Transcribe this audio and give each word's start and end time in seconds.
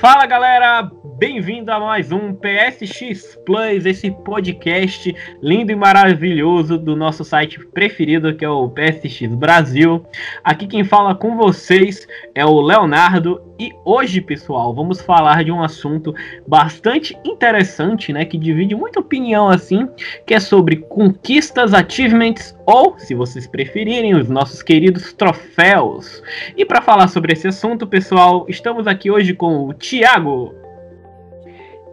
Fala 0.00 0.24
galera, 0.24 0.90
bem-vindo 1.18 1.70
a 1.70 1.78
mais 1.78 2.10
um 2.10 2.32
PSX 2.32 3.38
Plus, 3.44 3.84
esse 3.84 4.10
podcast 4.10 5.14
lindo 5.42 5.70
e 5.70 5.76
maravilhoso 5.76 6.78
do 6.78 6.96
nosso 6.96 7.22
site 7.22 7.60
preferido 7.66 8.34
que 8.34 8.44
é 8.44 8.48
o 8.48 8.70
PSX 8.70 9.34
Brasil. 9.34 10.06
Aqui 10.42 10.66
quem 10.66 10.84
fala 10.84 11.14
com 11.14 11.36
vocês 11.36 12.06
é 12.34 12.46
o 12.46 12.60
Leonardo 12.60 13.42
e 13.60 13.72
hoje, 13.84 14.20
pessoal, 14.20 14.72
vamos 14.72 15.00
falar 15.00 15.42
de 15.42 15.50
um 15.50 15.60
assunto 15.60 16.14
bastante 16.46 17.18
interessante, 17.24 18.12
né, 18.12 18.24
que 18.24 18.38
divide 18.38 18.74
muita 18.76 19.00
opinião 19.00 19.48
assim, 19.48 19.88
que 20.24 20.32
é 20.32 20.38
sobre 20.38 20.76
conquistas, 20.76 21.74
achievements 21.74 22.56
ou, 22.64 22.96
se 22.98 23.14
vocês 23.14 23.48
preferirem, 23.48 24.14
os 24.14 24.28
nossos 24.28 24.62
queridos 24.62 25.12
troféus. 25.12 26.22
E 26.56 26.64
para 26.64 26.80
falar 26.80 27.08
sobre 27.08 27.32
esse 27.32 27.48
assunto, 27.48 27.86
pessoal, 27.86 28.46
estamos 28.48 28.86
aqui 28.86 29.10
hoje 29.10 29.34
com 29.34 29.57
o 29.66 29.74
Thiago. 29.74 30.54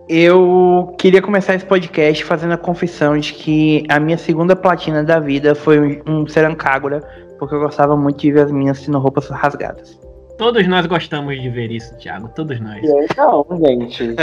Eu 0.08 0.94
queria 1.00 1.22
começar 1.22 1.56
esse 1.56 1.66
podcast 1.66 2.24
fazendo 2.24 2.54
a 2.54 2.58
confissão 2.58 3.18
de 3.18 3.34
que 3.34 3.84
a 3.90 4.00
minha 4.00 4.18
segunda 4.18 4.56
platina 4.56 5.04
da 5.04 5.20
vida 5.20 5.56
foi 5.56 6.02
um 6.06 6.28
Serancágora, 6.28 7.02
porque 7.40 7.56
eu 7.56 7.60
gostava 7.60 7.98
muito 7.98 8.20
de 8.20 8.32
ver 8.32 8.42
as 8.42 8.52
minhas 8.52 8.78
sendo 8.78 9.00
roupas 9.00 9.28
rasgadas. 9.30 10.00
Todos 10.38 10.68
nós 10.68 10.86
gostamos 10.86 11.42
de 11.42 11.50
ver 11.50 11.72
isso, 11.72 11.98
Thiago. 11.98 12.30
Todos 12.36 12.60
nós. 12.60 12.82
Não, 13.18 13.46
gente. 13.66 14.14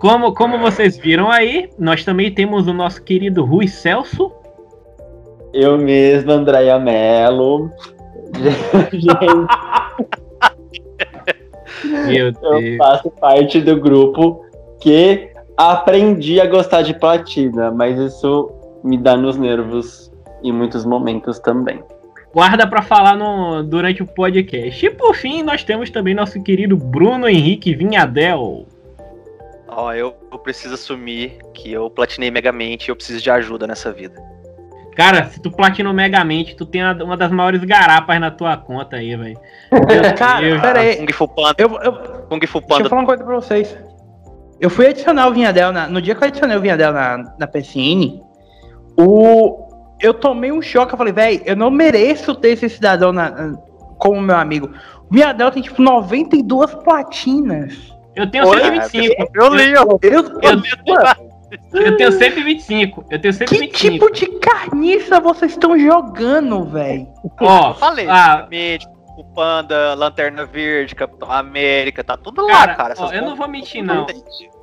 como, 0.00 0.34
como 0.34 0.58
vocês 0.58 0.96
viram 0.96 1.30
aí, 1.30 1.70
nós 1.78 2.04
também 2.04 2.32
temos 2.32 2.66
o 2.66 2.72
nosso 2.72 3.02
querido 3.02 3.44
Rui 3.44 3.68
Celso. 3.68 4.32
Eu 5.52 5.78
mesmo, 5.78 6.32
Andréia 6.32 6.78
Mello. 6.78 7.70
gente. 8.90 10.14
Meu 12.06 12.32
Deus. 12.32 12.64
Eu 12.64 12.76
faço 12.78 13.10
parte 13.10 13.60
do 13.60 13.78
grupo 13.78 14.44
que 14.80 15.30
aprendi 15.56 16.40
a 16.40 16.46
gostar 16.46 16.82
de 16.82 16.94
platina, 16.94 17.70
mas 17.70 17.98
isso 17.98 18.50
me 18.82 18.98
dá 18.98 19.16
nos 19.16 19.36
nervos 19.36 20.12
em 20.42 20.52
muitos 20.52 20.84
momentos 20.84 21.38
também. 21.38 21.82
Guarda 22.32 22.66
para 22.66 22.82
falar 22.82 23.16
no, 23.16 23.62
durante 23.62 24.02
o 24.02 24.06
podcast. 24.06 24.84
E 24.84 24.90
por 24.90 25.14
fim, 25.14 25.42
nós 25.42 25.62
temos 25.62 25.88
também 25.88 26.14
nosso 26.14 26.42
querido 26.42 26.76
Bruno 26.76 27.28
Henrique 27.28 27.74
Vinhadel. 27.74 28.66
Ó, 29.68 29.92
eu, 29.92 30.14
eu 30.30 30.38
preciso 30.38 30.74
assumir 30.74 31.38
que 31.54 31.72
eu 31.72 31.88
platinei 31.88 32.30
Megamente 32.30 32.88
e 32.88 32.90
eu 32.90 32.96
preciso 32.96 33.22
de 33.22 33.30
ajuda 33.30 33.66
nessa 33.66 33.92
vida. 33.92 34.20
Cara, 34.94 35.26
se 35.26 35.40
tu 35.40 35.50
platinou 35.50 35.92
Megamente, 35.92 36.54
tu 36.54 36.64
tem 36.64 36.82
uma 37.02 37.16
das 37.16 37.30
maiores 37.30 37.62
garapas 37.64 38.20
na 38.20 38.30
tua 38.30 38.56
conta 38.56 38.96
aí, 38.96 39.16
velho. 39.16 39.38
Cara, 40.16 40.60
pera 40.60 40.80
aí. 40.80 40.96
Kung 40.96 41.12
Fu 41.12 41.28
Panda. 41.28 41.54
Eu, 41.58 41.68
eu, 41.82 41.92
Kung 42.28 42.46
Fu 42.46 42.60
deixa 42.60 42.68
Panda. 42.68 42.84
eu 42.84 42.88
falar 42.88 43.00
uma 43.02 43.06
coisa 43.06 43.24
pra 43.24 43.34
vocês. 43.34 43.76
Eu 44.60 44.70
fui 44.70 44.86
adicionar 44.86 45.26
o 45.26 45.32
Vinhadel 45.32 45.72
na, 45.72 45.88
no 45.88 46.00
dia 46.00 46.14
que 46.14 46.22
eu 46.22 46.28
adicionei 46.28 46.56
o 46.56 46.60
Vinhadel 46.60 46.92
na, 46.92 47.34
na 47.38 47.46
PSN, 47.46 48.20
o, 48.96 49.66
eu 50.00 50.14
tomei 50.14 50.52
um 50.52 50.62
choque. 50.62 50.94
Eu 50.94 50.98
falei, 50.98 51.12
velho, 51.12 51.42
eu 51.44 51.56
não 51.56 51.70
mereço 51.70 52.34
ter 52.34 52.50
esse 52.50 52.68
cidadão 52.68 53.12
na- 53.12 53.54
como 53.98 54.20
meu 54.20 54.36
amigo. 54.36 54.70
O 55.10 55.14
Vinhadel 55.14 55.50
tem 55.50 55.62
tipo 55.62 55.82
92 55.82 56.74
platinas. 56.76 57.92
Eu 58.14 58.30
tenho 58.30 58.46
Oi, 58.46 58.60
125. 58.60 59.28
Eu 59.34 59.54
li, 59.54 59.74
ó. 59.76 59.98
Eu, 60.02 60.40
Eu 60.40 60.62
tenho 61.96 62.12
125. 62.12 63.04
Eu 63.10 63.20
tenho 63.20 63.34
que 63.34 63.46
125. 63.46 63.72
tipo 63.72 64.12
de 64.12 64.26
carniça 64.38 65.20
vocês 65.20 65.52
estão 65.52 65.78
jogando, 65.78 66.64
velho? 66.64 67.06
Ó, 67.40 67.70
Eu 67.70 67.74
falei, 67.74 68.06
ah, 68.08 68.46
Kung 68.48 68.94
Fu 69.16 69.24
Panda, 69.32 69.94
Lanterna 69.94 70.44
Verde, 70.44 70.92
Capitão 70.94 71.30
América, 71.30 72.02
tá 72.02 72.16
tudo 72.16 72.42
lá, 72.44 72.66
cara, 72.66 72.74
cara. 72.74 72.94
ó, 72.98 73.12
eu 73.12 73.22
não 73.22 73.36
vou 73.36 73.46
mentir, 73.48 73.80
não. 73.82 74.06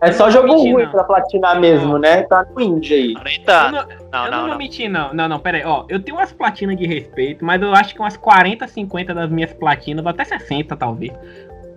É 0.02 0.12
só 0.12 0.26
Não 0.26 0.32
jogo 0.32 0.48
mentir, 0.50 0.74
ruim 0.74 0.84
não. 0.84 0.92
pra 0.92 1.04
platinar 1.06 1.58
mesmo, 1.60 1.98
né? 1.98 2.24
Tá 2.24 2.46
no 2.54 2.60
indie 2.62 2.94
aí. 2.94 3.14
Eu 3.14 3.44
tá. 3.46 3.72
não, 3.72 3.80
Não, 4.12 4.26
eu 4.26 4.32
não, 4.32 4.32
não 4.32 4.40
vou 4.42 4.50
não. 4.50 4.58
mentir, 4.58 4.90
não. 4.90 5.14
Não, 5.14 5.30
não, 5.30 5.40
pera 5.40 5.58
aí. 5.60 5.64
Ó, 5.66 5.86
eu 5.88 6.02
tenho 6.04 6.18
umas 6.18 6.34
platinas 6.34 6.76
de 6.76 6.86
respeito, 6.86 7.46
mas 7.46 7.62
eu 7.62 7.74
acho 7.74 7.94
que 7.94 8.02
umas 8.02 8.18
40, 8.18 8.68
50 8.68 9.14
das 9.14 9.30
minhas 9.30 9.54
platinas, 9.54 10.06
até 10.06 10.26
60 10.26 10.76
talvez. 10.76 11.14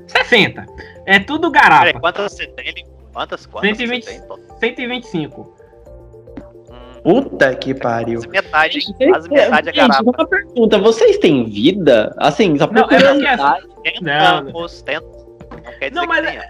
60. 0.08 0.66
É 1.06 1.18
tudo 1.20 1.50
Peraí, 1.52 1.68
garapa. 1.70 2.00
quantas 2.00 2.32
você 2.32 2.46
tem? 2.48 2.74
Quantas? 3.14 3.46
Quantas 3.46 3.76
120. 3.76 4.04
você 4.04 4.10
tem? 4.18 4.28
Tô- 4.28 4.38
125. 4.60 5.54
Hum, 6.70 7.02
Puta 7.02 7.54
que 7.54 7.72
pariu. 7.74 8.16
quase 8.20 8.28
metade, 8.28 8.78
quase 9.10 9.28
metade 9.30 9.68
é 9.68 9.72
Gente, 9.72 9.88
garapa. 9.88 10.10
uma 10.10 10.26
pergunta. 10.26 10.78
Vocês 10.78 11.18
têm 11.18 11.44
vida? 11.44 12.14
Assim, 12.18 12.58
só 12.58 12.66
por 12.66 12.74
Não, 12.74 12.82
é 12.84 12.88
tentamos. 12.88 13.22
Não 13.72 13.82
quer 15.78 15.88
dizer 15.90 16.00
Não, 16.00 16.06
mas 16.06 16.20
que 16.26 16.32
tenha. 16.32 16.48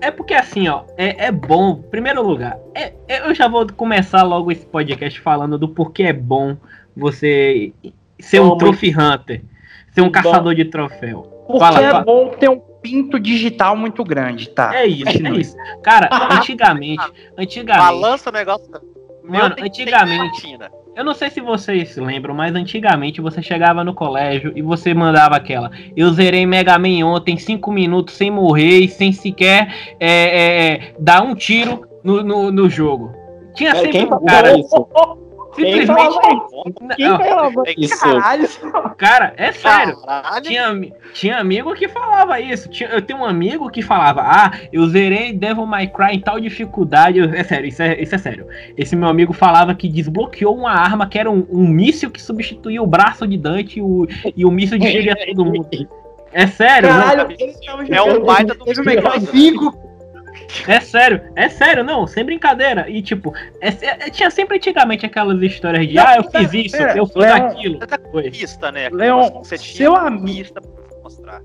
É 0.00 0.10
porque 0.10 0.34
assim, 0.34 0.68
ó, 0.68 0.82
é, 0.98 1.26
é 1.26 1.32
bom, 1.32 1.80
em 1.84 1.90
primeiro 1.90 2.22
lugar, 2.22 2.58
é, 2.74 2.92
é- 3.08 3.28
eu 3.28 3.34
já 3.34 3.48
vou 3.48 3.66
começar 3.72 4.22
logo 4.22 4.52
esse 4.52 4.66
podcast 4.66 5.18
falando 5.20 5.56
do 5.58 5.68
porquê 5.68 6.04
é 6.04 6.12
bom 6.12 6.56
você 6.94 7.72
ser 8.20 8.40
um 8.40 8.56
trophy 8.58 8.90
hunter, 8.94 9.42
ser 9.92 10.02
um 10.02 10.06
Bom. 10.06 10.10
caçador 10.12 10.54
de 10.54 10.66
troféu. 10.66 11.22
Porque 11.46 11.58
Fala, 11.60 11.82
é 11.82 11.90
fala. 11.90 12.04
bom 12.04 12.28
ter 12.28 12.50
um 12.50 12.60
pinto 12.86 13.18
digital 13.18 13.76
muito 13.76 14.04
grande, 14.04 14.48
tá? 14.48 14.74
É 14.74 14.86
isso, 14.86 15.08
é 15.08 15.12
Continue. 15.12 15.40
isso. 15.40 15.56
Cara, 15.82 16.08
antigamente, 16.30 17.04
antigamente, 17.36 17.84
Balança 17.84 18.30
o 18.30 18.32
negócio. 18.32 18.70
Mano, 19.24 19.56
antigamente- 19.60 20.56
eu 20.94 21.04
não 21.04 21.12
sei 21.12 21.28
se 21.28 21.40
vocês 21.40 21.90
se 21.90 22.00
lembram, 22.00 22.32
mas 22.34 22.54
antigamente 22.54 23.20
você 23.20 23.42
chegava 23.42 23.84
no 23.84 23.92
colégio 23.92 24.52
e 24.54 24.62
você 24.62 24.94
mandava 24.94 25.36
aquela. 25.36 25.70
Eu 25.96 26.10
zerei 26.12 26.46
Mega 26.46 26.78
Man 26.78 27.04
ontem, 27.04 27.36
5 27.36 27.70
minutos 27.72 28.14
sem 28.14 28.30
morrer 28.30 28.80
e 28.80 28.88
sem 28.88 29.12
sequer 29.12 29.74
é, 30.00 30.08
é, 30.08 30.72
é, 30.72 30.94
dar 30.98 31.22
um 31.22 31.34
tiro 31.34 31.86
no, 32.02 32.22
no, 32.22 32.52
no 32.52 32.70
jogo. 32.70 33.12
Tinha 33.54 33.74
sempre 33.74 33.90
quem 33.90 34.04
um 34.06 34.24
cara, 34.24 34.56
isso? 34.58 34.88
Quem 35.56 35.80
simplesmente. 35.80 35.86
falava 35.86 36.28
isso? 36.32 36.96
Quem 36.96 37.18
falava 37.18 37.62
isso? 37.76 37.98
Caralho. 38.00 38.48
Cara, 38.96 39.34
é 39.36 39.52
sério. 39.52 39.96
Caralho. 40.02 40.42
Tinha, 40.44 40.92
tinha 41.12 41.38
amigo 41.38 41.74
que 41.74 41.88
falava 41.88 42.40
isso. 42.40 42.68
Tinha- 42.68 42.90
eu 42.90 43.02
tenho 43.02 43.20
um 43.20 43.24
amigo 43.24 43.68
que 43.70 43.82
falava: 43.82 44.22
Ah, 44.22 44.50
eu 44.72 44.86
zerei 44.86 45.32
Devil 45.32 45.66
May 45.66 45.86
Cry 45.88 46.14
em 46.16 46.20
tal 46.20 46.38
dificuldade. 46.40 47.18
Eu- 47.18 47.32
é 47.34 47.42
sério, 47.42 47.66
isso 47.68 47.82
é, 47.82 48.00
isso 48.00 48.14
é 48.14 48.18
sério. 48.18 48.46
Esse 48.76 48.94
meu 48.94 49.08
amigo 49.08 49.32
falava 49.32 49.74
que 49.74 49.88
desbloqueou 49.88 50.56
uma 50.56 50.70
arma 50.72 51.06
que 51.08 51.18
era 51.18 51.30
um, 51.30 51.46
um 51.50 51.66
míssil 51.66 52.10
que 52.10 52.20
substituía 52.22 52.82
o 52.82 52.86
braço 52.86 53.26
de 53.26 53.36
Dante 53.36 53.78
e 53.78 53.82
o, 53.82 54.06
e 54.36 54.44
o 54.44 54.50
míssil 54.50 54.78
destruía 54.78 55.16
todo 55.34 55.44
mundo. 55.44 55.68
É 56.32 56.46
sério, 56.46 56.92
né? 56.92 57.00
Caralho, 57.02 57.34
ele 57.38 57.54
tava 57.64 57.84
É 57.88 58.02
um 58.02 58.22
baita 58.24 58.54
do 58.54 58.64
Devil 58.64 58.84
May 58.84 58.96
Cry 58.96 59.20
mentiroso. 59.20 59.32
5. 59.32 59.85
É 60.68 60.80
sério, 60.80 61.20
é 61.34 61.48
sério, 61.48 61.82
não, 61.84 62.06
sem 62.06 62.24
brincadeira. 62.24 62.88
E 62.88 63.02
tipo, 63.02 63.32
é- 63.60 63.68
é- 63.68 64.10
tinha 64.10 64.30
sempre 64.30 64.56
antigamente 64.56 65.04
aquelas 65.06 65.40
histórias 65.42 65.86
de 65.88 65.94
Não, 65.94 66.06
ah, 66.06 66.16
eu 66.16 66.24
pera, 66.24 66.48
fiz 66.48 66.66
isso, 66.66 66.76
pera, 66.76 66.96
eu 66.96 67.06
fiz 67.06 67.16
Leon, 67.16 67.46
aquilo. 67.46 67.78
Você 67.78 67.86
tá 67.86 67.98
com 67.98 68.10
Foi. 68.12 68.30
pista, 68.30 68.72
né? 68.72 68.88
Leon, 68.90 69.30
Você 69.42 69.58
tinha 69.58 69.76
seu 69.76 69.96
amigo- 69.96 70.48
mostrar. 71.02 71.40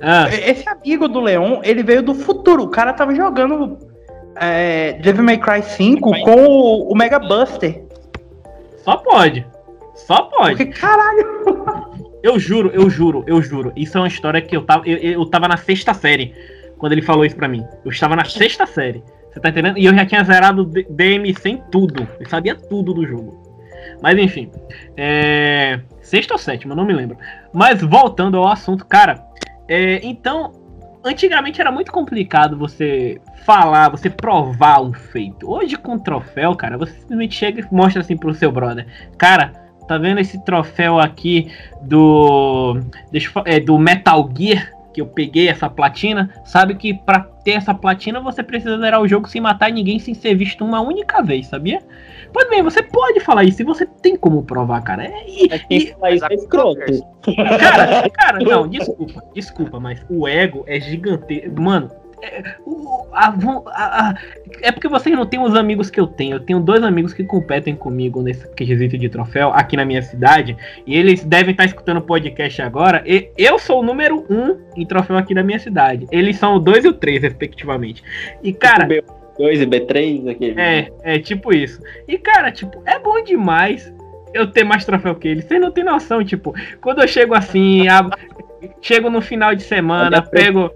Ah, 0.00 0.28
Esse 0.30 0.68
amigo 0.68 1.08
do 1.08 1.20
Leon, 1.20 1.60
ele 1.64 1.82
veio 1.82 2.02
do 2.02 2.14
futuro. 2.14 2.62
O 2.62 2.68
cara 2.68 2.92
tava 2.92 3.14
jogando 3.14 3.76
é, 4.36 4.92
Devil 4.94 5.24
May 5.24 5.38
Cry 5.38 5.62
5 5.62 6.10
com 6.20 6.34
o, 6.46 6.92
o 6.92 6.96
Mega 6.96 7.18
Buster. 7.18 7.82
só 8.84 8.96
pode. 8.96 9.44
Só 9.96 10.22
pode. 10.22 10.56
Porque, 10.56 10.66
caralho, 10.80 11.44
Eu 12.22 12.38
juro, 12.38 12.70
eu 12.72 12.88
juro, 12.90 13.24
eu 13.26 13.40
juro. 13.42 13.72
Isso 13.76 13.96
é 13.96 14.00
uma 14.00 14.08
história 14.08 14.40
que 14.40 14.56
eu 14.56 14.62
tava. 14.64 14.86
Eu, 14.88 14.96
eu 14.96 15.26
tava 15.26 15.46
na 15.48 15.56
sexta 15.56 15.92
série 15.94 16.34
quando 16.78 16.92
ele 16.92 17.02
falou 17.02 17.24
isso 17.24 17.36
pra 17.36 17.48
mim. 17.48 17.64
Eu 17.84 17.90
estava 17.90 18.16
na 18.16 18.24
sexta 18.24 18.66
série. 18.66 19.02
Você 19.32 19.40
tá 19.40 19.50
entendendo? 19.50 19.78
E 19.78 19.84
eu 19.84 19.94
já 19.94 20.06
tinha 20.06 20.24
zerado 20.24 20.64
D- 20.64 20.86
DMC 20.88 21.48
em 21.50 21.62
tudo. 21.70 22.06
Eu 22.18 22.28
sabia 22.28 22.54
tudo 22.54 22.94
do 22.94 23.06
jogo. 23.06 23.42
Mas 24.02 24.18
enfim. 24.18 24.50
É... 24.96 25.80
Sexta 26.00 26.34
ou 26.34 26.38
sétima, 26.38 26.74
não 26.74 26.84
me 26.84 26.92
lembro. 26.92 27.16
Mas 27.52 27.80
voltando 27.82 28.36
ao 28.38 28.48
assunto, 28.48 28.86
cara. 28.86 29.22
é, 29.68 30.00
Então, 30.02 30.52
antigamente 31.04 31.60
era 31.60 31.70
muito 31.70 31.92
complicado 31.92 32.56
você 32.56 33.20
falar, 33.44 33.88
você 33.90 34.08
provar 34.10 34.80
um 34.82 34.92
feito. 34.92 35.50
Hoje 35.50 35.76
com 35.76 35.98
troféu, 35.98 36.54
cara, 36.54 36.76
você 36.78 36.92
simplesmente 36.92 37.34
chega 37.34 37.60
e 37.60 37.74
mostra 37.74 38.00
assim 38.00 38.16
pro 38.16 38.34
seu 38.34 38.50
brother. 38.50 38.86
Cara, 39.16 39.52
tá 39.86 39.96
vendo 39.98 40.20
esse 40.20 40.42
troféu 40.44 40.98
aqui 40.98 41.50
do. 41.82 42.80
Deixa 43.12 43.30
é, 43.44 43.60
do 43.60 43.78
Metal 43.78 44.28
Gear? 44.36 44.72
Que 44.98 45.02
eu 45.02 45.06
peguei 45.06 45.48
essa 45.48 45.70
platina. 45.70 46.28
Sabe 46.44 46.74
que 46.74 46.92
pra 46.92 47.20
ter 47.44 47.52
essa 47.52 47.72
platina 47.72 48.20
você 48.20 48.42
precisa 48.42 48.76
zerar 48.78 49.00
o 49.00 49.06
jogo 49.06 49.28
sem 49.28 49.40
matar 49.40 49.70
ninguém, 49.70 50.00
sem 50.00 50.12
ser 50.12 50.34
visto 50.34 50.64
uma 50.64 50.80
única 50.80 51.22
vez, 51.22 51.46
sabia? 51.46 51.80
Pois 52.32 52.50
bem, 52.50 52.64
você 52.64 52.82
pode 52.82 53.20
falar 53.20 53.44
isso 53.44 53.62
e 53.62 53.64
você 53.64 53.86
tem 53.86 54.16
como 54.16 54.42
provar, 54.42 54.82
cara. 54.82 55.04
É, 55.04 55.24
e- 55.28 55.48
É 55.52 55.76
isso 55.76 55.94
é 56.02 56.34
escroto. 56.34 56.80
Cara, 57.60 58.10
cara, 58.10 58.38
não, 58.40 58.66
desculpa, 58.66 59.22
desculpa, 59.32 59.78
mas 59.78 60.04
o 60.10 60.26
ego 60.26 60.64
é 60.66 60.80
gigantesco. 60.80 61.60
Mano, 61.62 61.88
é, 62.22 62.42
o- 62.66 63.06
a 63.12 63.28
a- 63.28 64.08
a- 64.10 64.14
é 64.62 64.72
porque 64.72 64.88
vocês 64.88 65.14
não 65.16 65.26
têm 65.26 65.40
os 65.40 65.54
amigos 65.54 65.90
que 65.90 65.98
eu 66.00 66.06
tenho. 66.06 66.36
Eu 66.36 66.40
tenho 66.40 66.60
dois 66.60 66.82
amigos 66.82 67.12
que 67.12 67.24
competem 67.24 67.74
comigo 67.76 68.22
nesse 68.22 68.48
quesito 68.54 68.96
de 68.98 69.08
troféu 69.08 69.50
aqui 69.52 69.76
na 69.76 69.84
minha 69.84 70.02
cidade. 70.02 70.56
E 70.86 70.96
eles 70.96 71.24
devem 71.24 71.52
estar 71.52 71.64
escutando 71.64 71.98
o 71.98 72.02
podcast 72.02 72.60
agora. 72.62 73.02
E 73.06 73.30
eu 73.36 73.58
sou 73.58 73.80
o 73.80 73.82
número 73.82 74.24
um 74.30 74.56
em 74.76 74.84
troféu 74.86 75.16
aqui 75.16 75.34
da 75.34 75.42
minha 75.42 75.58
cidade. 75.58 76.06
Eles 76.10 76.36
são 76.36 76.56
o 76.56 76.58
2 76.58 76.84
e 76.84 76.88
o 76.88 76.92
3, 76.92 77.22
respectivamente. 77.22 78.02
E, 78.42 78.52
cara, 78.52 78.86
B2 78.86 79.62
e 79.62 79.66
B3, 79.66 80.28
aquele. 80.30 80.60
é, 80.60 80.90
é 81.02 81.18
tipo 81.18 81.54
isso. 81.54 81.80
E, 82.06 82.18
cara, 82.18 82.50
tipo, 82.50 82.82
é 82.86 82.98
bom 82.98 83.22
demais 83.22 83.92
eu 84.34 84.46
ter 84.46 84.64
mais 84.64 84.84
troféu 84.84 85.14
que 85.14 85.28
eles. 85.28 85.44
Vocês 85.44 85.60
não 85.60 85.70
tem 85.70 85.84
noção, 85.84 86.22
tipo, 86.24 86.54
quando 86.80 87.00
eu 87.00 87.08
chego 87.08 87.34
assim, 87.34 87.88
ab- 87.88 88.14
chego 88.82 89.08
no 89.08 89.20
final 89.20 89.54
de 89.54 89.62
semana, 89.62 90.20
pego, 90.22 90.70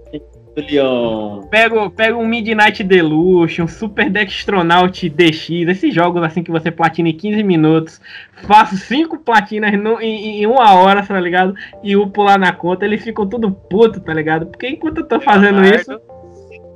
Leon. 0.55 1.41
pego, 1.49 1.89
pego 1.89 2.19
um 2.19 2.27
Midnight 2.27 2.83
Deluxe, 2.83 3.61
um 3.61 3.67
Super 3.67 4.09
Dextronaut 4.09 5.09
DX, 5.09 5.49
esses 5.67 5.93
jogos 5.93 6.21
assim 6.23 6.43
que 6.43 6.51
você 6.51 6.69
platina 6.69 7.09
em 7.09 7.13
15 7.17 7.41
minutos, 7.43 7.99
faço 8.43 8.77
cinco 8.77 9.17
platinas 9.17 9.73
no- 9.81 9.99
em, 9.99 10.41
em 10.41 10.45
uma 10.45 10.73
hora, 10.75 11.01
tá 11.03 11.19
ligado? 11.19 11.53
E 11.83 11.95
upo 11.95 12.21
lá 12.23 12.37
na 12.37 12.51
conta, 12.53 12.85
eles 12.85 13.03
ficam 13.03 13.27
tudo 13.27 13.51
puto, 13.51 13.99
tá 13.99 14.13
ligado? 14.13 14.45
Porque 14.47 14.67
enquanto 14.69 14.99
eu 14.99 15.07
tô 15.07 15.19
fazendo 15.19 15.63
isso, 15.65 15.89
Leonardo 15.91 16.13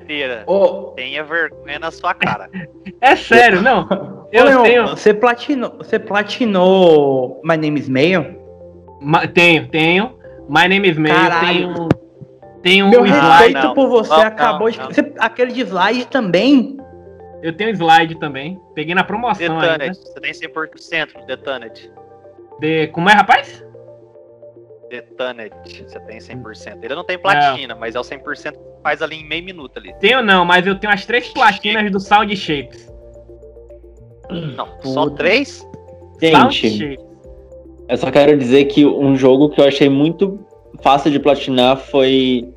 Feira, 0.08 0.44
Ô, 0.48 0.94
tenha 0.96 1.24
vergonha 1.24 1.78
na 1.80 1.92
sua 1.92 2.14
cara. 2.14 2.50
é 3.02 3.16
sério, 3.16 3.62
não. 3.62 3.82
ô, 3.84 4.28
Eu 4.32 4.46
Leon, 4.46 4.64
tenho. 4.64 4.88
você 4.88 5.14
platinou, 5.14 5.78
você 5.78 6.00
platinou 6.00 7.42
My 7.44 7.58
Name 7.58 7.80
is 7.80 7.90
Mail? 7.90 8.26
Ma- 9.02 9.28
Tenho, 9.28 9.68
tenho. 9.68 10.18
My 10.50 10.68
name 10.68 10.90
is 10.90 10.98
Mail, 10.98 11.14
Caralho. 11.16 11.48
tenho. 11.74 11.90
Tenho 12.62 12.90
Meu 12.90 13.02
um 13.02 13.04
Ah, 13.04 13.08
slide. 13.08 13.54
respeito 13.54 13.74
por 13.76 13.88
você 13.90 14.10
Não, 14.10 14.22
acabou 14.22 14.70
de. 14.70 14.78
não, 14.80 14.88
você- 14.88 15.14
aquele 15.20 15.52
de 15.54 15.62
slide 15.62 16.08
também. 16.08 16.78
Eu 17.44 17.56
tenho 17.56 17.70
slide 17.72 18.16
também. 18.16 18.60
Peguei 18.74 18.96
na 18.96 19.04
promoção 19.04 19.60
ainda. 19.60 19.78
Detanet, 19.78 19.96
você 19.98 20.20
tem 20.20 20.34
100% 20.34 21.14
no 21.20 21.26
Detanet. 21.28 21.92
De... 22.60 22.88
Como 22.88 23.10
é, 23.10 23.14
rapaz? 23.14 23.64
Detanet, 24.90 25.54
você 25.88 26.00
tem 26.02 26.20
100%. 26.20 26.84
Ele 26.84 26.96
não 26.96 27.04
tem 27.04 27.18
platina, 27.20 27.76
mas 27.76 27.94
é 27.96 28.00
o 28.00 28.04
100% 28.04 28.54
que 28.54 28.60
faz 28.82 29.02
ali 29.02 29.18
em 29.18 29.28
meio 29.28 29.44
minuto 29.44 29.78
ali. 29.78 29.94
Tenho 30.00 30.24
não, 30.24 30.46
mas 30.46 30.66
eu 30.66 30.80
tenho 30.80 30.92
as 30.94 31.06
três 31.06 31.28
platinas 31.30 31.92
do 31.92 32.00
Sound 32.00 32.36
Shapes. 32.36 32.92
Não, 34.56 34.68
só 34.82 35.04
Puta. 35.04 35.18
três? 35.18 35.58
Sound 36.32 36.56
Gente, 36.56 36.78
Shapes. 36.96 37.06
eu 37.90 37.98
só 37.98 38.10
quero 38.12 38.38
dizer 38.38 38.66
que 38.66 38.86
um 38.86 39.16
jogo 39.16 39.50
que 39.50 39.62
eu 39.62 39.66
achei 39.68 39.90
muito 39.90 40.40
fácil 40.82 41.12
de 41.12 41.20
platinar 41.20 41.78
foi 41.78 42.48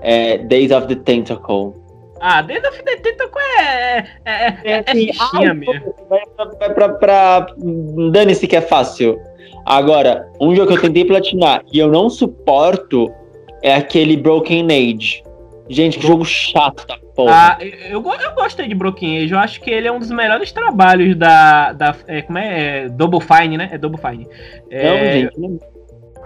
é, 0.00 0.38
Days 0.38 0.70
of 0.70 0.86
the 0.86 0.94
Tentacle. 0.94 1.74
Ah, 2.20 2.42
Dead 2.42 2.64
of 2.64 2.82
the 2.82 2.96
Tentacle 2.96 3.40
é. 3.60 3.98
É, 3.98 4.04
é, 4.24 4.58
é, 4.64 4.84
é 4.86 4.92
fichinha 4.92 5.54
mesmo. 5.54 5.94
Vai 6.08 6.20
pra, 6.36 6.46
pra, 6.46 6.70
pra, 6.70 6.88
pra... 6.88 7.46
Dane-se 8.10 8.46
que 8.46 8.56
é 8.56 8.60
fácil. 8.60 9.18
Agora, 9.64 10.28
um 10.40 10.54
jogo 10.54 10.68
que 10.68 10.78
eu 10.78 10.82
tentei 10.82 11.04
platinar 11.04 11.62
e 11.72 11.78
eu 11.78 11.88
não 11.88 12.08
suporto 12.08 13.12
é 13.62 13.74
aquele 13.74 14.16
Broken 14.16 14.66
Age. 14.66 15.22
Gente, 15.68 15.98
que 15.98 16.06
jogo 16.06 16.24
chato 16.24 16.86
da 16.86 16.96
porra. 17.14 17.32
Ah, 17.32 17.58
eu, 17.60 18.02
eu 18.02 18.34
gostei 18.34 18.66
de 18.66 18.74
Broken 18.74 19.18
Age. 19.18 19.32
Eu 19.32 19.38
acho 19.38 19.60
que 19.60 19.70
ele 19.70 19.86
é 19.86 19.92
um 19.92 19.98
dos 19.98 20.10
melhores 20.10 20.50
trabalhos 20.50 21.14
da. 21.14 21.72
da 21.72 21.94
é, 22.06 22.22
como 22.22 22.38
é? 22.38 22.84
é? 22.84 22.88
Double 22.88 23.20
Fine, 23.20 23.58
né? 23.58 23.68
É 23.70 23.76
Double 23.76 24.00
Fine. 24.00 24.26
É, 24.70 24.88
não, 24.88 25.12
gente, 25.12 25.40
não. 25.40 25.77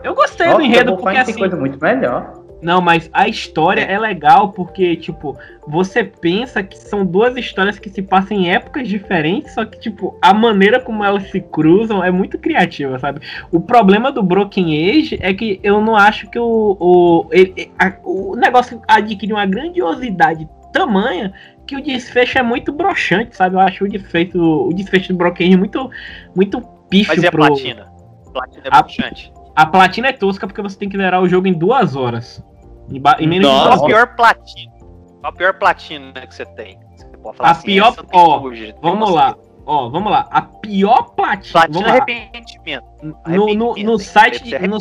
Eu 0.02 0.14
gostei 0.14 0.46
Nossa, 0.46 0.58
do 0.58 0.64
enredo 0.64 0.96
porque 0.96 1.10
Fine 1.10 1.24
tem 1.24 1.32
assim. 1.32 1.38
coisa 1.38 1.56
muito 1.56 1.78
melhor. 1.80 2.42
Não, 2.60 2.80
mas 2.80 3.10
a 3.12 3.26
história 3.26 3.80
é 3.80 3.98
legal 3.98 4.52
porque, 4.52 4.94
tipo, 4.94 5.36
você 5.66 6.04
pensa 6.04 6.62
que 6.62 6.78
são 6.78 7.04
duas 7.04 7.36
histórias 7.36 7.76
que 7.76 7.90
se 7.90 8.00
passam 8.02 8.36
em 8.36 8.52
épocas 8.52 8.86
diferentes, 8.86 9.52
só 9.52 9.64
que, 9.64 9.80
tipo, 9.80 10.16
a 10.22 10.32
maneira 10.32 10.78
como 10.78 11.02
elas 11.02 11.28
se 11.30 11.40
cruzam 11.40 12.04
é 12.04 12.10
muito 12.12 12.38
criativa, 12.38 12.96
sabe? 13.00 13.20
O 13.50 13.58
problema 13.60 14.12
do 14.12 14.22
Broken 14.22 14.66
Age 14.90 15.18
é 15.20 15.34
que 15.34 15.58
eu 15.64 15.80
não 15.80 15.96
acho 15.96 16.30
que 16.30 16.38
o, 16.38 16.76
o, 16.78 17.26
ele- 17.32 17.72
a- 17.76 17.96
o 18.04 18.36
negócio 18.36 18.80
adquire 18.86 19.32
uma 19.32 19.44
grandiosidade 19.44 20.48
tamanha 20.72 21.32
que 21.66 21.74
o 21.74 21.82
desfecho 21.82 22.38
é 22.38 22.42
muito 22.42 22.72
broxante, 22.72 23.34
sabe? 23.36 23.56
Eu 23.56 23.60
acho 23.60 23.84
o 23.84 23.88
desfecho, 23.88 24.38
o 24.38 24.72
desfecho 24.72 25.12
do 25.12 25.16
Broken 25.18 25.48
Age 25.48 25.56
muito, 25.56 25.90
muito 26.34 26.60
pífio 26.88 27.12
Mas 27.16 27.24
e 27.24 27.26
a 27.26 27.30
pro... 27.32 27.44
platina? 27.44 27.86
Platina 28.32 28.62
é 28.66 28.68
A- 28.70 28.82
broxante. 28.82 29.32
A 29.54 29.66
platina 29.66 30.08
é 30.08 30.12
tosca 30.12 30.46
porque 30.46 30.62
você 30.62 30.78
tem 30.78 30.88
que 30.88 30.96
zerar 30.96 31.20
o 31.22 31.28
jogo 31.28 31.46
em 31.46 31.52
duas 31.52 31.94
horas. 31.96 32.42
Em, 32.90 33.00
ba- 33.00 33.16
em 33.18 33.26
menos 33.26 33.48
de 33.48 33.54
Nossa. 33.54 33.68
duas 33.68 33.78
Qual 33.80 33.84
a 33.84 33.86
pior 33.88 34.16
platina? 34.16 34.72
Qual 35.20 35.32
a 35.32 35.32
pior 35.32 35.54
platina 35.58 36.12
que 36.26 36.34
você 36.34 36.44
tem? 36.46 36.78
Você 36.96 37.06
pode 37.18 37.36
falar 37.36 37.48
A 37.48 37.52
assim, 37.52 37.66
pior- 37.66 37.94
ó, 38.12 38.40
hoje, 38.40 38.74
Vamos 38.82 39.10
lá, 39.12 39.36
ó, 39.66 39.88
vamos 39.88 40.10
lá. 40.10 40.26
A 40.30 40.42
pior 40.42 41.14
platina. 41.14 41.52
Platina 41.52 41.84
vamos 41.86 41.98
lá. 41.98 42.02
arrependimento. 42.04 42.84
No, 43.02 43.14
no, 43.26 43.54
no 43.54 43.70
arrependimento, 43.72 43.98
site. 44.00 44.44
de- 44.44 44.66
No. 44.66 44.78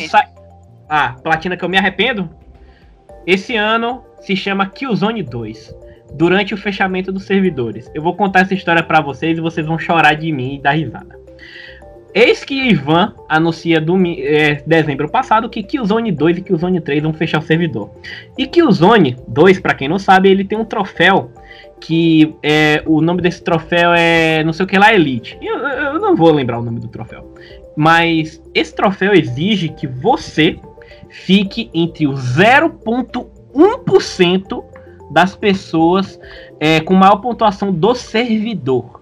Ah, 0.89 1.15
platina 1.23 1.55
que 1.57 1.63
eu 1.63 1.69
me 1.69 1.77
arrependo? 1.77 2.29
Esse 3.25 3.55
ano 3.55 4.03
se 4.21 4.35
chama 4.35 4.65
Killzone 4.67 5.21
2. 5.23 5.73
Durante 6.13 6.53
o 6.53 6.57
fechamento 6.57 7.09
dos 7.11 7.23
servidores. 7.25 7.89
Eu 7.95 8.01
vou 8.01 8.13
contar 8.15 8.41
essa 8.41 8.53
história 8.53 8.83
pra 8.83 8.99
vocês 8.99 9.37
e 9.37 9.41
vocês 9.41 9.65
vão 9.65 9.79
chorar 9.79 10.13
de 10.15 10.29
mim 10.33 10.55
e 10.55 10.59
dar 10.61 10.71
risada. 10.71 11.17
Eis 12.13 12.43
que 12.43 12.53
Ivan 12.53 13.13
anuncia 13.29 13.81
é, 14.19 14.61
dezembro 14.65 15.09
passado 15.09 15.49
que 15.49 15.63
Killzone 15.63 16.11
2 16.11 16.37
e 16.37 16.41
Killzone 16.41 16.81
3 16.81 17.03
vão 17.03 17.13
fechar 17.13 17.39
o 17.39 17.41
servidor. 17.41 17.89
E 18.37 18.45
Killzone 18.45 19.15
2, 19.27 19.59
pra 19.59 19.73
quem 19.73 19.87
não 19.87 19.97
sabe, 19.97 20.29
ele 20.29 20.43
tem 20.43 20.57
um 20.57 20.65
troféu 20.65 21.31
que 21.79 22.35
é, 22.43 22.83
o 22.85 23.01
nome 23.01 23.21
desse 23.21 23.41
troféu 23.41 23.93
é 23.93 24.43
não 24.43 24.51
sei 24.53 24.65
o 24.65 24.67
que 24.67 24.77
lá 24.77 24.93
Elite. 24.93 25.37
Eu, 25.41 25.57
eu 25.57 25.99
não 25.99 26.15
vou 26.15 26.31
lembrar 26.31 26.59
o 26.59 26.63
nome 26.63 26.79
do 26.79 26.87
troféu. 26.87 27.33
Mas 27.75 28.39
esse 28.53 28.75
troféu 28.75 29.13
exige 29.13 29.69
que 29.69 29.87
você 29.87 30.59
fique 31.09 31.71
entre 31.73 32.05
o 32.07 32.13
0,1% 32.13 34.63
das 35.11 35.35
pessoas 35.35 36.19
é, 36.59 36.81
com 36.81 36.93
maior 36.93 37.15
pontuação 37.17 37.71
do 37.71 37.95
servidor. 37.95 39.00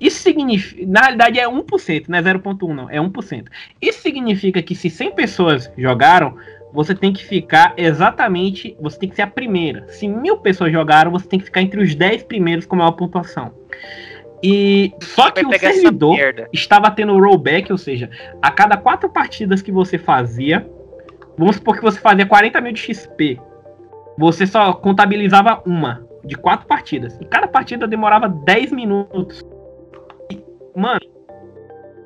Isso 0.00 0.20
significa. 0.20 0.84
Na 0.86 1.00
realidade 1.00 1.40
é 1.40 1.48
1%, 1.48 2.04
não 2.08 2.18
é 2.18 2.22
0,1%, 2.22 2.74
não. 2.74 2.90
É 2.90 2.98
1%. 2.98 3.46
Isso 3.80 4.02
significa 4.02 4.62
que 4.62 4.74
se 4.74 4.90
100 4.90 5.14
pessoas 5.14 5.72
jogaram, 5.76 6.36
você 6.72 6.94
tem 6.94 7.12
que 7.12 7.24
ficar 7.24 7.72
exatamente. 7.76 8.76
Você 8.80 8.98
tem 8.98 9.08
que 9.08 9.16
ser 9.16 9.22
a 9.22 9.26
primeira. 9.26 9.88
Se 9.88 10.06
mil 10.06 10.36
pessoas 10.38 10.70
jogaram, 10.70 11.10
você 11.10 11.26
tem 11.26 11.38
que 11.38 11.46
ficar 11.46 11.62
entre 11.62 11.82
os 11.82 11.94
10 11.94 12.24
primeiros 12.24 12.66
com 12.66 12.76
maior 12.76 12.92
pontuação. 12.92 13.52
E 14.42 14.92
só 15.02 15.30
que 15.30 15.44
o 15.44 15.58
servidor 15.58 16.18
estava 16.52 16.90
tendo 16.90 17.18
rollback, 17.18 17.72
ou 17.72 17.78
seja, 17.78 18.10
a 18.42 18.50
cada 18.50 18.76
quatro 18.76 19.08
partidas 19.08 19.62
que 19.62 19.72
você 19.72 19.96
fazia, 19.96 20.68
vamos 21.38 21.56
supor 21.56 21.76
que 21.76 21.82
você 21.82 21.98
fazia 21.98 22.26
40 22.26 22.60
mil 22.60 22.72
de 22.72 22.80
XP, 22.80 23.40
você 24.18 24.46
só 24.46 24.74
contabilizava 24.74 25.62
uma 25.64 26.06
de 26.22 26.36
quatro 26.36 26.66
partidas. 26.66 27.18
E 27.20 27.24
cada 27.24 27.48
partida 27.48 27.86
demorava 27.86 28.28
10 28.28 28.72
minutos. 28.72 29.42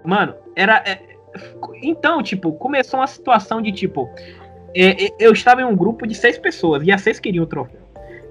E, 0.05 0.09
mano, 0.09 0.35
era. 0.55 0.83
é, 0.87 1.01
então, 1.83 2.23
tipo, 2.23 2.53
começou 2.53 3.01
uma 3.01 3.07
situação 3.07 3.63
de 3.63 3.73
tipo. 3.73 4.09
é, 4.75 5.07
é, 5.07 5.11
eu 5.19 5.33
estava 5.33 5.63
em 5.63 5.65
um 5.65 5.77
grupo 5.77 6.07
de 6.07 6.15
seis 6.15 6.39
pessoas 6.39 6.83
e 6.85 6.93
as 6.93 7.01
seis 7.01 7.21
queriam 7.21 7.45
o 7.45 7.47
troféu. 7.47 7.81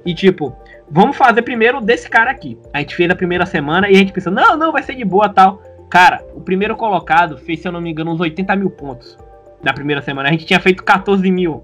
E 0.06 0.14
tipo, 0.14 0.56
vamos 0.90 1.18
fazer 1.18 1.42
primeiro 1.42 1.82
desse 1.82 2.10
cara 2.10 2.32
aqui. 2.32 2.58
A 2.74 2.80
gente 2.80 2.96
fez 2.96 3.10
a 3.10 3.16
primeira 3.16 3.46
semana 3.46 3.90
e 3.90 3.96
a 3.96 4.00
gente 4.00 4.14
pensou, 4.14 4.32
não, 4.32 4.58
não, 4.58 4.72
vai 4.72 4.84
ser 4.84 4.96
de 4.96 5.06
boa 5.06 5.30
tal. 5.30 5.62
Cara, 5.90 6.24
o 6.34 6.42
primeiro 6.42 6.76
colocado 6.76 7.38
fez, 7.38 7.60
se 7.60 7.68
eu 7.68 7.72
não 7.72 7.82
me 7.82 7.90
engano, 7.92 8.12
uns 8.12 8.20
80 8.20 8.56
mil 8.56 8.70
pontos 8.70 9.18
na 9.64 9.74
primeira 9.74 10.02
semana. 10.02 10.30
A 10.30 10.32
gente 10.32 10.46
tinha 10.46 10.60
feito 10.60 10.84
14 10.84 11.30
mil. 11.32 11.62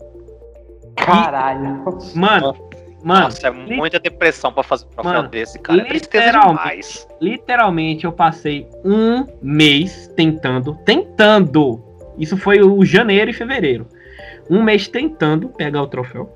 Caralho. 0.96 1.84
Mano, 2.16 2.56
mano, 3.06 3.26
Nossa, 3.26 3.48
é 3.48 3.52
muita 3.52 4.00
depressão 4.00 4.52
pra 4.52 4.64
fazer 4.64 4.86
um 4.86 4.90
troféu 4.90 5.14
Mano, 5.14 5.30
desse, 5.30 5.60
cara. 5.60 5.82
É 5.82 5.94
literalmente. 5.94 6.58
demais. 6.58 7.08
literalmente 7.22 8.06
eu 8.06 8.12
passei 8.12 8.68
um 8.84 9.26
mês 9.42 10.12
tentando, 10.16 10.74
tentando. 10.84 11.84
Isso 12.18 12.36
foi 12.36 12.62
o 12.62 12.84
janeiro 12.84 13.30
e 13.30 13.34
fevereiro. 13.34 13.88
Um 14.50 14.64
mês 14.64 14.88
tentando 14.88 15.50
pegar 15.50 15.82
o 15.84 15.88
troféu. 15.88 16.34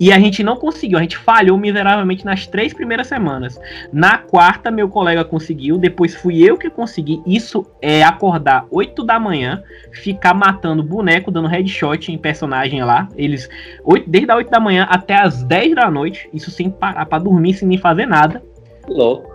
E 0.00 0.12
a 0.12 0.18
gente 0.18 0.44
não 0.44 0.56
conseguiu, 0.56 0.96
a 0.96 1.02
gente 1.02 1.16
falhou 1.16 1.58
miseravelmente 1.58 2.24
nas 2.24 2.46
três 2.46 2.72
primeiras 2.72 3.08
semanas. 3.08 3.58
Na 3.92 4.16
quarta, 4.18 4.70
meu 4.70 4.88
colega 4.88 5.24
conseguiu, 5.24 5.76
depois 5.76 6.14
fui 6.14 6.40
eu 6.42 6.56
que 6.56 6.70
consegui. 6.70 7.20
Isso 7.26 7.66
é 7.82 8.02
acordar 8.04 8.64
8 8.70 9.02
da 9.04 9.18
manhã, 9.18 9.62
ficar 9.92 10.34
matando 10.34 10.82
boneco, 10.84 11.30
dando 11.32 11.48
headshot 11.48 12.12
em 12.12 12.18
personagem 12.18 12.82
lá. 12.84 13.08
Eles, 13.16 13.48
oito- 13.84 14.08
desde 14.08 14.30
as 14.30 14.36
8 14.38 14.50
da 14.50 14.60
manhã 14.60 14.86
até 14.88 15.14
as 15.16 15.42
10 15.42 15.74
da 15.74 15.90
noite, 15.90 16.28
isso 16.32 16.50
sem 16.50 16.70
parar 16.70 17.04
pra 17.06 17.18
dormir, 17.18 17.54
sem 17.54 17.66
nem 17.66 17.78
fazer 17.78 18.06
nada. 18.06 18.40
Louco. 18.88 19.28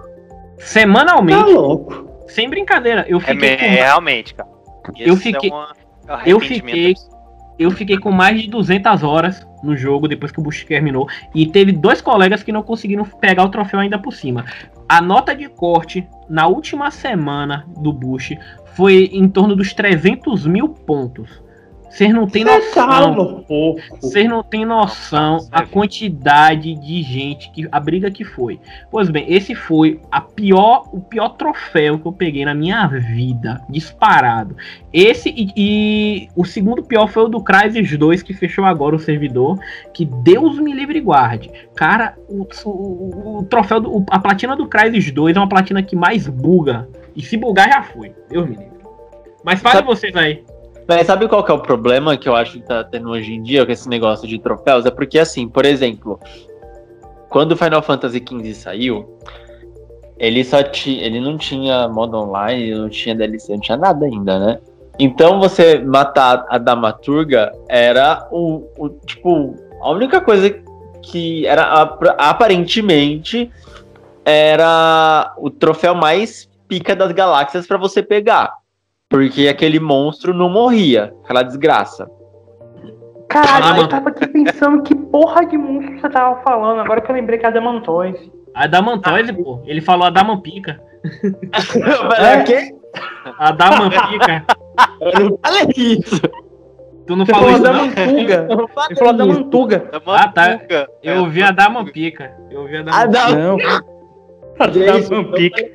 Semanalmente, 0.60 1.40
Tá 1.40 1.46
louco. 1.46 2.08
sem 2.28 2.50
brincadeira, 2.50 3.06
eu 3.08 3.18
É, 3.18 3.22
fiquei 3.22 3.36
me- 3.52 3.58
com 3.58 3.64
é, 3.66 3.68
realmente, 3.70 4.34
cara. 4.34 4.50
Eu 4.98 5.14
Esse 5.14 5.24
fiquei- 5.24 5.50
É 5.50 5.54
uma, 5.54 5.74
é 6.08 6.14
um 6.14 6.28
eu 6.28 6.40
fiquei-. 6.40 6.94
Eu 7.64 7.72
fiquei 7.72 7.98
com 7.98 8.12
mais 8.12 8.42
de 8.42 8.50
200 8.50 9.04
horas 9.04 9.48
no 9.64 9.76
jogo 9.76 10.08
depois 10.08 10.32
que 10.32 10.40
o 10.40 10.44
Bush 10.44 10.64
terminou. 10.64 11.08
E 11.34 11.46
teve 11.46 11.72
dois 11.72 12.02
colegas 12.02 12.44
que 12.44 12.52
não 12.52 12.64
conseguiram 12.64 13.06
pegar 13.06 13.44
o 13.44 13.50
troféu 13.50 13.80
ainda 13.80 13.98
por 13.98 14.14
cima. 14.14 14.46
A 14.88 15.02
nota 15.02 15.36
de 15.36 15.48
corte 15.50 16.08
na 16.30 16.48
última 16.48 16.92
semana 16.92 17.66
do 17.78 17.92
Bush 17.92 18.34
foi 18.76 19.10
em 19.14 19.28
torno 19.28 19.56
dos 19.56 19.74
300 19.74 20.46
mil 20.46 20.70
pontos. 20.70 21.43
Vocês 21.94 22.12
não 22.12 22.26
têm 22.26 22.44
noção. 22.44 23.46
Vocês 24.02 24.28
não 24.28 24.42
têm 24.42 24.66
noção 24.66 25.48
a 25.52 25.64
quantidade 25.64 26.74
de 26.74 27.04
gente 27.04 27.52
que 27.52 27.68
a 27.72 27.80
briga 27.80 28.10
que 28.10 28.24
foi. 28.24 28.60
Pois 28.90 29.12
bem, 29.12 29.32
esse 29.32 29.54
foi 29.54 30.02
a 30.12 30.20
pior, 30.20 30.90
o 30.92 31.00
pior 31.00 31.30
troféu 31.30 32.00
que 32.00 32.08
eu 32.08 32.12
peguei 32.12 32.46
na 32.46 32.56
minha 32.56 32.88
vida, 32.88 33.62
disparado. 33.70 34.58
Esse 34.92 35.30
e, 35.30 35.52
e 35.56 36.30
o 36.36 36.44
segundo 36.44 36.82
pior 36.82 37.08
foi 37.08 37.26
o 37.26 37.28
do 37.28 37.44
Crysis 37.44 37.96
2 37.96 38.24
que 38.24 38.34
fechou 38.34 38.66
agora 38.66 38.96
o 38.96 39.00
servidor, 39.00 39.60
que 39.94 40.04
Deus 40.04 40.58
me 40.58 40.74
livre 40.74 40.98
e 40.98 41.02
guarde. 41.02 41.52
Cara, 41.76 42.16
o, 42.28 42.48
o, 42.66 43.38
o 43.38 43.44
troféu 43.44 43.80
do, 43.80 44.04
a 44.10 44.18
platina 44.18 44.56
do 44.56 44.68
Crysis 44.68 45.12
2 45.12 45.38
é 45.38 45.40
uma 45.40 45.48
platina 45.48 45.84
que 45.84 45.96
mais 45.96 46.28
buga. 46.28 46.90
E 47.16 47.22
se 47.22 47.38
bugar 47.38 47.70
já 47.70 47.84
foi. 47.84 48.16
Deus 48.28 48.50
me 48.50 48.56
livre. 48.56 48.74
Mas 49.46 49.62
fale 49.62 49.84
vocês 49.84 50.16
aí. 50.16 50.44
Mas 50.88 51.08
sabe 51.08 51.28
qual 51.28 51.44
que 51.44 51.52
é 51.52 51.54
o 51.54 51.60
problema 51.60 52.18
que 52.18 52.28
eu 52.28 52.36
acho 52.36 52.54
que 52.54 52.66
tá 52.66 52.84
tendo 52.84 53.10
hoje 53.10 53.34
em 53.34 53.42
dia 53.42 53.66
com 53.66 53.72
esse 53.72 53.88
negócio 53.88 54.28
de 54.28 54.38
troféus? 54.40 54.86
É 54.86 54.92
porque, 54.92 55.18
assim, 55.18 55.48
por 55.48 55.66
exemplo, 55.66 56.20
quando 57.30 57.56
Final 57.56 57.82
Fantasy 57.82 58.24
XV 58.28 58.54
saiu, 58.54 59.18
ele 60.18 60.44
só 60.44 60.62
tinha. 60.62 61.04
Ele 61.04 61.20
não 61.20 61.38
tinha 61.38 61.88
modo 61.88 62.18
online, 62.18 62.76
não 62.76 62.90
tinha 62.90 63.16
DLC, 63.16 63.54
não 63.54 63.60
tinha 63.60 63.78
nada 63.78 64.06
ainda, 64.06 64.40
né? 64.40 64.60
Então 65.00 65.40
você 65.40 65.80
matar 65.80 66.46
a 66.50 66.58
Damaturga 66.58 67.52
era 67.68 68.28
o, 68.32 68.68
o 68.78 68.90
tipo, 68.90 69.56
a 69.82 69.90
única 69.90 70.22
coisa 70.22 70.54
que 71.02 71.46
era 71.48 71.64
aparentemente 72.18 73.52
era 74.24 75.34
o 75.38 75.50
troféu 75.50 75.96
mais 75.96 76.50
pica 76.68 76.96
das 76.96 77.12
galáxias 77.12 77.68
para 77.68 77.78
você 77.78 78.02
pegar. 78.02 78.63
Porque 79.14 79.48
aquele 79.48 79.80
monstro 79.80 80.34
não 80.34 80.50
morria, 80.50 81.14
aquela 81.24 81.44
desgraça. 81.44 82.10
Caralho, 83.30 83.84
eu 83.84 83.88
tava 83.88 84.10
aqui 84.10 84.26
pensando 84.26 84.82
que 84.82 84.96
porra 84.96 85.46
de 85.46 85.56
monstro 85.56 86.00
você 86.00 86.10
tava 86.10 86.42
falando, 86.42 86.80
agora 86.80 87.00
que 87.00 87.12
eu 87.12 87.16
lembrei 87.16 87.38
que 87.38 87.46
é 87.46 87.50
Adamantoise. 87.50 88.32
Adamantoise, 88.56 89.30
ah. 89.30 89.36
pô. 89.36 89.62
Ele 89.68 89.82
falou 89.82 90.08
Adamampica. 90.08 90.82
é 92.18 92.42
o 92.42 92.44
quê? 92.44 92.76
Adamampica. 93.38 94.46
Eu 95.00 95.30
não 95.30 95.40
falei 95.46 95.68
isso. 95.78 96.22
Tu 97.06 97.16
não 97.16 97.26
falou 97.28 97.52
isso, 97.52 97.62
não? 97.62 97.86
Ele 97.86 98.96
falou 98.98 99.14
Adamantuga. 99.14 99.92
Ah, 100.08 100.28
tá. 100.28 100.60
Eu 101.04 101.20
ouvi 101.20 101.44
a 101.44 101.50
Adamampica. 101.50 102.36
Eu 102.50 102.62
ouvi 102.62 102.78
a 102.78 102.80
Adamampica. 102.80 103.86
Adamampica. 104.58 105.70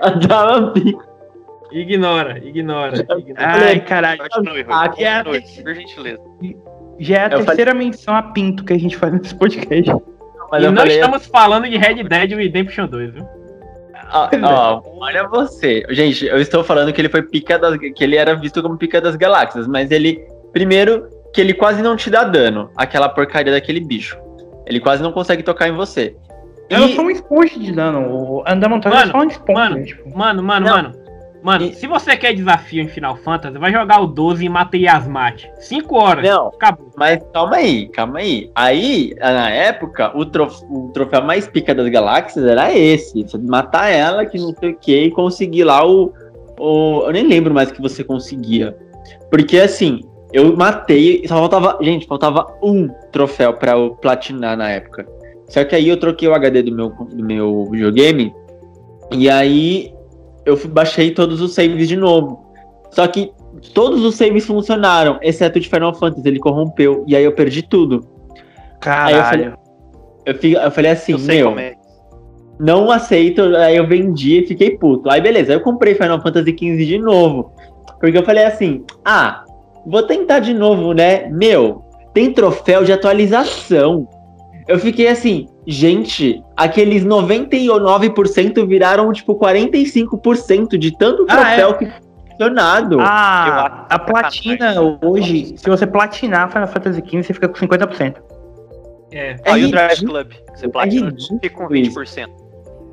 Adamampica. 0.00 1.13
Ignora, 1.74 2.38
ignora. 2.38 2.96
ignora. 2.96 3.36
Ai, 3.36 3.80
caralho. 3.80 4.22
Aqui 4.68 5.02
é 5.02 5.18
a... 5.18 5.24
por 5.24 5.74
gentileza. 5.74 6.20
Já 7.00 7.16
é 7.16 7.20
a 7.20 7.24
eu 7.24 7.44
terceira 7.44 7.72
falei... 7.72 7.86
menção 7.86 8.14
a 8.14 8.22
Pinto 8.22 8.64
que 8.64 8.72
a 8.72 8.78
gente 8.78 8.96
faz 8.96 9.12
nesse 9.12 9.34
podcast. 9.34 9.92
Mas 10.52 10.62
e 10.62 10.66
não 10.68 10.76
falei... 10.76 10.94
estamos 10.94 11.26
falando 11.26 11.68
de 11.68 11.76
Red 11.76 12.04
Dead 12.04 12.30
Redemption 12.30 12.86
2, 12.86 13.14
viu? 13.14 13.24
Ó, 14.12 14.82
olha 15.00 15.26
você. 15.26 15.82
Gente, 15.90 16.24
eu 16.26 16.38
estou 16.40 16.62
falando 16.62 16.92
que 16.92 17.00
ele 17.00 17.08
foi 17.08 17.22
pica 17.22 17.58
das. 17.58 17.76
que 17.76 18.04
ele 18.04 18.14
era 18.14 18.36
visto 18.36 18.62
como 18.62 18.78
pica 18.78 19.00
das 19.00 19.16
galáxias, 19.16 19.66
mas 19.66 19.90
ele. 19.90 20.24
Primeiro, 20.52 21.08
que 21.32 21.40
ele 21.40 21.52
quase 21.52 21.82
não 21.82 21.96
te 21.96 22.08
dá 22.08 22.22
dano, 22.22 22.70
aquela 22.76 23.08
porcaria 23.08 23.52
daquele 23.52 23.80
bicho. 23.80 24.16
Ele 24.66 24.78
quase 24.78 25.02
não 25.02 25.10
consegue 25.10 25.42
tocar 25.42 25.68
em 25.68 25.72
você. 25.72 26.14
Eu 26.70 26.86
e... 26.86 26.94
sou 26.94 27.06
um 27.06 27.10
esponja 27.10 27.58
de 27.58 27.72
dano. 27.72 28.08
O 28.08 28.44
Andamontoya 28.46 28.94
é 28.94 29.06
só 29.08 29.18
um 29.18 29.24
esponja. 29.24 29.70
Mano, 29.70 29.84
tipo. 29.84 30.16
mano, 30.16 30.42
mano, 30.42 30.66
não. 30.66 30.76
mano. 30.76 31.03
Mano, 31.44 31.66
e... 31.66 31.74
se 31.74 31.86
você 31.86 32.16
quer 32.16 32.32
desafio 32.32 32.82
em 32.82 32.88
Final 32.88 33.16
Fantasy, 33.16 33.58
vai 33.58 33.70
jogar 33.70 34.00
o 34.00 34.06
12 34.06 34.46
e 34.46 34.48
mata 34.48 34.78
Yasmat. 34.78 35.46
5 35.58 35.94
horas. 35.94 36.24
Não, 36.24 36.46
acabou. 36.48 36.90
Mas 36.96 37.22
calma 37.34 37.56
aí, 37.56 37.86
calma 37.88 38.18
aí. 38.20 38.50
Aí, 38.54 39.14
na 39.20 39.50
época, 39.50 40.10
o, 40.16 40.24
trof 40.24 40.64
o 40.70 40.88
troféu 40.94 41.22
mais 41.22 41.46
pica 41.46 41.74
das 41.74 41.86
galáxias 41.90 42.46
era 42.46 42.74
esse. 42.74 43.22
Você 43.22 43.36
matar 43.36 43.90
ela, 43.90 44.24
que 44.24 44.38
não 44.38 44.54
sei 44.54 44.70
o 44.70 44.76
que, 44.76 44.96
e 44.96 45.10
conseguir 45.10 45.64
lá 45.64 45.86
o, 45.86 46.14
o. 46.58 47.02
Eu 47.04 47.12
nem 47.12 47.28
lembro 47.28 47.52
mais 47.52 47.70
que 47.70 47.82
você 47.82 48.02
conseguia. 48.02 48.74
Porque 49.30 49.58
assim, 49.58 50.00
eu 50.32 50.56
matei, 50.56 51.28
só 51.28 51.34
faltava. 51.36 51.76
Gente, 51.82 52.06
faltava 52.06 52.56
um 52.62 52.88
troféu 53.12 53.52
pra 53.52 53.72
eu 53.72 53.90
platinar 53.90 54.56
na 54.56 54.70
época. 54.70 55.06
Só 55.50 55.62
que 55.62 55.74
aí 55.74 55.90
eu 55.90 55.98
troquei 55.98 56.26
o 56.26 56.34
HD 56.34 56.62
do 56.62 56.72
meu, 56.74 56.88
do 56.88 57.22
meu 57.22 57.68
videogame. 57.70 58.34
E 59.12 59.28
aí 59.28 59.92
eu 60.44 60.58
baixei 60.68 61.10
todos 61.10 61.40
os 61.40 61.54
saves 61.54 61.88
de 61.88 61.96
novo. 61.96 62.44
Só 62.90 63.06
que 63.06 63.32
todos 63.72 64.04
os 64.04 64.14
saves 64.14 64.46
funcionaram, 64.46 65.18
exceto 65.22 65.58
o 65.58 65.60
de 65.60 65.68
Final 65.68 65.94
Fantasy, 65.94 66.26
ele 66.28 66.38
corrompeu. 66.38 67.04
E 67.06 67.16
aí 67.16 67.24
eu 67.24 67.32
perdi 67.32 67.62
tudo. 67.62 68.06
Caralho. 68.80 69.16
Eu 69.16 69.24
falei, 69.24 69.52
eu, 70.26 70.34
fico, 70.34 70.60
eu 70.60 70.70
falei 70.70 70.90
assim, 70.92 71.12
eu 71.12 71.18
meu, 71.18 71.58
é. 71.58 71.74
não 72.58 72.90
aceito. 72.90 73.42
Aí 73.56 73.76
eu 73.76 73.86
vendi 73.86 74.38
e 74.42 74.46
fiquei 74.46 74.76
puto. 74.78 75.10
Aí 75.10 75.20
beleza, 75.20 75.52
eu 75.52 75.60
comprei 75.60 75.94
Final 75.94 76.20
Fantasy 76.20 76.50
XV 76.50 76.84
de 76.84 76.98
novo. 76.98 77.52
Porque 78.00 78.16
eu 78.16 78.24
falei 78.24 78.44
assim, 78.44 78.84
ah, 79.04 79.44
vou 79.86 80.02
tentar 80.02 80.40
de 80.40 80.54
novo, 80.54 80.92
né? 80.92 81.28
Meu, 81.28 81.82
tem 82.12 82.32
troféu 82.32 82.84
de 82.84 82.92
atualização. 82.92 84.08
Eu 84.66 84.78
fiquei 84.78 85.08
assim, 85.08 85.46
gente, 85.66 86.42
aqueles 86.56 87.04
99% 87.04 88.66
viraram 88.66 89.12
tipo 89.12 89.38
45% 89.38 90.78
de 90.78 90.96
tanto 90.96 91.26
troféu 91.26 91.68
ah, 91.68 91.70
é? 91.70 91.74
que 91.74 91.92
funcionado. 92.30 92.98
Ah, 93.00 93.86
a 93.88 93.98
platina 93.98 94.74
hoje, 95.02 95.54
se 95.56 95.68
você 95.68 95.86
platinar 95.86 96.50
Final 96.50 96.68
Fantasy 96.68 97.00
XV, 97.00 97.22
você 97.22 97.34
fica 97.34 97.48
com 97.48 97.54
50%. 97.54 98.16
É, 99.12 99.36
é 99.44 99.52
Aí 99.52 99.64
o 99.64 99.70
Drive 99.70 100.04
Club, 100.04 100.32
você 100.54 100.68
platina, 100.68 101.08
é 101.08 101.38
fica 101.40 101.50
com 101.50 101.68
20%. 101.68 102.28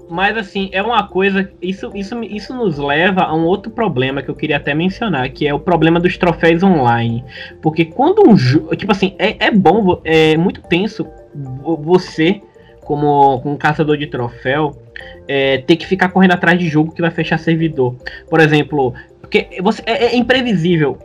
Mas 0.10 0.36
assim, 0.36 0.70
é 0.74 0.84
uma 0.84 1.08
coisa. 1.08 1.50
Isso, 1.62 1.90
isso, 1.96 2.22
isso 2.22 2.54
nos 2.54 2.78
leva 2.78 3.22
a 3.22 3.34
um 3.34 3.46
outro 3.46 3.72
problema 3.72 4.22
que 4.22 4.30
eu 4.30 4.36
queria 4.36 4.58
até 4.58 4.74
mencionar, 4.74 5.30
que 5.30 5.48
é 5.48 5.54
o 5.54 5.60
problema 5.60 6.02
dos 6.02 6.18
troféus 6.18 6.62
online. 6.64 7.24
Porque 7.62 7.86
quando 7.86 8.28
um 8.28 8.36
jogo. 8.36 8.76
Tipo 8.76 8.92
assim, 8.92 9.16
é, 9.18 9.48
é 9.48 9.50
bom, 9.50 10.02
é 10.04 10.36
muito 10.36 10.62
tenso 10.64 11.08
você, 11.34 12.42
como 12.82 13.42
um 13.46 13.56
caçador 13.56 13.98
de 13.98 14.08
troféu, 14.08 14.82
é, 15.28 15.60
ter 15.60 15.76
que 15.76 15.86
ficar 15.86 16.10
correndo 16.10 16.32
atrás 16.34 16.60
de 16.60 16.68
jogo 16.68 16.94
que 16.94 17.02
vai 17.02 17.12
fechar 17.12 17.38
servidor. 17.38 17.96
Por 18.30 18.40
exemplo, 18.40 18.94
porque 19.32 19.62
você, 19.62 19.82
é, 19.86 20.08
é 20.08 20.16
imprevisível. 20.18 21.00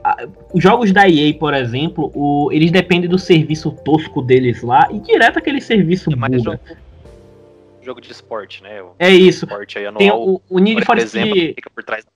Os 0.53 0.63
jogos 0.63 0.93
da 0.93 1.09
EA, 1.09 1.33
por 1.35 1.55
exemplo, 1.55 2.11
o, 2.15 2.51
eles 2.51 2.73
dependem 2.73 3.09
do 3.09 3.19
serviço 3.19 3.71
tosco 3.71 4.21
deles 4.21 4.63
lá 4.63 4.89
e 4.91 4.99
direto 4.99 5.39
aquele 5.39 5.61
serviço 5.61 6.13
é 6.13 6.17
mais 6.17 6.43
jogo, 7.87 8.01
de 8.01 8.11
esporte, 8.11 8.65
né? 8.65 8.83
O 8.83 8.97
é 8.99 9.11
isso. 9.11 9.47
Aí 9.77 9.87
anual, 9.87 9.99
Tem 9.99 10.11
o, 10.11 10.43
o 10.51 10.59
Need 10.59 10.85
for 10.85 11.01
Speed. 11.01 11.55
Fica 11.55 11.71
por 11.71 11.85
trás 11.85 12.05
da 12.05 12.11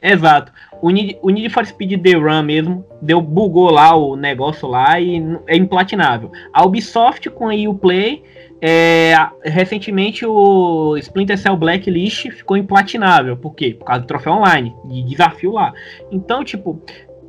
é. 0.00 0.12
Exato. 0.12 0.52
O 0.80 0.90
Need, 0.90 1.18
o 1.22 1.30
Need 1.30 1.48
for 1.50 1.64
Speed 1.66 2.02
The 2.02 2.12
Run 2.12 2.42
mesmo 2.42 2.84
deu 3.00 3.20
bugou 3.20 3.70
lá 3.70 3.94
o 3.94 4.16
negócio 4.16 4.68
lá 4.68 5.00
e 5.00 5.20
é 5.46 5.56
implatinável. 5.56 6.30
A 6.52 6.64
Ubisoft 6.64 7.28
com 7.30 7.48
a 7.48 7.54
Uplay 7.54 8.22
é, 8.60 9.14
recentemente 9.44 10.26
o 10.26 10.96
Splinter 10.96 11.38
Cell 11.38 11.56
Blacklist 11.56 12.30
ficou 12.30 12.56
implatinável. 12.56 13.36
Por 13.36 13.54
quê? 13.54 13.76
Por 13.78 13.84
causa 13.84 14.02
do 14.02 14.06
troféu 14.06 14.34
online, 14.34 14.74
de 14.84 15.02
desafio 15.02 15.52
lá. 15.52 15.72
Então, 16.10 16.44
tipo, 16.44 16.80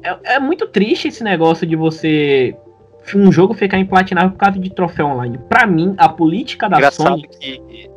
é, 0.04 0.36
é 0.36 0.40
muito 0.40 0.68
triste 0.68 1.08
esse 1.08 1.24
negócio 1.24 1.68
de 1.68 1.76
você 1.76 2.56
um 3.16 3.32
jogo 3.32 3.56
ficar 3.56 3.80
implatinável 3.80 4.32
por 4.32 4.38
causa 4.38 4.60
de 4.60 4.70
troféu 4.70 5.08
online. 5.08 5.40
Para 5.50 5.66
mim, 5.66 5.96
a 5.98 6.08
política 6.10 6.70
da 6.70 6.78
Engraçado 6.78 7.08
Sony 7.08 7.28
que 7.28 7.90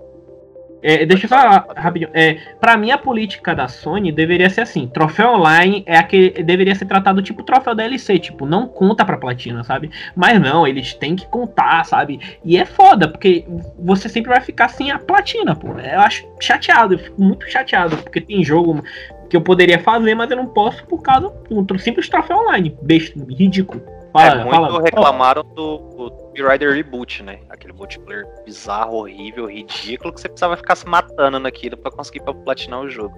é, 0.83 1.07
deixa 1.07 1.27
eu 1.27 1.29
falar 1.29 1.65
rapidinho. 1.77 2.11
É, 2.13 2.35
pra 2.61 2.77
mim, 2.77 2.91
a 2.91 2.99
política 2.99 3.55
da 3.55 3.69
Sony 3.69 4.11
deveria 4.11 4.51
ser 4.51 4.63
assim: 4.63 4.89
troféu 4.89 5.35
online 5.35 5.85
é 5.87 5.97
aquele. 5.97 6.43
Deveria 6.43 6.75
ser 6.75 6.87
tratado 6.87 7.23
tipo 7.23 7.45
troféu 7.45 7.75
DLC, 7.75 8.19
tipo, 8.19 8.45
não 8.45 8.67
conta 8.67 9.05
pra 9.05 9.17
platina, 9.17 9.63
sabe? 9.63 9.91
Mas 10.17 10.41
não, 10.41 10.67
eles 10.67 10.93
têm 10.93 11.15
que 11.15 11.27
contar, 11.27 11.85
sabe? 11.85 12.19
E 12.45 12.57
é 12.57 12.65
foda, 12.65 13.07
porque 13.07 13.45
você 13.79 14.09
sempre 14.09 14.31
vai 14.31 14.41
ficar 14.41 14.69
sem 14.69 14.91
a 14.91 14.99
platina, 14.99 15.55
pô. 15.55 15.69
Eu 15.69 16.01
acho 16.01 16.27
chateado, 16.41 16.95
eu 16.95 16.99
fico 16.99 17.23
muito 17.23 17.49
chateado, 17.49 17.97
porque 17.99 18.21
tem 18.21 18.43
jogo 18.43 18.83
que 19.31 19.37
eu 19.37 19.41
poderia 19.41 19.79
fazer, 19.79 20.15
mas 20.15 20.31
eu 20.31 20.37
não 20.37 20.47
posso 20.47 20.85
por 20.87 21.01
causa 21.01 21.33
de 21.49 21.55
um 21.55 21.79
simples 21.79 22.09
troféu 22.09 22.39
online. 22.39 22.77
Besta, 22.83 23.19
ridículo. 23.31 23.83
Fala, 24.13 24.41
é, 24.41 24.45
muito 24.45 24.51
fala. 24.51 24.83
reclamaram 24.83 25.43
do, 25.43 25.79
do 25.79 26.22
Tomb 26.35 26.43
Raider 26.49 26.73
Reboot, 26.75 27.23
né? 27.23 27.41
Aquele 27.49 27.73
multiplayer 27.73 28.25
bizarro, 28.45 28.97
horrível, 28.97 29.47
ridículo, 29.47 30.13
que 30.13 30.21
você 30.21 30.29
precisava 30.29 30.57
ficar 30.57 30.77
se 30.77 30.87
matando 30.87 31.39
naquilo 31.39 31.77
para 31.77 31.91
conseguir 31.91 32.23
platinar 32.45 32.81
o 32.81 32.89
jogo. 32.89 33.15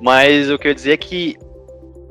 Mas 0.00 0.50
o 0.50 0.58
que 0.58 0.68
eu 0.68 0.70
ia 0.70 0.74
dizer 0.74 0.92
é 0.92 0.96
que 0.96 1.36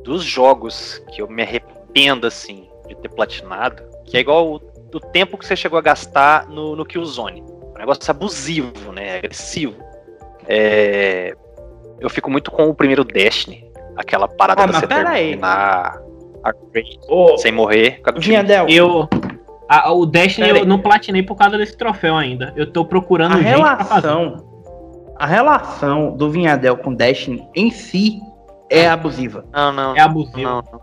dos 0.03 0.23
jogos 0.23 1.01
que 1.13 1.21
eu 1.21 1.27
me 1.29 1.41
arrependo, 1.43 2.27
assim, 2.27 2.67
de 2.87 2.95
ter 2.95 3.09
platinado, 3.09 3.81
que 4.05 4.17
é 4.17 4.19
igual 4.19 4.47
o, 4.47 4.55
o 4.93 4.99
tempo 4.99 5.37
que 5.37 5.45
você 5.45 5.55
chegou 5.55 5.79
a 5.79 5.81
gastar 5.81 6.47
no, 6.49 6.75
no 6.75 6.85
Killzone. 6.85 7.41
Um 7.41 7.77
negócio 7.77 8.09
abusivo, 8.11 8.91
né? 8.91 9.17
Agressivo. 9.17 9.75
É, 10.47 11.33
eu 11.99 12.09
fico 12.09 12.29
muito 12.29 12.51
com 12.51 12.67
o 12.69 12.75
primeiro 12.75 13.03
Destiny. 13.03 13.71
Aquela 13.95 14.27
parada 14.27 14.63
Ah, 14.63 14.65
de 14.65 14.71
mas 14.73 14.81
você 14.81 14.87
pera 14.87 15.09
aí. 15.11 15.27
terminar 15.29 16.01
a 16.43 16.51
raid 16.73 16.99
Ô, 17.07 17.37
sem 17.37 17.51
morrer. 17.51 18.01
Vinhadel, 18.17 18.67
Eu. 18.67 19.07
A- 19.79 19.91
o 19.91 20.05
Destiny 20.05 20.47
Pera 20.47 20.57
eu 20.59 20.63
aí. 20.63 20.67
não 20.67 20.79
platinei 20.79 21.23
por 21.23 21.35
causa 21.35 21.57
desse 21.57 21.77
troféu 21.77 22.15
ainda. 22.15 22.53
Eu 22.55 22.71
tô 22.71 22.85
procurando 22.85 23.33
a 23.35 23.41
gente 23.41 23.59
pra 23.61 23.77
fazer. 23.85 24.07
relação. 24.07 24.53
A 25.17 25.25
relação 25.25 26.15
do 26.17 26.29
Vinhadel 26.29 26.77
com 26.77 26.93
Destiny 26.93 27.47
em 27.55 27.69
si 27.71 28.19
é 28.69 28.87
abusiva. 28.89 29.45
Não, 29.53 29.71
não. 29.71 29.95
É 29.95 29.99
abusivo. 30.01 30.41
Não, 30.41 30.61
não. 30.71 30.81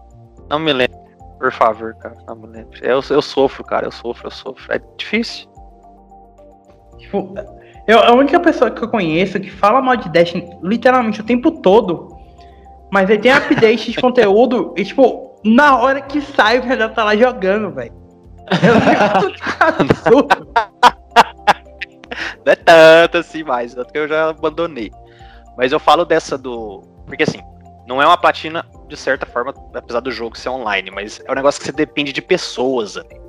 Não 0.48 0.58
me 0.58 0.72
lembro. 0.72 0.98
Por 1.38 1.52
favor, 1.52 1.94
cara. 1.94 2.16
Não 2.26 2.36
me 2.36 2.46
lembro. 2.46 2.78
Eu, 2.84 3.00
eu 3.10 3.22
sofro, 3.22 3.64
cara. 3.64 3.86
Eu 3.86 3.90
sofro, 3.92 4.26
eu 4.26 4.30
sofro. 4.30 4.72
É 4.72 4.80
difícil. 4.96 5.48
Tipo, 6.98 7.34
eu, 7.86 7.98
a 7.98 8.12
única 8.12 8.38
pessoa 8.38 8.70
que 8.70 8.82
eu 8.82 8.88
conheço 8.88 9.40
que 9.40 9.50
fala 9.50 9.80
mal 9.80 9.96
de 9.96 10.08
Destiny 10.08 10.48
literalmente 10.62 11.20
o 11.20 11.24
tempo 11.24 11.50
todo, 11.50 12.08
mas 12.92 13.10
aí 13.10 13.18
tem 13.18 13.32
update 13.32 13.90
de 13.92 14.00
conteúdo 14.00 14.74
e, 14.76 14.84
tipo, 14.84 15.34
na 15.44 15.78
hora 15.78 16.00
que 16.00 16.20
sai, 16.20 16.58
o 16.58 16.62
Vinhadel 16.62 16.90
tá 16.90 17.04
lá 17.04 17.16
jogando, 17.16 17.70
velho. 17.70 17.92
Não 22.44 22.52
é 22.52 22.56
tanto 22.56 23.18
assim 23.18 23.42
mais, 23.42 23.74
tanto 23.74 23.92
que 23.92 23.98
eu 23.98 24.08
já 24.08 24.30
abandonei. 24.30 24.90
Mas 25.56 25.72
eu 25.72 25.78
falo 25.78 26.04
dessa 26.04 26.36
do. 26.36 26.82
Porque 27.06 27.22
assim, 27.22 27.40
não 27.86 28.00
é 28.00 28.06
uma 28.06 28.16
platina, 28.16 28.64
de 28.88 28.96
certa 28.96 29.26
forma, 29.26 29.52
apesar 29.74 30.00
do 30.00 30.10
jogo 30.10 30.38
ser 30.38 30.48
online, 30.48 30.90
mas 30.90 31.20
é 31.26 31.32
um 31.32 31.34
negócio 31.34 31.60
que 31.60 31.66
você 31.66 31.72
depende 31.72 32.12
de 32.12 32.22
pessoas 32.22 32.96
ali. 32.96 33.20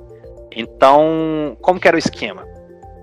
Então, 0.54 1.56
como 1.60 1.80
que 1.80 1.88
era 1.88 1.96
o 1.96 1.98
esquema? 1.98 2.46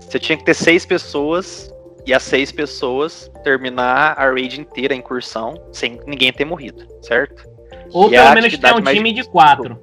Você 0.00 0.18
tinha 0.18 0.36
que 0.38 0.44
ter 0.44 0.54
seis 0.54 0.86
pessoas 0.86 1.72
e 2.06 2.14
as 2.14 2.22
seis 2.22 2.50
pessoas 2.50 3.30
terminar 3.44 4.18
a 4.18 4.30
raid 4.30 4.60
inteira, 4.60 4.94
a 4.94 4.96
incursão, 4.96 5.54
sem 5.72 6.00
ninguém 6.06 6.32
ter 6.32 6.44
morrido, 6.44 6.86
certo? 7.02 7.48
Ou 7.92 8.08
E 8.08 8.10
pelo 8.10 8.34
menos 8.34 8.56
ter 8.56 8.74
um 8.74 8.80
mais 8.80 8.96
time 8.96 9.12
de 9.12 9.24
quatro. 9.24 9.78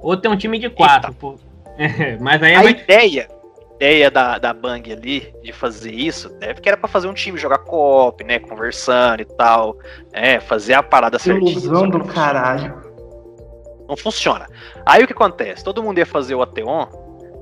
Ou 0.00 0.16
ter 0.16 0.28
um 0.28 0.36
time 0.36 0.58
de 0.58 0.70
quatro. 0.70 1.12
pô. 1.14 1.36
É, 1.78 2.18
mas 2.18 2.42
aí 2.42 2.52
é 2.52 2.56
A 2.56 2.64
ideia, 2.64 3.28
ideia 3.76 4.10
da, 4.10 4.38
da 4.38 4.52
Bang 4.52 4.92
ali 4.92 5.32
de 5.42 5.52
fazer 5.52 5.92
isso, 5.92 6.28
deve 6.30 6.60
que 6.60 6.68
era 6.68 6.76
pra 6.76 6.88
fazer 6.88 7.06
um 7.06 7.14
time 7.14 7.38
jogar 7.38 7.58
co-op, 7.58 8.24
né? 8.24 8.40
Conversando 8.40 9.22
e 9.22 9.24
tal. 9.24 9.78
É, 10.12 10.40
fazer 10.40 10.74
a 10.74 10.82
parada 10.82 11.18
certinha. 11.18 11.52
Ilusão 11.52 11.88
do 11.88 12.00
funciona. 12.00 12.12
caralho. 12.12 12.82
Não 13.88 13.96
funciona. 13.96 14.46
Aí 14.84 15.04
o 15.04 15.06
que 15.06 15.12
acontece? 15.12 15.64
Todo 15.64 15.82
mundo 15.82 15.98
ia 15.98 16.06
fazer 16.06 16.34
o 16.34 16.42
Ateon, 16.42 16.86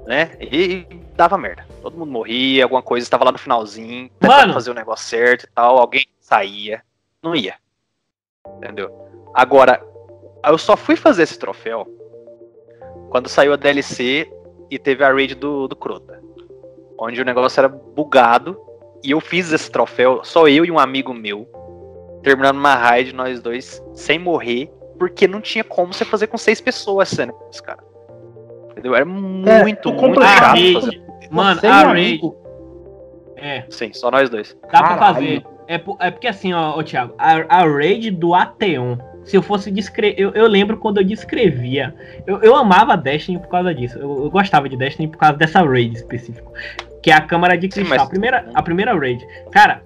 né? 0.07 0.33
E, 0.39 0.87
e 0.91 1.01
dava 1.17 1.39
merda. 1.39 1.67
Todo 1.83 1.97
mundo 1.97 2.13
morria, 2.13 2.65
alguma 2.65 2.83
coisa 2.83 3.05
estava 3.05 3.25
lá 3.25 3.33
no 3.33 3.39
finalzinho, 3.39 4.11
tentando 4.21 4.53
fazer 4.53 4.71
o 4.71 4.75
negócio 4.75 5.09
certo 5.09 5.45
e 5.45 5.49
tal, 5.49 5.79
alguém 5.79 6.07
saía, 6.21 6.83
não 7.23 7.35
ia. 7.35 7.55
Entendeu? 8.59 8.91
Agora, 9.35 9.83
eu 10.45 10.59
só 10.59 10.77
fui 10.77 10.95
fazer 10.95 11.23
esse 11.23 11.39
troféu 11.39 11.87
quando 13.11 13.29
saiu 13.29 13.53
a 13.53 13.57
DLC 13.57 14.31
e 14.71 14.79
teve 14.79 15.05
a 15.05 15.13
raid 15.13 15.35
do, 15.35 15.67
do 15.69 15.77
Crota. 15.77 16.21
Onde 16.99 17.21
o 17.21 17.25
negócio 17.25 17.61
era 17.61 17.69
bugado. 17.69 18.59
E 19.05 19.11
eu 19.13 19.21
fiz 19.21 19.53
esse 19.53 19.71
troféu, 19.71 20.21
só 20.25 20.49
eu 20.49 20.65
e 20.65 20.71
um 20.71 20.79
amigo 20.79 21.13
meu, 21.15 21.47
terminando 22.23 22.57
uma 22.57 22.75
raid, 22.75 23.15
nós 23.15 23.41
dois, 23.41 23.81
sem 23.93 24.19
morrer, 24.19 24.69
porque 24.99 25.29
não 25.29 25.41
tinha 25.41 25.63
como 25.63 25.93
você 25.93 26.05
fazer 26.05 26.27
com 26.27 26.37
seis 26.39 26.61
pessoas 26.61 27.13
esse 27.13 27.25
negócio, 27.25 27.63
cara. 27.63 27.79
Entendeu? 28.73 28.95
Era 28.97 29.05
muito, 29.05 29.91
o 29.91 29.93
muito 29.93 30.01
complicado- 30.01 30.39
chato 30.39 30.55
raid. 30.57 30.75
fazer. 30.81 31.03
Mano, 31.31 31.61
Você 31.61 31.67
a 31.67 31.83
um 31.83 31.87
raid. 31.93 32.33
É, 33.37 33.65
Sim, 33.71 33.93
só 33.93 34.11
nós 34.11 34.29
dois. 34.31 34.57
dá 34.63 34.69
pra 34.69 34.81
Caralho. 34.97 35.15
fazer. 35.15 35.47
É, 35.69 35.75
é 36.01 36.11
porque 36.11 36.27
assim, 36.27 36.53
ó, 36.55 36.77
ô, 36.79 36.83
Thiago, 36.83 37.15
a, 37.19 37.61
a 37.61 37.65
raid 37.69 38.11
do 38.11 38.35
Ateon. 38.35 38.97
Se 39.27 39.37
eu 39.37 39.43
fosse 39.43 39.71
descrever. 39.71 40.15
Eu, 40.17 40.31
eu 40.35 40.47
lembro 40.47 40.77
quando 40.79 40.99
eu 40.99 41.05
descrevia. 41.05 41.95
Eu, 42.27 42.41
eu 42.43 42.55
amava 42.57 42.97
Destiny 42.97 43.39
por 43.39 43.49
causa 43.49 43.75
disso. 43.75 43.99
Eu, 43.99 44.25
eu 44.25 44.31
gostava 44.31 44.69
de 44.69 44.77
Destiny 44.77 45.09
por 45.09 45.19
causa 45.19 45.37
dessa 45.37 45.61
raid 45.63 45.95
específica. 45.97 46.49
Que 47.03 47.11
é 47.11 47.15
a 47.15 47.21
Câmara 47.21 47.57
de 47.59 47.67
Sim, 47.67 47.81
Cristal. 47.81 47.99
mas- 47.99 48.07
a, 48.07 48.11
primeira, 48.11 48.51
a 48.55 48.63
primeira 48.63 48.99
raid. 48.99 49.27
Cara, 49.51 49.83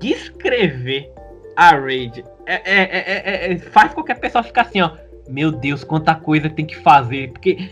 descrever 0.00 1.10
a 1.56 1.70
raid 1.76 2.24
é, 2.46 2.54
é- 2.54 2.82
é- 2.82 3.22
é- 3.48 3.52
é- 3.52 3.58
faz 3.58 3.94
qualquer 3.94 4.18
pessoa 4.18 4.42
ficar 4.42 4.62
assim, 4.62 4.80
ó. 4.82 4.90
Meu 5.28 5.50
Deus, 5.50 5.82
quanta 5.82 6.14
coisa 6.14 6.50
tem 6.50 6.66
que 6.66 6.76
fazer. 6.76 7.30
Porque 7.32 7.70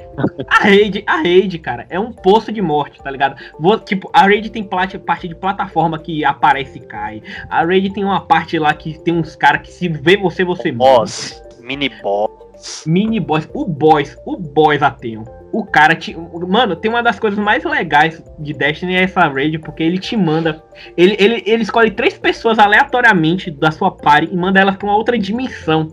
a 0.49 0.63
raid, 0.65 1.05
a 1.07 1.17
raid, 1.17 1.59
cara, 1.59 1.87
é 1.91 2.01
um 2.01 2.13
poço 2.13 2.51
de 2.51 2.63
morte, 2.63 3.03
tá 3.03 3.11
ligado? 3.11 3.37
Vou- 3.59 3.79
tipo, 3.79 4.11
a 4.13 4.23
raid 4.23 4.51
tem 4.51 4.65
parte 4.65 4.99
de 5.29 5.35
plataforma 5.35 5.99
que 5.99 6.25
aparece 6.25 6.79
e 6.79 6.83
cai. 6.83 7.23
A 7.51 7.65
raid 7.65 7.93
tem 7.93 8.05
uma 8.05 8.21
parte 8.21 8.59
lá 8.59 8.73
que 8.73 8.99
tem 8.99 9.15
uns 9.15 9.37
caras 9.37 9.63
que 9.63 9.71
se 9.73 9.89
vê 9.89 10.17
você, 10.17 10.45
você 10.45 10.73
morre. 10.73 10.99
Boss, 10.99 11.43
mini 11.61 11.89
boss. 12.03 12.85
Mini 12.87 13.21
boss, 13.21 13.49
o 13.53 13.67
boss, 13.67 14.17
o 14.25 14.37
boss 14.37 14.83
Ateon. 14.83 15.42
O 15.53 15.65
cara 15.65 15.95
te. 15.95 16.17
Mano, 16.17 16.75
tem 16.75 16.91
uma 16.91 17.03
das 17.03 17.19
coisas 17.19 17.39
mais 17.39 17.63
legais 17.63 18.23
de 18.39 18.55
Destiny 18.55 18.97
é 18.97 19.03
essa 19.03 19.29
raid, 19.29 19.59
porque 19.59 19.83
ele 19.83 19.99
te 19.99 20.17
manda. 20.17 20.65
Ele, 20.97 21.15
ele, 21.19 21.43
ele 21.45 21.63
escolhe 21.63 21.91
três 21.91 22.17
pessoas 22.17 22.59
aleatoriamente 22.59 23.51
da 23.51 23.71
sua 23.71 23.91
party 23.91 24.33
e 24.33 24.37
manda 24.37 24.59
elas 24.59 24.77
pra 24.77 24.87
uma 24.87 24.97
outra 24.97 25.19
dimensão. 25.19 25.89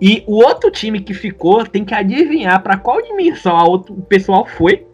E 0.00 0.22
o 0.28 0.36
outro 0.36 0.70
time 0.70 1.00
que 1.00 1.12
ficou 1.12 1.66
tem 1.66 1.84
que 1.84 1.92
adivinhar 1.92 2.62
pra 2.62 2.76
qual 2.76 3.02
dimensão 3.02 3.56
a 3.56 3.64
outro, 3.64 3.94
o 3.94 4.02
pessoal 4.02 4.46
foi. 4.46 4.86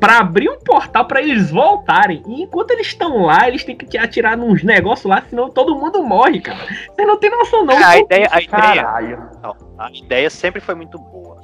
Pra 0.00 0.18
abrir 0.18 0.48
um 0.48 0.58
portal 0.58 1.04
pra 1.06 1.20
eles 1.20 1.50
voltarem. 1.50 2.22
E 2.26 2.42
enquanto 2.42 2.70
eles 2.70 2.86
estão 2.86 3.22
lá, 3.22 3.48
eles 3.48 3.64
têm 3.64 3.76
que 3.76 3.84
te 3.84 3.98
atirar 3.98 4.36
nos 4.36 4.62
negócios 4.62 5.06
lá, 5.06 5.22
senão 5.28 5.50
todo 5.50 5.74
mundo 5.76 6.02
morre, 6.02 6.40
cara. 6.40 6.66
Você 6.94 7.04
não 7.04 7.18
tem 7.18 7.30
noção, 7.30 7.64
não. 7.64 7.76
a 7.76 7.98
ideia, 7.98 8.28
a 8.30 8.40
ideia. 8.40 9.18
Não, 9.42 9.56
a 9.78 9.90
ideia 9.92 10.30
sempre 10.30 10.60
foi 10.60 10.74
muito 10.74 10.98
boa. 10.98 11.40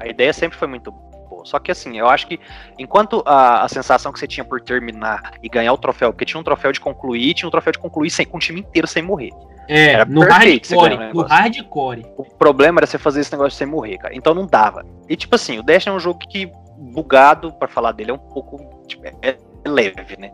A 0.00 0.06
ideia 0.08 0.32
sempre 0.32 0.56
foi 0.56 0.68
muito 0.68 0.90
boa. 0.90 1.07
Só 1.44 1.58
que 1.58 1.70
assim, 1.70 1.98
eu 1.98 2.08
acho 2.08 2.26
que 2.26 2.38
enquanto 2.78 3.22
a, 3.26 3.64
a 3.64 3.68
sensação 3.68 4.12
que 4.12 4.18
você 4.18 4.26
tinha 4.26 4.44
por 4.44 4.60
terminar 4.60 5.32
e 5.42 5.48
ganhar 5.48 5.72
o 5.72 5.78
troféu, 5.78 6.12
porque 6.12 6.24
tinha 6.24 6.40
um 6.40 6.44
troféu 6.44 6.72
de 6.72 6.80
concluir, 6.80 7.34
tinha 7.34 7.48
um 7.48 7.50
troféu 7.50 7.72
de 7.72 7.78
concluir 7.78 8.10
sem, 8.10 8.26
com 8.26 8.36
o 8.36 8.40
time 8.40 8.60
inteiro 8.60 8.86
sem 8.86 9.02
morrer. 9.02 9.30
É, 9.68 9.92
Era 9.92 10.04
no 10.04 10.22
hardcore, 10.22 11.12
no 11.12 11.22
hardcore. 11.22 12.06
O 12.16 12.24
problema 12.24 12.80
era 12.80 12.86
você 12.86 12.98
fazer 12.98 13.20
esse 13.20 13.32
negócio 13.32 13.56
sem 13.58 13.66
morrer, 13.66 13.98
cara. 13.98 14.14
Então 14.14 14.32
não 14.34 14.46
dava. 14.46 14.84
E 15.08 15.16
tipo 15.16 15.34
assim, 15.34 15.58
o 15.58 15.62
Destiny 15.62 15.94
é 15.94 15.96
um 15.96 16.00
jogo 16.00 16.20
que, 16.20 16.50
bugado, 16.76 17.52
pra 17.52 17.68
falar 17.68 17.92
dele, 17.92 18.10
é 18.10 18.14
um 18.14 18.18
pouco. 18.18 18.84
tipo, 18.86 19.04
é 19.06 19.36
leve, 19.66 20.16
né? 20.18 20.32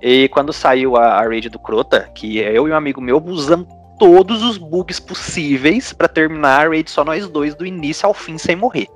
E 0.00 0.28
quando 0.28 0.52
saiu 0.52 0.96
a, 0.96 1.18
a 1.18 1.22
raid 1.22 1.50
do 1.50 1.58
Crota, 1.58 2.08
que 2.14 2.42
é 2.42 2.56
eu 2.56 2.66
e 2.66 2.70
um 2.70 2.76
amigo 2.76 3.00
meu 3.00 3.22
usando 3.22 3.68
todos 3.98 4.42
os 4.42 4.56
bugs 4.56 4.98
possíveis 4.98 5.92
pra 5.92 6.08
terminar 6.08 6.66
a 6.66 6.68
raid 6.70 6.90
só 6.90 7.04
nós 7.04 7.28
dois, 7.28 7.54
do 7.54 7.66
início 7.66 8.06
ao 8.06 8.14
fim, 8.14 8.38
sem 8.38 8.56
morrer. 8.56 8.88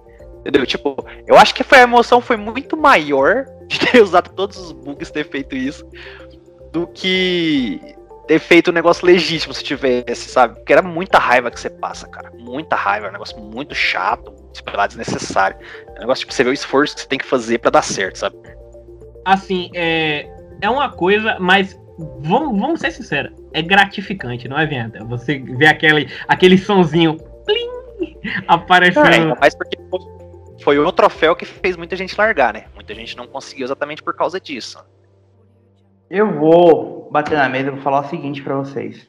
Entendeu? 0.45 0.67
Tipo, 0.67 0.97
eu 1.27 1.37
acho 1.37 1.55
que 1.55 1.65
foi, 1.65 1.79
a 1.79 1.83
emoção 1.83 2.21
foi 2.21 2.37
muito 2.37 2.77
maior 2.77 3.47
de 3.67 3.79
ter 3.79 4.03
usado 4.03 4.31
todos 4.31 4.59
os 4.59 4.73
bugs, 4.73 5.11
ter 5.11 5.29
feito 5.29 5.57
isso, 5.57 5.89
do 6.71 6.87
que 6.87 7.81
ter 8.27 8.39
feito 8.39 8.71
um 8.71 8.75
negócio 8.75 9.07
legítimo 9.07 9.55
se 9.55 9.63
tivesse, 9.63 10.29
sabe? 10.29 10.57
Porque 10.57 10.73
era 10.73 10.83
muita 10.83 11.19
raiva 11.19 11.51
que 11.51 11.61
você 11.61 11.71
passa, 11.71 12.09
cara. 12.09 12.31
Muita 12.39 12.77
raiva, 12.77 13.07
é 13.07 13.09
um 13.11 13.13
negócio 13.13 13.39
muito 13.39 13.75
chato, 13.75 14.35
lá, 14.73 14.87
desnecessário. 14.87 15.57
É 15.89 15.99
um 15.99 16.01
negócio, 16.01 16.21
tipo, 16.21 16.33
você 16.33 16.45
vê 16.45 16.51
o 16.51 16.53
esforço 16.55 16.95
que 16.95 17.03
você 17.03 17.09
tem 17.09 17.19
que 17.19 17.27
fazer 17.27 17.59
pra 17.59 17.71
dar 17.71 17.83
certo, 17.83 18.17
sabe? 18.17 18.37
Assim, 19.25 19.71
é, 19.75 20.29
é 20.61 20.71
uma 20.71 20.91
coisa, 20.91 21.39
mas 21.39 21.79
vamos, 22.21 22.59
vamos 22.59 22.81
ser 22.81 22.91
sinceros, 22.91 23.33
é 23.53 23.63
gratificante, 23.63 24.49
não 24.49 24.59
é, 24.59 24.67
Venda? 24.67 25.05
Você 25.05 25.39
vê 25.39 25.67
aquele, 25.67 26.09
aquele 26.29 26.59
sonzinho 26.59 27.17
plim, 27.47 28.19
aparecendo. 28.49 29.33
É, 29.33 29.41
mais 29.41 29.55
porque 29.55 29.77
foi- 30.62 30.79
o 30.79 30.93
troféu 30.93 31.35
que 31.35 31.45
fez 31.45 31.77
muita 31.77 31.97
gente 31.97 32.17
largar, 32.17 32.53
né? 32.53 32.64
Muita 32.75 32.95
gente 32.95 33.17
não 33.17 33.27
conseguiu 33.27 33.64
exatamente 33.64 34.03
por 34.03 34.14
causa 34.14 34.40
disso. 34.40 34.79
Eu 36.11 36.33
vou 36.38 37.09
bater 37.11 37.37
na 37.37 37.49
mesa 37.49 37.69
e 37.69 37.71
vou 37.71 37.81
falar 37.81 38.01
o 38.01 38.09
seguinte 38.09 38.43
pra 38.43 38.57
vocês. 38.57 39.09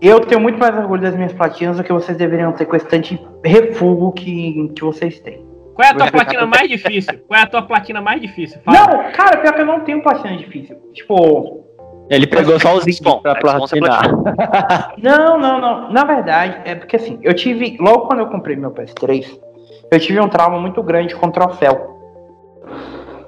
Eu 0.00 0.20
tenho 0.20 0.40
muito 0.40 0.58
mais 0.58 0.76
orgulho 0.76 1.00
das 1.00 1.16
minhas 1.16 1.32
platinas 1.32 1.78
do 1.78 1.84
que 1.84 1.92
vocês 1.92 2.18
deveriam 2.18 2.52
ter 2.52 2.66
com 2.66 2.76
esse 2.76 2.86
tanto 2.86 3.18
refúgio 3.42 4.12
que, 4.12 4.68
que 4.74 4.84
vocês 4.84 5.18
têm. 5.20 5.46
Qual 5.74 5.86
é 5.86 5.90
a 5.90 5.94
tua 5.94 6.10
platina 6.10 6.46
mais 6.46 6.68
difícil? 6.68 7.18
Qual 7.26 7.38
é 7.38 7.42
a 7.42 7.46
tua 7.46 7.62
platina 7.62 8.00
mais 8.00 8.20
difícil? 8.20 8.60
Fala. 8.62 8.78
Não, 8.78 9.12
cara, 9.12 9.38
pior 9.38 9.54
que 9.54 9.60
eu 9.60 9.66
não 9.66 9.80
tenho 9.80 10.02
platina 10.02 10.36
difícil. 10.36 10.76
Tipo, 10.92 11.64
Ele 12.10 12.26
pegou 12.26 12.58
só 12.58 12.74
os 12.76 13.00
Bom, 13.00 13.20
pra 13.20 13.34
platinar. 13.34 14.04
Não, 14.98 15.38
não, 15.38 15.60
não. 15.60 15.92
Na 15.92 16.04
verdade, 16.04 16.62
é 16.64 16.74
porque 16.74 16.96
assim, 16.96 17.18
eu 17.22 17.34
tive. 17.34 17.76
Logo 17.78 18.06
quando 18.06 18.20
eu 18.20 18.26
comprei 18.28 18.56
meu 18.56 18.70
PS3, 18.70 19.38
eu 19.90 20.00
tive 20.00 20.20
um 20.20 20.28
trauma 20.28 20.58
muito 20.60 20.82
grande 20.82 21.14
com 21.14 21.26
o 21.26 21.32
troféu. 21.32 21.94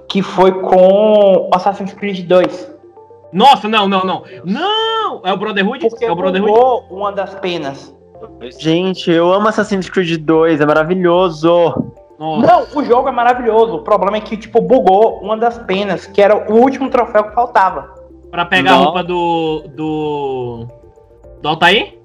Que 0.08 0.22
foi 0.22 0.52
com 0.62 1.50
Assassin's 1.52 1.92
Creed 1.92 2.26
2. 2.26 2.76
Nossa, 3.32 3.68
não, 3.68 3.86
não, 3.86 4.04
não. 4.04 4.22
Não! 4.44 5.20
É 5.24 5.32
o 5.32 5.36
Brotherhood? 5.36 5.88
Porque 5.90 6.04
É 6.04 6.10
o 6.10 6.16
Brotherhood? 6.16 6.50
bugou 6.52 6.84
uma 6.90 7.12
das 7.12 7.34
penas. 7.34 7.94
2. 8.40 8.60
Gente, 8.60 9.10
eu 9.10 9.32
amo 9.32 9.48
Assassin's 9.48 9.88
Creed 9.88 10.20
2, 10.24 10.60
é 10.60 10.66
maravilhoso. 10.66 11.50
Nossa. 12.18 12.46
Não, 12.46 12.66
o 12.80 12.84
jogo 12.84 13.08
é 13.08 13.12
maravilhoso. 13.12 13.76
O 13.76 13.82
problema 13.82 14.16
é 14.16 14.20
que, 14.20 14.36
tipo, 14.36 14.60
bugou 14.60 15.20
uma 15.20 15.36
das 15.36 15.56
penas, 15.58 16.04
que 16.06 16.20
era 16.20 16.50
o 16.52 16.56
último 16.56 16.90
troféu 16.90 17.24
que 17.24 17.34
faltava. 17.34 17.94
Pra 18.30 18.44
pegar 18.44 18.72
a 18.72 18.74
Não. 18.76 18.84
roupa 18.84 19.04
do. 19.04 19.62
do. 19.74 20.66
do 21.40 21.48
Altair? 21.48 21.98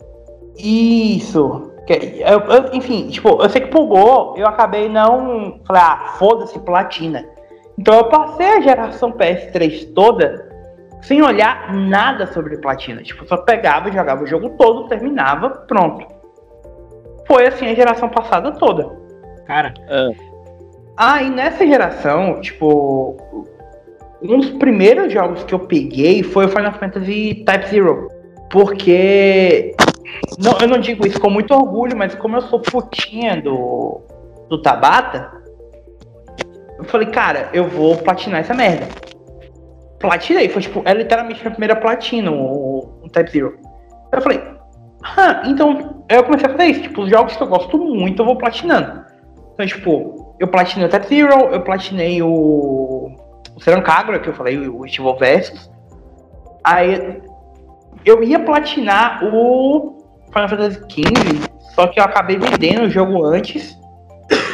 Isso. 0.57 1.71
Que- 1.87 2.21
eu- 2.21 2.39
eu- 2.39 2.73
enfim, 2.73 3.07
tipo, 3.09 3.41
eu 3.41 3.49
sei 3.49 3.61
que 3.61 3.71
bugou, 3.71 4.35
eu 4.37 4.47
acabei 4.47 4.87
não. 4.87 5.59
Falei, 5.65 5.81
ah, 5.81 6.13
foda-se, 6.17 6.57
platina. 6.59 7.25
Então 7.77 7.95
eu 7.95 8.05
passei 8.05 8.45
a 8.45 8.61
geração 8.61 9.11
PS3 9.11 9.85
toda 9.93 10.49
sem 11.01 11.21
olhar 11.21 11.73
nada 11.73 12.27
sobre 12.27 12.57
platina. 12.57 13.01
Tipo, 13.03 13.25
só 13.27 13.35
pegava, 13.37 13.91
jogava 13.91 14.23
o 14.23 14.27
jogo 14.27 14.51
todo, 14.51 14.87
terminava, 14.87 15.49
pronto. 15.49 16.05
Foi 17.27 17.47
assim 17.47 17.67
a 17.67 17.73
geração 17.75 18.07
passada 18.09 18.51
toda. 18.53 18.89
Cara, 19.45 19.73
Ah, 20.95 21.21
e 21.21 21.29
nessa 21.29 21.65
geração, 21.65 22.39
tipo, 22.39 23.17
um 24.21 24.37
dos 24.37 24.51
primeiros 24.51 25.11
jogos 25.11 25.43
que 25.43 25.53
eu 25.53 25.59
peguei 25.59 26.23
foi 26.23 26.45
o 26.45 26.49
Final 26.49 26.73
Fantasy 26.73 27.43
Type 27.45 27.67
Zero. 27.67 28.07
Porque. 28.49 29.75
Não, 30.37 30.57
eu 30.59 30.67
não 30.67 30.79
digo 30.79 31.05
isso 31.05 31.19
com 31.19 31.29
muito 31.29 31.53
orgulho, 31.53 31.97
mas 31.97 32.15
como 32.15 32.37
eu 32.37 32.41
sou 32.41 32.59
putinha 32.59 33.41
do, 33.41 34.01
do 34.49 34.61
Tabata, 34.61 35.31
eu 36.77 36.83
falei, 36.85 37.07
cara, 37.07 37.49
eu 37.53 37.67
vou 37.67 37.97
platinar 37.97 38.41
essa 38.41 38.53
merda. 38.53 38.87
Platinei, 39.99 40.49
foi 40.49 40.61
tipo, 40.61 40.81
é 40.85 40.93
literalmente 40.93 41.39
minha 41.39 41.51
primeira 41.51 41.75
platina, 41.75 42.29
o, 42.29 42.99
o 43.03 43.09
Type 43.09 43.31
Zero. 43.31 43.57
Eu 44.11 44.21
falei, 44.21 44.41
ah, 45.03 45.43
então 45.45 46.03
eu 46.09 46.23
comecei 46.23 46.47
a 46.47 46.51
fazer 46.51 46.65
isso, 46.65 46.81
tipo, 46.81 47.03
os 47.03 47.09
jogos 47.09 47.35
que 47.35 47.43
eu 47.43 47.47
gosto 47.47 47.77
muito 47.77 48.21
eu 48.21 48.25
vou 48.25 48.35
platinando. 48.35 49.05
Então, 49.53 49.65
tipo, 49.65 50.35
eu 50.39 50.47
platinei 50.47 50.87
o 50.87 50.89
Type 50.89 51.07
Zero, 51.07 51.53
eu 51.53 51.61
platinei 51.61 52.21
o, 52.21 53.11
o 53.55 53.61
Seran 53.61 53.81
Kagura, 53.81 54.19
que 54.19 54.27
eu 54.27 54.33
falei, 54.33 54.57
o 54.67 54.85
Steve 54.87 55.13
Versus. 55.17 55.71
Aí 56.63 57.21
eu 58.05 58.23
ia 58.23 58.39
platinar 58.39 59.23
o 59.23 59.97
Final 60.31 60.49
Fantasy 60.49 60.79
XV, 60.89 61.49
só 61.75 61.87
que 61.87 61.99
eu 61.99 62.03
acabei 62.03 62.37
vendendo 62.37 62.85
o 62.85 62.89
jogo 62.89 63.25
antes. 63.25 63.77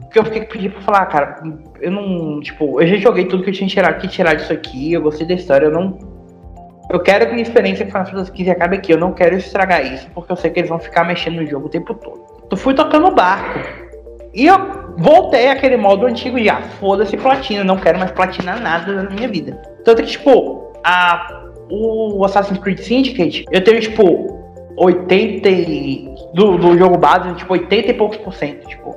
Porque 0.00 0.18
eu 0.18 0.24
fiquei 0.24 0.44
pedindo 0.44 0.72
pra 0.72 0.82
falar, 0.82 1.06
cara, 1.06 1.42
eu 1.80 1.90
não. 1.90 2.40
Tipo, 2.40 2.80
eu 2.80 2.86
já 2.86 2.96
joguei 2.96 3.26
tudo 3.26 3.42
que 3.42 3.50
eu 3.50 3.54
tinha 3.54 3.68
que 3.68 3.74
tirar, 3.74 3.94
que 3.94 4.08
tirar 4.08 4.34
disso 4.34 4.52
aqui, 4.52 4.92
eu 4.92 5.02
gostei 5.02 5.26
da 5.26 5.34
história, 5.34 5.66
eu 5.66 5.72
não. 5.72 5.98
Eu 6.90 7.00
quero 7.00 7.26
que 7.26 7.32
minha 7.32 7.42
experiência 7.42 7.84
com 7.84 7.90
Final 7.90 8.06
Fantasy 8.06 8.32
XV 8.36 8.50
acabe 8.50 8.76
aqui, 8.76 8.92
eu 8.92 8.98
não 8.98 9.12
quero 9.12 9.36
estragar 9.36 9.84
isso, 9.84 10.08
porque 10.14 10.30
eu 10.30 10.36
sei 10.36 10.50
que 10.50 10.60
eles 10.60 10.68
vão 10.68 10.78
ficar 10.78 11.04
mexendo 11.04 11.36
no 11.36 11.46
jogo 11.46 11.66
o 11.66 11.68
tempo 11.68 11.92
todo. 11.94 12.24
Eu 12.50 12.56
fui 12.56 12.74
tocando 12.74 13.08
o 13.08 13.14
barco. 13.14 13.58
E 14.32 14.46
eu 14.46 14.94
voltei 14.98 15.48
àquele 15.48 15.76
modo 15.76 16.06
antigo 16.06 16.38
de, 16.38 16.48
ah, 16.48 16.62
foda-se 16.78 17.16
platina, 17.16 17.64
não 17.64 17.76
quero 17.76 17.98
mais 17.98 18.10
platinar 18.12 18.60
nada 18.60 19.02
na 19.02 19.10
minha 19.10 19.26
vida. 19.26 19.60
Tanto 19.84 20.02
que, 20.02 20.10
tipo, 20.10 20.72
a, 20.84 21.45
o 21.70 22.24
Assassin's 22.24 22.58
Creed 22.58 22.78
Syndicate, 22.78 23.44
eu 23.50 23.62
tenho, 23.62 23.80
tipo, 23.80 24.36
80 24.76 25.48
e, 25.48 26.14
do, 26.34 26.58
do 26.58 26.78
jogo 26.78 26.98
base, 26.98 27.34
tipo, 27.34 27.52
80 27.52 27.90
e 27.90 27.94
poucos 27.94 28.18
por 28.18 28.34
cento, 28.34 28.66
tipo. 28.66 28.94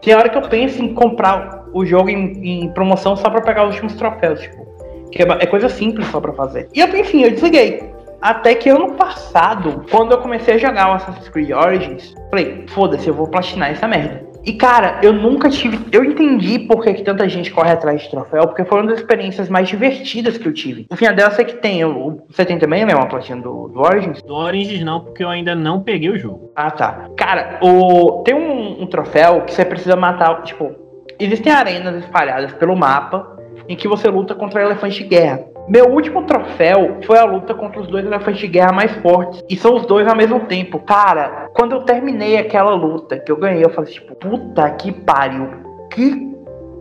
Tem 0.00 0.14
hora 0.14 0.28
que 0.28 0.38
eu 0.38 0.42
penso 0.42 0.82
em 0.82 0.94
comprar 0.94 1.66
o 1.72 1.84
jogo 1.84 2.08
em, 2.08 2.62
em 2.62 2.68
promoção 2.72 3.16
só 3.16 3.28
pra 3.28 3.40
pegar 3.40 3.64
os 3.64 3.74
últimos 3.74 3.94
troféus, 3.94 4.40
tipo. 4.40 4.66
Que 5.10 5.22
é, 5.22 5.26
é 5.26 5.46
coisa 5.46 5.68
simples 5.68 6.06
só 6.08 6.20
pra 6.20 6.32
fazer. 6.32 6.68
E 6.74 6.80
eu, 6.80 6.96
enfim, 6.96 7.22
eu 7.22 7.30
desliguei. 7.30 7.92
Até 8.20 8.54
que 8.54 8.68
ano 8.68 8.94
passado, 8.94 9.84
quando 9.90 10.12
eu 10.12 10.18
comecei 10.18 10.54
a 10.54 10.58
jogar 10.58 10.90
o 10.90 10.94
Assassin's 10.94 11.28
Creed 11.28 11.50
Origins, 11.50 12.14
falei, 12.30 12.64
foda-se, 12.68 13.06
eu 13.06 13.14
vou 13.14 13.28
platinar 13.28 13.70
essa 13.70 13.86
merda. 13.86 14.27
E 14.44 14.52
cara, 14.52 15.00
eu 15.02 15.12
nunca 15.12 15.48
tive. 15.48 15.78
Eu 15.92 16.04
entendi 16.04 16.58
por 16.60 16.82
que, 16.82 16.94
que 16.94 17.02
tanta 17.02 17.28
gente 17.28 17.50
corre 17.50 17.70
atrás 17.70 18.02
de 18.02 18.10
troféu, 18.10 18.46
porque 18.46 18.64
foi 18.64 18.80
uma 18.80 18.90
das 18.90 19.00
experiências 19.00 19.48
mais 19.48 19.68
divertidas 19.68 20.38
que 20.38 20.46
eu 20.46 20.52
tive. 20.52 20.86
O 20.90 20.96
final 20.96 21.14
dela 21.14 21.30
sei 21.30 21.44
que 21.44 21.54
tem. 21.54 21.80
Você 22.28 22.44
tem 22.44 22.58
também, 22.58 22.84
né? 22.84 22.94
Uma 22.94 23.06
platina 23.06 23.40
do, 23.42 23.68
do 23.68 23.80
Origins? 23.80 24.22
do 24.22 24.34
Origins 24.34 24.82
não, 24.82 25.00
porque 25.00 25.22
eu 25.22 25.28
ainda 25.28 25.54
não 25.54 25.82
peguei 25.82 26.10
o 26.10 26.18
jogo. 26.18 26.50
Ah, 26.54 26.70
tá. 26.70 27.08
Cara, 27.16 27.58
o... 27.62 28.22
tem 28.24 28.34
um, 28.34 28.82
um 28.82 28.86
troféu 28.86 29.42
que 29.42 29.52
você 29.52 29.64
precisa 29.64 29.96
matar. 29.96 30.42
Tipo, 30.42 30.74
existem 31.18 31.52
arenas 31.52 32.02
espalhadas 32.04 32.52
pelo 32.54 32.76
mapa 32.76 33.36
em 33.68 33.76
que 33.76 33.86
você 33.86 34.08
luta 34.08 34.34
contra 34.34 34.62
elefantes 34.62 34.96
de 34.96 35.04
guerra. 35.04 35.44
Meu 35.68 35.86
último 35.90 36.22
troféu 36.22 36.98
foi 37.04 37.18
a 37.18 37.24
luta 37.24 37.52
contra 37.54 37.80
os 37.80 37.86
dois 37.88 38.04
elefantes 38.04 38.40
de 38.40 38.46
guerra 38.48 38.72
mais 38.72 38.90
fortes. 39.02 39.42
E 39.50 39.56
são 39.56 39.74
os 39.76 39.86
dois 39.86 40.06
ao 40.08 40.16
mesmo 40.16 40.40
tempo. 40.40 40.78
Cara, 40.80 41.48
quando 41.54 41.72
eu 41.72 41.82
terminei 41.82 42.38
aquela 42.38 42.74
luta 42.74 43.18
que 43.18 43.30
eu 43.30 43.36
ganhei, 43.36 43.64
eu 43.64 43.70
falei, 43.70 43.92
tipo, 43.92 44.14
puta 44.14 44.68
que 44.70 44.90
pariu. 44.92 45.48
Que 45.92 46.26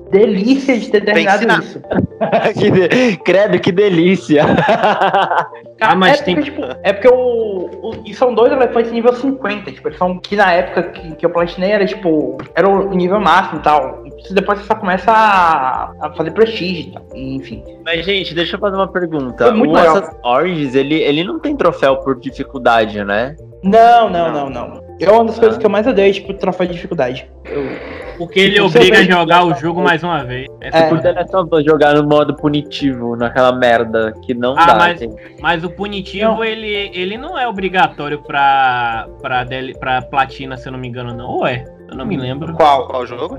delícia 0.09 0.77
de 0.77 0.89
ter 0.89 1.01
terminado 1.01 1.37
ensinar. 1.39 1.59
isso. 1.59 1.81
que 2.57 2.71
de- 2.71 3.17
Credo, 3.17 3.59
que 3.59 3.71
delícia. 3.73 4.43
Ah, 5.81 5.95
mas 5.95 6.21
é 6.21 6.23
tem- 6.23 6.35
Porque, 6.35 6.51
tipo, 6.51 6.63
é 6.81 6.93
porque 6.93 7.07
o, 7.09 7.13
o- 7.81 8.01
E 8.05 8.13
são 8.13 8.33
dois 8.33 8.51
elefantes 8.51 8.91
nível 8.91 9.13
50. 9.13 9.71
Tipo, 9.71 9.87
eles 9.89 9.97
são. 9.97 10.17
Que 10.19 10.35
na 10.35 10.51
época 10.53 10.83
que, 10.83 11.15
que 11.15 11.25
eu 11.25 11.29
platinei 11.29 11.71
era, 11.71 11.85
tipo. 11.85 12.37
Era 12.55 12.67
o 12.67 12.89
nível 12.93 13.19
máximo 13.19 13.59
e 13.59 13.63
tal. 13.63 14.03
E 14.05 14.33
depois 14.33 14.59
você 14.59 14.65
só 14.65 14.75
começa 14.75 15.11
a, 15.11 15.91
a 16.01 16.13
fazer 16.15 16.31
prestígio 16.31 16.89
e 16.89 16.91
tal. 16.93 17.03
Enfim. 17.15 17.63
Mas, 17.85 18.05
gente, 18.05 18.33
deixa 18.33 18.55
eu 18.55 18.59
fazer 18.59 18.75
uma 18.75 18.87
pergunta. 18.91 19.45
Foi 19.45 19.53
muito 19.53 19.71
o 19.71 19.75
legal. 19.75 19.97
Assassin's 19.97 20.19
Origins, 20.23 20.75
ele, 20.75 20.95
ele 20.95 21.23
não 21.23 21.39
tem 21.39 21.55
troféu 21.55 21.97
por 21.97 22.19
dificuldade, 22.19 23.03
né? 23.03 23.35
Não, 23.63 24.09
não, 24.09 24.31
não, 24.31 24.49
não. 24.49 24.87
É 24.99 25.09
uma 25.11 25.25
das 25.25 25.37
coisas 25.37 25.57
que 25.57 25.65
eu 25.65 25.69
mais 25.69 25.85
odeio, 25.85 26.11
tipo, 26.13 26.33
troféu 26.33 26.65
de 26.67 26.73
dificuldade. 26.73 27.29
Eu, 27.45 27.63
Porque 28.17 28.39
ele 28.39 28.53
Tipo, 28.55 28.65
obriga 28.65 28.97
a 28.97 29.03
jogar 29.03 29.45
o 29.45 29.53
jogo 29.53 29.79
mais 29.83 30.01
uma 30.03 30.23
vez. 30.23 30.47
Essa 30.59 30.77
É. 30.77 30.97
The 30.97 31.11
Last 31.11 31.35
of 31.35 31.49
Us 31.53 31.63
jogar 31.63 31.93
no 31.93 32.03
modo 32.07 32.35
punitivo, 32.35 33.15
naquela 33.15 33.51
merda 33.51 34.11
que 34.23 34.33
não 34.33 34.55
Ah, 34.57 34.65
dá. 34.65 34.75
mas- 34.75 34.99
gente. 34.99 35.15
Mas 35.39 35.63
o 35.63 35.69
punitivo, 35.69 36.43
ele, 36.43 36.89
ele 36.95 37.15
não 37.15 37.37
é 37.37 37.47
obrigatório 37.47 38.19
pra, 38.23 39.07
pra, 39.21 39.43
dele- 39.43 39.75
pra 39.79 40.01
platina, 40.01 40.57
se 40.57 40.67
eu 40.67 40.71
não 40.71 40.79
me 40.79 40.87
engano, 40.87 41.13
não. 41.13 41.27
Ou 41.29 41.45
é? 41.45 41.63
Eu 41.91 41.95
não 41.95 42.05
me 42.07 42.17
lembro. 42.17 42.53
qual? 42.55 42.87
Qual 42.87 43.05
jogo? 43.05 43.37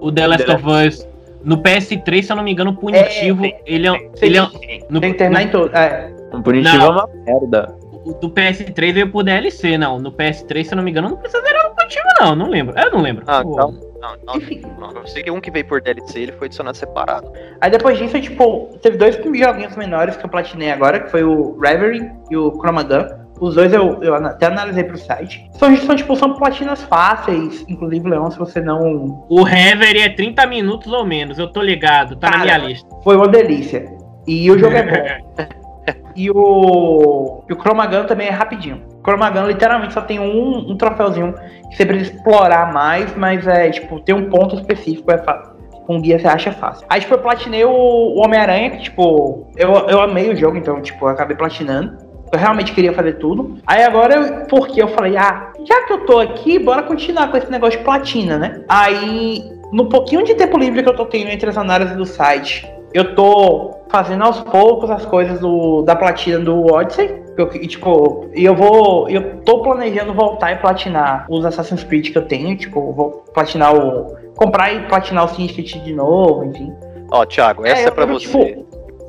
O 0.00 0.10
The 0.10 0.26
Last 0.26 0.50
of 0.50 0.64
Us. 0.66 1.08
No 1.44 1.58
PS3, 1.58 2.22
se 2.24 2.32
eu 2.32 2.36
não 2.36 2.42
me 2.42 2.52
engano, 2.52 2.70
o 2.70 2.76
punitivo, 2.76 3.44
É, 3.44 3.60
ele 3.66 3.86
é. 3.86 3.92
Tem, 3.92 4.10
Ele 4.22 4.38
é 4.38 4.48
no, 4.88 5.00
tem 5.02 5.12
que 5.12 5.18
terminar 5.18 5.42
em 5.42 5.48
todo. 5.48 5.70
É. 5.76 6.10
Um 6.32 6.40
punitivo 6.40 6.78
Não. 6.78 6.86
é 6.86 6.88
uma 6.88 7.08
merda. 7.26 7.76
Do 8.20 8.30
PS3 8.30 8.92
veio 8.92 9.10
pro 9.10 9.22
DLC, 9.22 9.78
não. 9.78 9.98
No 9.98 10.12
PS3, 10.12 10.64
se 10.64 10.72
eu 10.72 10.76
não 10.76 10.82
me 10.82 10.90
engano, 10.90 11.08
não 11.10 11.16
precisa 11.16 11.42
zerar 11.42 11.70
o 11.70 11.74
punitivo, 11.74 12.04
não. 12.20 12.34
Não 12.36 12.48
lembro. 12.48 12.78
Eu 12.78 12.90
não 12.90 13.00
lembro. 13.00 13.24
Ah, 13.26 13.42
Pô, 13.42 13.52
então. 13.52 13.94
Não, 14.00 14.16
não, 14.26 14.36
Enfim. 14.36 14.62
não. 14.78 14.90
Eu 14.92 15.06
sei 15.06 15.22
que 15.22 15.30
um 15.30 15.40
que 15.40 15.50
veio 15.50 15.66
por 15.66 15.80
DLC, 15.80 16.20
ele 16.20 16.32
foi 16.32 16.46
adicionado 16.46 16.76
separado. 16.76 17.32
Aí 17.60 17.70
depois 17.70 17.96
disso, 17.98 18.20
tipo, 18.20 18.76
teve 18.82 18.98
dois 18.98 19.16
joguinhos 19.16 19.74
menores 19.76 20.16
que 20.16 20.24
eu 20.24 20.28
platinei 20.28 20.70
agora, 20.70 21.00
que 21.00 21.10
foi 21.10 21.24
o 21.24 21.58
Reverie 21.58 22.10
e 22.30 22.36
o 22.36 22.52
Chromagun. 22.60 23.24
Os 23.40 23.56
dois 23.56 23.72
eu, 23.72 24.00
eu 24.02 24.14
até 24.14 24.46
analisei 24.46 24.84
pro 24.84 24.96
site. 24.96 25.50
São, 25.58 25.74
são, 25.76 25.96
tipo, 25.96 26.14
são 26.14 26.34
platinas 26.34 26.82
fáceis, 26.84 27.64
inclusive, 27.68 28.08
Leão, 28.08 28.30
se 28.30 28.38
você 28.38 28.60
não. 28.60 29.24
O 29.28 29.42
Reverie 29.42 30.02
é 30.02 30.08
30 30.08 30.46
minutos 30.46 30.92
ou 30.92 31.04
menos, 31.04 31.38
eu 31.38 31.48
tô 31.48 31.60
ligado, 31.60 32.14
tá 32.16 32.28
na 32.28 32.38
Cara, 32.38 32.44
minha 32.44 32.58
lista. 32.68 32.88
Foi 33.02 33.16
uma 33.16 33.26
delícia. 33.26 33.86
E 34.26 34.50
o 34.50 34.58
jogo 34.58 34.76
é 34.76 34.82
bom. 34.82 35.54
E 36.16 36.30
o. 36.30 37.42
E 37.48 37.52
o 37.52 37.60
Chromagun 37.60 38.04
também 38.04 38.28
é 38.28 38.30
rapidinho. 38.30 38.82
O 39.00 39.04
Chromagun 39.04 39.46
literalmente 39.48 39.92
só 39.92 40.00
tem 40.00 40.20
um, 40.20 40.70
um 40.70 40.76
troféuzinho 40.76 41.34
que 41.70 41.76
você 41.76 41.84
precisa 41.84 42.12
explorar 42.12 42.72
mais, 42.72 43.14
mas 43.16 43.46
é 43.46 43.70
tipo, 43.70 43.98
tem 43.98 44.14
um 44.14 44.30
ponto 44.30 44.54
específico, 44.54 45.10
é 45.10 45.18
fácil. 45.18 45.54
Com 45.86 46.00
guia 46.00 46.18
você 46.18 46.28
acha 46.28 46.52
fácil. 46.52 46.86
Aí, 46.88 47.00
tipo, 47.00 47.14
eu 47.14 47.18
platinei 47.18 47.64
o, 47.64 47.70
o 47.70 48.24
Homem-Aranha, 48.24 48.70
que, 48.70 48.84
tipo, 48.84 49.50
eu, 49.56 49.70
eu 49.88 50.00
amei 50.00 50.32
o 50.32 50.36
jogo, 50.36 50.56
então, 50.56 50.80
tipo, 50.80 51.04
eu 51.04 51.08
acabei 51.08 51.36
platinando. 51.36 51.98
Eu 52.32 52.38
realmente 52.38 52.72
queria 52.72 52.92
fazer 52.92 53.14
tudo. 53.14 53.58
Aí 53.66 53.82
agora, 53.82 54.14
eu, 54.14 54.46
porque 54.46 54.80
eu 54.80 54.88
falei, 54.88 55.16
ah, 55.16 55.52
já 55.66 55.84
que 55.84 55.92
eu 55.92 56.06
tô 56.06 56.20
aqui, 56.20 56.58
bora 56.58 56.82
continuar 56.82 57.30
com 57.30 57.36
esse 57.36 57.50
negócio 57.50 57.78
de 57.78 57.84
platina, 57.84 58.38
né? 58.38 58.64
Aí, 58.68 59.44
no 59.72 59.88
pouquinho 59.88 60.24
de 60.24 60.34
tempo 60.34 60.56
livre 60.56 60.82
que 60.82 60.88
eu 60.88 60.96
tô 60.96 61.04
tendo 61.04 61.30
entre 61.30 61.50
as 61.50 61.58
análises 61.58 61.96
do 61.96 62.06
site, 62.06 62.66
eu 62.94 63.14
tô 63.14 63.74
fazendo 63.90 64.22
aos 64.24 64.40
poucos 64.40 64.88
as 64.90 65.04
coisas 65.04 65.40
do, 65.40 65.82
da 65.82 65.94
platina 65.96 66.38
do 66.38 66.72
Odyssey. 66.72 67.22
Eu, 67.36 67.50
e, 67.54 67.66
tipo, 67.66 68.30
e 68.32 68.44
eu 68.44 68.54
vou. 68.54 69.08
Eu 69.10 69.40
tô 69.40 69.60
planejando 69.62 70.14
voltar 70.14 70.52
e 70.52 70.56
platinar 70.56 71.26
os 71.28 71.44
Assassin's 71.44 71.82
Creed 71.82 72.12
que 72.12 72.16
eu 72.18 72.22
tenho. 72.22 72.56
Tipo, 72.56 72.92
vou 72.92 73.10
platinar 73.34 73.74
o. 73.74 74.14
Comprar 74.36 74.72
e 74.72 74.86
platinar 74.86 75.24
o 75.24 75.28
Syndicate 75.28 75.80
de 75.80 75.92
novo, 75.92 76.44
enfim. 76.44 76.72
Ó, 77.10 77.24
Thiago, 77.26 77.66
essa 77.66 77.82
é, 77.82 77.88
eu- 77.88 77.92
pra 77.92 78.04
eu, 78.04 78.08
você. 78.14 78.26
tipo, 78.26 78.64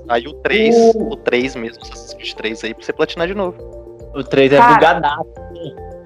Aí 0.07 0.27
o 0.27 0.33
3, 0.33 0.75
o- 0.95 1.13
o 1.13 1.15
3 1.15 1.55
mesmo, 1.55 1.81
Assassin's 1.81 2.13
Creed 2.13 2.33
3 2.33 2.63
aí, 2.63 2.73
pra 2.75 2.83
você 2.83 2.93
platinar 2.93 3.27
de 3.27 3.33
novo. 3.33 3.57
O 4.15 4.23
3 4.23 4.53
é 4.53 4.57
Cara, 4.57 4.73
bugadaço. 4.75 5.25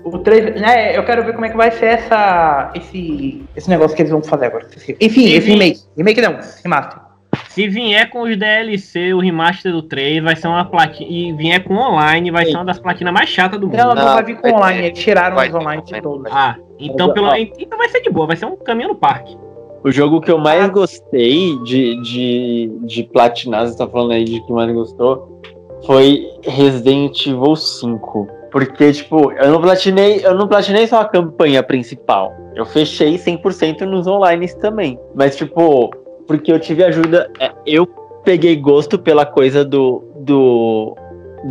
O 0.05 0.17
3, 0.19 0.59
né, 0.59 0.97
eu 0.97 1.03
quero 1.03 1.23
ver 1.25 1.33
como 1.33 1.45
é 1.45 1.49
que 1.49 1.57
vai 1.57 1.69
ser 1.71 1.85
essa, 1.87 2.71
esse, 2.75 3.43
esse 3.55 3.69
negócio 3.69 3.95
que 3.95 4.01
eles 4.01 4.11
vão 4.11 4.23
fazer 4.23 4.45
agora. 4.45 4.65
Enfim, 5.01 5.33
esse 5.33 5.49
remake. 5.49 5.81
Remake 5.97 6.21
não, 6.21 6.37
remaster. 6.63 7.08
Se 7.49 7.67
vier 7.67 8.09
com 8.09 8.21
os 8.21 8.37
DLC, 8.37 9.13
o 9.13 9.19
remaster 9.19 9.71
do 9.71 9.81
3, 9.81 10.23
vai 10.23 10.35
ser 10.35 10.47
uma 10.47 10.63
platina. 10.65 11.09
E 11.09 11.33
vier 11.33 11.63
com 11.63 11.73
online, 11.75 12.29
vai 12.31 12.45
ser 12.45 12.55
uma 12.55 12.65
das 12.65 12.79
platinas 12.79 13.11
mais 13.13 13.27
chatas 13.29 13.59
do 13.59 13.65
mundo. 13.67 13.75
Ela 13.79 13.95
não, 13.95 14.05
Não, 14.05 14.13
vai 14.13 14.23
vir 14.23 14.35
com 14.35 14.43
ter. 14.43 14.53
online, 14.53 14.85
eles 14.87 14.99
tiraram 14.99 15.35
os 15.35 15.53
online 15.55 15.83
de 15.83 16.01
todos. 16.01 16.31
Ah, 16.31 16.55
então, 16.79 17.11
pelo... 17.11 17.35
então 17.35 17.77
vai 17.77 17.89
ser 17.89 18.01
de 18.01 18.09
boa, 18.09 18.27
vai 18.27 18.35
ser 18.37 18.45
um 18.45 18.55
caminho 18.55 18.89
no 18.89 18.95
parque. 18.95 19.35
O 19.83 19.91
jogo 19.91 20.21
que 20.21 20.29
eu 20.31 20.37
mais 20.37 20.63
Ah. 20.63 20.67
gostei 20.67 21.57
de, 21.63 21.99
de, 22.01 22.71
de 22.83 23.03
platinar, 23.05 23.65
você 23.67 23.77
tá 23.77 23.87
falando 23.87 24.11
aí 24.11 24.23
de 24.25 24.41
que 24.45 24.51
mais 24.53 24.71
gostou, 24.71 25.41
foi 25.85 26.27
Resident 26.45 27.25
Evil 27.25 27.55
5. 27.55 28.27
Porque, 28.51 28.91
tipo, 28.91 29.31
eu 29.33 29.51
não 29.51 29.61
platinei, 29.61 30.21
eu 30.23 30.33
não 30.33 30.47
platinei 30.47 30.85
só 30.87 31.01
a 31.01 31.05
campanha 31.05 31.61
principal. 31.63 32.33
Eu 32.55 32.65
fechei 32.65 33.15
100% 33.15 33.81
nos 33.81 34.07
online 34.07 34.47
também. 34.55 34.99
Mas, 35.15 35.35
tipo, 35.35 35.91
porque 36.29 36.51
eu 36.51 36.59
tive 36.59 36.83
ajuda. 36.83 37.27
é, 37.39 37.51
Eu 37.65 37.87
peguei 38.23 38.55
gosto 38.55 38.99
pela 38.99 39.25
coisa 39.25 39.65
do, 39.65 40.03
do 40.17 40.95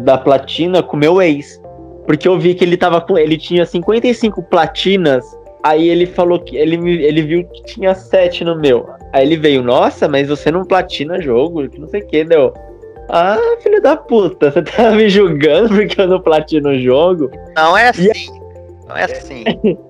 da 0.05 0.17
platina 0.17 0.85
com 0.85 0.97
meu 0.97 1.21
ex. 1.21 1.61
Porque 2.07 2.29
eu 2.29 2.39
vi 2.39 2.55
que 2.55 2.65
ele 2.65 2.77
tava 2.77 3.01
com. 3.01 3.19
Ele 3.19 3.37
tinha 3.37 3.67
55 3.67 4.41
platinas. 4.45 5.25
Aí 5.65 5.89
ele 5.89 6.07
falou 6.07 6.39
que. 6.39 6.57
Ele, 6.57 7.05
ele 7.05 7.23
viu 7.23 7.45
que 7.49 7.65
tinha 7.65 7.93
7 7.93 8.45
no 8.45 8.57
meu. 8.57 8.89
Aí 9.13 9.27
ele 9.27 9.37
veio, 9.37 9.65
nossa, 9.65 10.07
mas 10.07 10.29
você 10.29 10.49
não 10.49 10.65
platina 10.65 11.21
jogo, 11.21 11.69
que 11.69 11.81
não 11.81 11.89
sei 11.89 12.03
o 12.03 12.07
que, 12.07 12.23
deu. 12.23 12.55
Ah, 13.09 13.37
filho 13.61 13.83
da 13.83 13.97
puta, 13.97 14.53
você 14.53 14.63
tá 14.63 14.93
me 14.93 15.09
julgando 15.09 15.71
porque 15.71 16.01
eu 16.01 16.07
não 16.07 16.21
platino 16.21 16.69
o 16.69 16.79
jogo? 16.79 17.31
Não 17.57 17.77
é 17.77 17.89
assim. 17.89 18.11
Não 18.87 18.97
é 18.97 19.05
assim. 19.05 19.45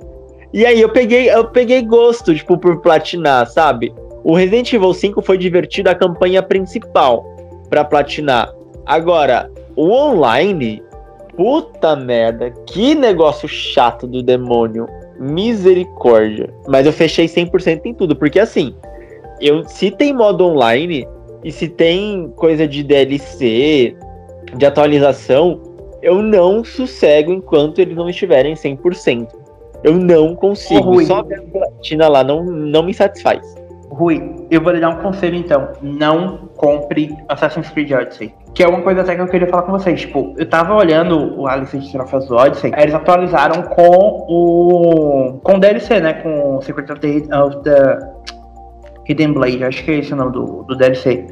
E 0.51 0.65
aí 0.65 0.81
eu 0.81 0.89
peguei, 0.89 1.31
eu 1.31 1.45
peguei 1.45 1.83
gosto, 1.83 2.35
tipo, 2.35 2.57
por 2.57 2.81
platinar, 2.81 3.47
sabe? 3.49 3.93
O 4.25 4.35
Resident 4.35 4.73
Evil 4.73 4.93
5 4.93 5.23
foi 5.23 5.39
divertido 5.39 5.91
a 5.91 5.95
campanha 5.95 6.43
principal 6.43 7.25
pra 7.69 7.85
platinar. 7.85 8.53
Agora, 8.85 9.51
o 9.77 9.91
online, 9.91 10.83
puta 11.37 11.95
merda, 11.95 12.51
que 12.67 12.95
negócio 12.95 13.49
chato 13.49 14.07
do 14.07 14.23
demônio. 14.23 14.87
Misericórdia. 15.21 16.53
Mas 16.69 16.87
eu 16.87 16.93
fechei 16.93 17.27
100% 17.27 17.87
em 17.87 17.95
tudo, 17.95 18.15
porque 18.15 18.39
assim, 18.39 18.75
eu 19.41 19.65
se 19.65 19.91
tem 19.91 20.13
modo 20.13 20.47
online 20.47 21.07
e 21.45 21.51
se 21.51 21.69
tem 21.69 22.33
coisa 22.37 22.67
de 22.67 22.83
DLC, 22.83 23.97
de 24.57 24.67
atualização, 24.67 25.61
eu 26.03 26.23
não 26.23 26.65
sossego 26.65 27.33
enquanto 27.33 27.81
eles 27.81 27.97
não 27.97 28.09
estiverem 28.09 28.55
100%. 28.55 29.29
Eu 29.85 29.95
não 29.95 30.35
consigo. 30.35 30.81
Rui. 30.81 31.07
Só 31.07 31.23
ver 31.23 31.41
a 31.41 31.43
platina 31.43 32.09
lá 32.09 32.25
não, 32.25 32.45
não 32.45 32.83
me 32.83 32.93
satisfaz. 32.93 33.55
Rui, 33.91 34.47
eu 34.51 34.61
vou 34.61 34.73
lhe 34.73 34.81
dar 34.81 34.91
um 34.91 35.03
conselho 35.03 35.37
então. 35.37 35.73
Não 35.83 36.49
compre 36.57 37.17
Assassin's 37.29 37.71
Creed 37.71 37.91
Odyssey. 37.93 38.35
Que 38.55 38.63
é 38.63 38.69
uma 38.69 38.83
coisa 38.83 39.01
até 39.01 39.15
que 39.15 39.21
eu 39.21 39.27
queria 39.27 39.49
falar 39.49 39.63
com 39.63 39.73
vocês. 39.73 40.01
Tipo, 40.01 40.35
eu 40.37 40.49
tava 40.49 40.75
olhando 40.75 41.39
o 41.39 41.47
a 41.47 41.57
lista 41.57 41.79
de 41.79 41.91
troféus 41.91 42.27
do 42.27 42.37
Odyssey. 42.37 42.73
Eles 42.77 42.95
atualizaram 42.95 43.63
com 43.63 44.27
o. 44.29 45.41
com 45.43 45.55
o 45.55 45.59
DLC, 45.59 46.01
né? 46.01 46.15
Com 46.15 46.57
o 46.57 46.63
Secret 46.63 46.91
of 46.91 47.01
the, 47.01 47.37
of 47.37 47.63
the 47.63 47.99
Hidden 49.09 49.33
Blade. 49.33 49.65
Acho 49.65 49.85
que 49.85 49.91
é 49.91 49.95
esse 49.97 50.13
o 50.13 50.17
nome 50.17 50.33
do, 50.33 50.65
do 50.65 50.77
DLC. 50.77 51.27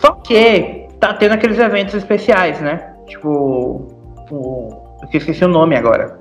Só 0.00 0.12
que 0.12 0.86
tá 1.00 1.14
tendo 1.14 1.32
aqueles 1.32 1.58
eventos 1.58 1.94
especiais, 1.94 2.60
né? 2.60 2.94
Tipo. 3.06 3.88
O, 4.30 4.68
eu 5.02 5.18
esqueci 5.18 5.44
o 5.44 5.48
nome 5.48 5.76
agora. 5.76 6.18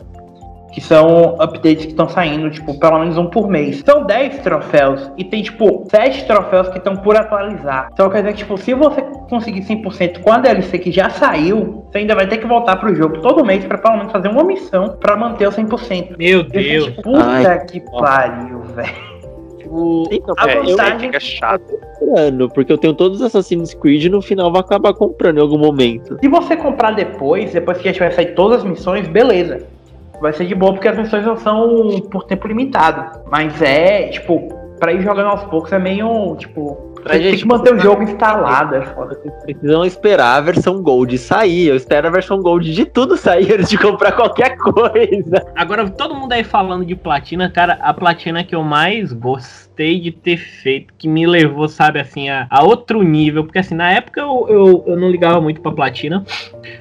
Que 0.77 0.81
são 0.83 1.35
updates 1.39 1.85
que 1.85 1.91
estão 1.91 2.07
saindo, 2.07 2.51
tipo, 2.51 2.79
pelo 2.79 2.99
menos 2.99 3.17
um 3.17 3.25
por 3.25 3.49
mês. 3.49 3.81
São 3.83 4.05
10 4.05 4.37
troféus 4.41 5.09
e 5.17 5.23
tem, 5.23 5.41
tipo, 5.41 5.87
7 5.89 6.25
troféus 6.27 6.69
que 6.69 6.77
estão 6.77 6.95
por 6.95 7.15
atualizar. 7.17 7.89
Então 7.91 8.07
quer 8.11 8.17
dizer 8.17 8.33
que, 8.33 8.37
tipo, 8.37 8.55
se 8.59 8.75
você 8.75 9.01
conseguir 9.27 9.61
100% 9.61 10.19
com 10.21 10.31
a 10.31 10.37
DLC 10.37 10.77
que 10.77 10.91
já 10.91 11.09
saiu, 11.09 11.83
você 11.91 11.97
ainda 11.97 12.13
vai 12.13 12.27
ter 12.27 12.37
que 12.37 12.45
voltar 12.45 12.75
pro 12.75 12.93
jogo 12.93 13.19
todo 13.21 13.43
mês 13.43 13.65
pra 13.65 13.79
pelo 13.79 13.97
menos 13.97 14.11
fazer 14.11 14.27
uma 14.27 14.43
missão 14.43 14.89
pra 14.99 15.17
manter 15.17 15.47
o 15.47 15.51
100%. 15.51 16.15
Meu 16.15 16.43
Deus. 16.43 16.85
tipo, 16.85 17.01
Puta 17.01 17.23
Ai, 17.25 17.65
que 17.65 17.79
pariu, 17.79 18.59
velho. 18.75 19.17
O... 19.65 20.07
Então, 20.11 20.35
A 20.37 20.47
É, 20.47 20.51
isso 20.59 20.59
aí 20.59 20.75
vantagem- 20.75 20.99
fica 20.99 21.19
chato. 21.19 21.73
comprando, 21.99 22.49
porque 22.51 22.71
eu 22.71 22.77
tenho 22.77 22.93
todos 22.93 23.19
os 23.19 23.25
Assassin's 23.25 23.73
Creed 23.73 24.03
e 24.03 24.09
no 24.09 24.21
final 24.21 24.51
vou 24.51 24.61
acabar 24.61 24.93
comprando 24.93 25.39
em 25.39 25.41
algum 25.41 25.57
momento. 25.57 26.19
Se 26.21 26.27
você 26.27 26.55
comprar 26.55 26.91
depois, 26.91 27.51
depois 27.51 27.79
que 27.79 27.85
já 27.85 27.93
tiver 27.93 28.11
saído 28.11 28.35
todas 28.35 28.59
as 28.59 28.63
missões, 28.63 29.07
beleza. 29.07 29.75
Vai 30.21 30.34
ser 30.34 30.45
de 30.45 30.56
boa 30.56 30.73
porque 30.73 30.88
as 30.88 30.97
missões 30.97 31.25
não 31.25 31.38
são 31.38 32.01
por 32.12 32.23
tempo 32.23 32.47
limitado. 32.47 33.21
Mas 33.30 33.62
é, 33.62 34.08
tipo, 34.10 34.47
pra 34.80 34.93
ir 34.93 35.01
jogando 35.01 35.30
aos 35.30 35.43
poucos 35.45 35.71
é 35.71 35.80
meio, 35.80 36.36
tipo. 36.36 36.87
Tem 37.05 37.21
gente 37.21 37.41
que 37.41 37.47
manter 37.47 37.73
o 37.73 37.79
jogo 37.79 38.03
instalado, 38.03 38.75
é 38.75 38.81
foda. 38.81 39.15
Vocês 39.15 39.33
precisam 39.43 39.86
esperar 39.86 40.38
a 40.38 40.41
versão 40.41 40.81
Gold 40.81 41.17
sair. 41.17 41.67
Eu 41.67 41.75
espero 41.75 42.07
a 42.07 42.12
versão 42.12 42.41
Gold 42.41 42.73
de 42.73 42.86
tudo 42.86 43.17
sair 43.17 43.53
antes 43.60 43.69
de 43.69 43.77
comprar 43.77 44.12
qualquer 44.13 44.57
coisa. 44.57 45.45
Agora, 45.55 45.89
todo 45.89 46.15
mundo 46.15 46.33
aí 46.33 46.43
falando 46.43 46.86
de 46.86 46.95
platina, 46.95 47.49
cara, 47.49 47.77
a 47.81 47.93
platina 47.93 48.43
que 48.43 48.55
eu 48.55 48.63
mais 48.63 49.13
gostei 49.13 49.99
de 49.99 50.12
ter 50.12 50.38
feito, 50.38 50.93
que 50.97 51.07
me 51.07 51.25
levou, 51.25 51.67
sabe, 51.67 51.99
assim, 51.99 52.29
a, 52.29 52.47
a 52.49 52.63
outro 52.63 53.01
nível, 53.03 53.43
porque 53.43 53.60
assim, 53.60 53.75
na 53.75 53.91
época 53.91 54.21
eu, 54.21 54.47
eu, 54.49 54.83
eu 54.88 54.99
não 54.99 55.10
ligava 55.10 55.39
muito 55.39 55.62
pra 55.62 55.71
platina, 55.71 56.23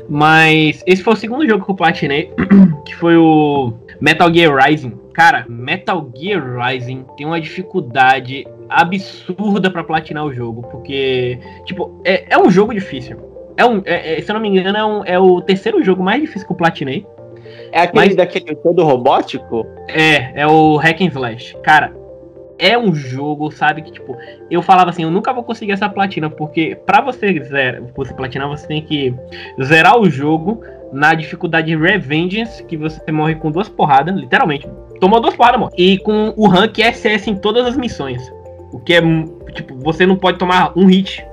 mas 0.09 0.83
esse 0.87 1.03
foi 1.03 1.13
o 1.13 1.17
segundo 1.17 1.47
jogo 1.47 1.65
que 1.65 1.71
eu 1.71 1.75
platinei, 1.75 2.33
que 2.87 2.95
foi 2.95 3.17
o 3.17 3.75
Metal 4.01 4.33
Gear 4.33 4.57
Rising. 4.57 5.06
Cara, 5.17 5.47
Metal 5.49 6.11
Gear 6.15 6.59
Rising 6.59 7.07
tem 7.17 7.27
uma 7.27 7.41
dificuldade 7.41 8.47
absurda 8.69 9.71
pra 9.71 9.83
platinar 9.83 10.23
o 10.27 10.31
jogo, 10.31 10.61
porque, 10.71 11.39
tipo, 11.65 12.03
é, 12.05 12.27
é 12.35 12.39
um 12.39 12.51
jogo 12.51 12.75
difícil. 12.75 13.17
É 13.57 13.65
um, 13.65 13.81
é- 13.87 14.19
é- 14.19 14.21
se 14.21 14.31
eu 14.31 14.35
não 14.35 14.43
me 14.43 14.49
engano, 14.51 14.77
é, 14.77 14.85
um- 14.85 15.05
é 15.07 15.19
o 15.19 15.41
terceiro 15.41 15.83
jogo 15.83 16.03
mais 16.03 16.21
difícil 16.21 16.47
que 16.47 16.53
eu 16.53 16.57
platinei. 16.57 17.07
É 17.73 17.81
aquele 17.81 18.05
Mas- 18.09 18.15
daquele 18.15 18.55
todo 18.57 18.85
robótico? 18.85 19.67
É, 19.89 20.43
é 20.43 20.47
o 20.47 20.77
Hack 20.77 21.01
and 21.01 21.07
Slash. 21.07 21.57
Cara, 21.63 21.95
é 22.59 22.77
um 22.77 22.95
jogo, 22.95 23.51
sabe, 23.51 23.81
que 23.81 23.93
tipo, 23.93 24.15
eu 24.51 24.61
falava 24.61 24.91
assim, 24.91 25.05
eu 25.05 25.11
nunca 25.11 25.33
vou 25.33 25.43
conseguir 25.43 25.73
essa 25.73 25.89
platina, 25.89 26.29
porque 26.29 26.77
pra 26.85 27.01
você, 27.01 27.43
zera, 27.43 27.83
você 27.97 28.13
platinar, 28.13 28.49
você 28.49 28.67
tem 28.67 28.83
que 28.83 29.15
zerar 29.63 29.99
o 29.99 30.11
jogo 30.11 30.61
na 30.93 31.15
dificuldade 31.15 31.75
Revengeance, 31.75 32.63
que 32.65 32.77
você 32.77 33.11
morre 33.11 33.35
com 33.37 33.51
duas 33.51 33.69
porradas, 33.69 34.15
literalmente. 34.15 34.69
Tomou 35.01 35.21
porradas, 35.21 35.61
morre. 35.61 35.75
E 35.77 35.99
com 35.99 36.33
o 36.37 36.47
rank 36.47 36.79
SS 36.79 37.31
em 37.31 37.37
todas 37.37 37.67
as 37.67 37.77
missões. 37.77 38.23
O 38.73 38.79
que 38.79 38.95
é, 38.95 39.01
tipo, 39.53 39.75
você 39.77 40.07
não 40.07 40.17
pode 40.17 40.39
tomar 40.39 40.73
um 40.77 40.87
hit 40.87 41.25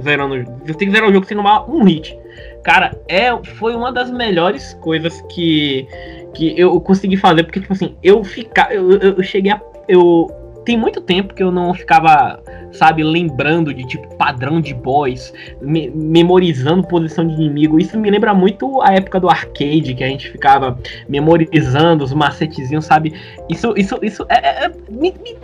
zerando. 0.00 0.44
Você 0.64 0.74
tem 0.74 0.88
que 0.88 0.94
zerar 0.94 1.08
o 1.08 1.12
jogo 1.12 1.26
sem 1.26 1.36
tomar 1.36 1.68
um 1.70 1.82
hit. 1.84 2.16
Cara, 2.62 2.98
é, 3.08 3.36
foi 3.54 3.74
uma 3.74 3.92
das 3.92 4.10
melhores 4.10 4.74
coisas 4.74 5.22
que, 5.30 5.86
que 6.34 6.58
eu 6.58 6.80
consegui 6.80 7.16
fazer, 7.16 7.44
porque, 7.44 7.60
tipo 7.60 7.72
assim, 7.72 7.96
eu 8.02 8.24
ficar. 8.24 8.74
Eu, 8.74 8.90
eu, 8.92 9.12
eu 9.16 9.22
cheguei 9.22 9.52
a. 9.52 9.60
Eu, 9.88 10.26
tem 10.66 10.76
muito 10.76 11.00
tempo 11.00 11.32
que 11.32 11.42
eu 11.42 11.50
não 11.52 11.72
ficava, 11.72 12.42
sabe, 12.72 13.02
lembrando 13.04 13.72
de 13.72 13.86
tipo 13.86 14.14
padrão 14.16 14.60
de 14.60 14.74
boss, 14.74 15.32
me- 15.62 15.88
memorizando 15.90 16.86
posição 16.86 17.26
de 17.26 17.34
inimigo. 17.34 17.78
Isso 17.78 17.96
me 17.98 18.10
lembra 18.10 18.34
muito 18.34 18.82
a 18.82 18.92
época 18.92 19.20
do 19.20 19.30
arcade, 19.30 19.94
que 19.94 20.02
a 20.02 20.08
gente 20.08 20.28
ficava 20.30 20.76
memorizando 21.08 22.04
os 22.04 22.12
macetezinhos, 22.12 22.84
sabe? 22.84 23.14
Isso, 23.48 23.72
isso, 23.76 23.98
isso 24.02 24.26
é, 24.28 24.64
é- 24.66 24.68
me, 24.90 25.14
me, 25.22 25.38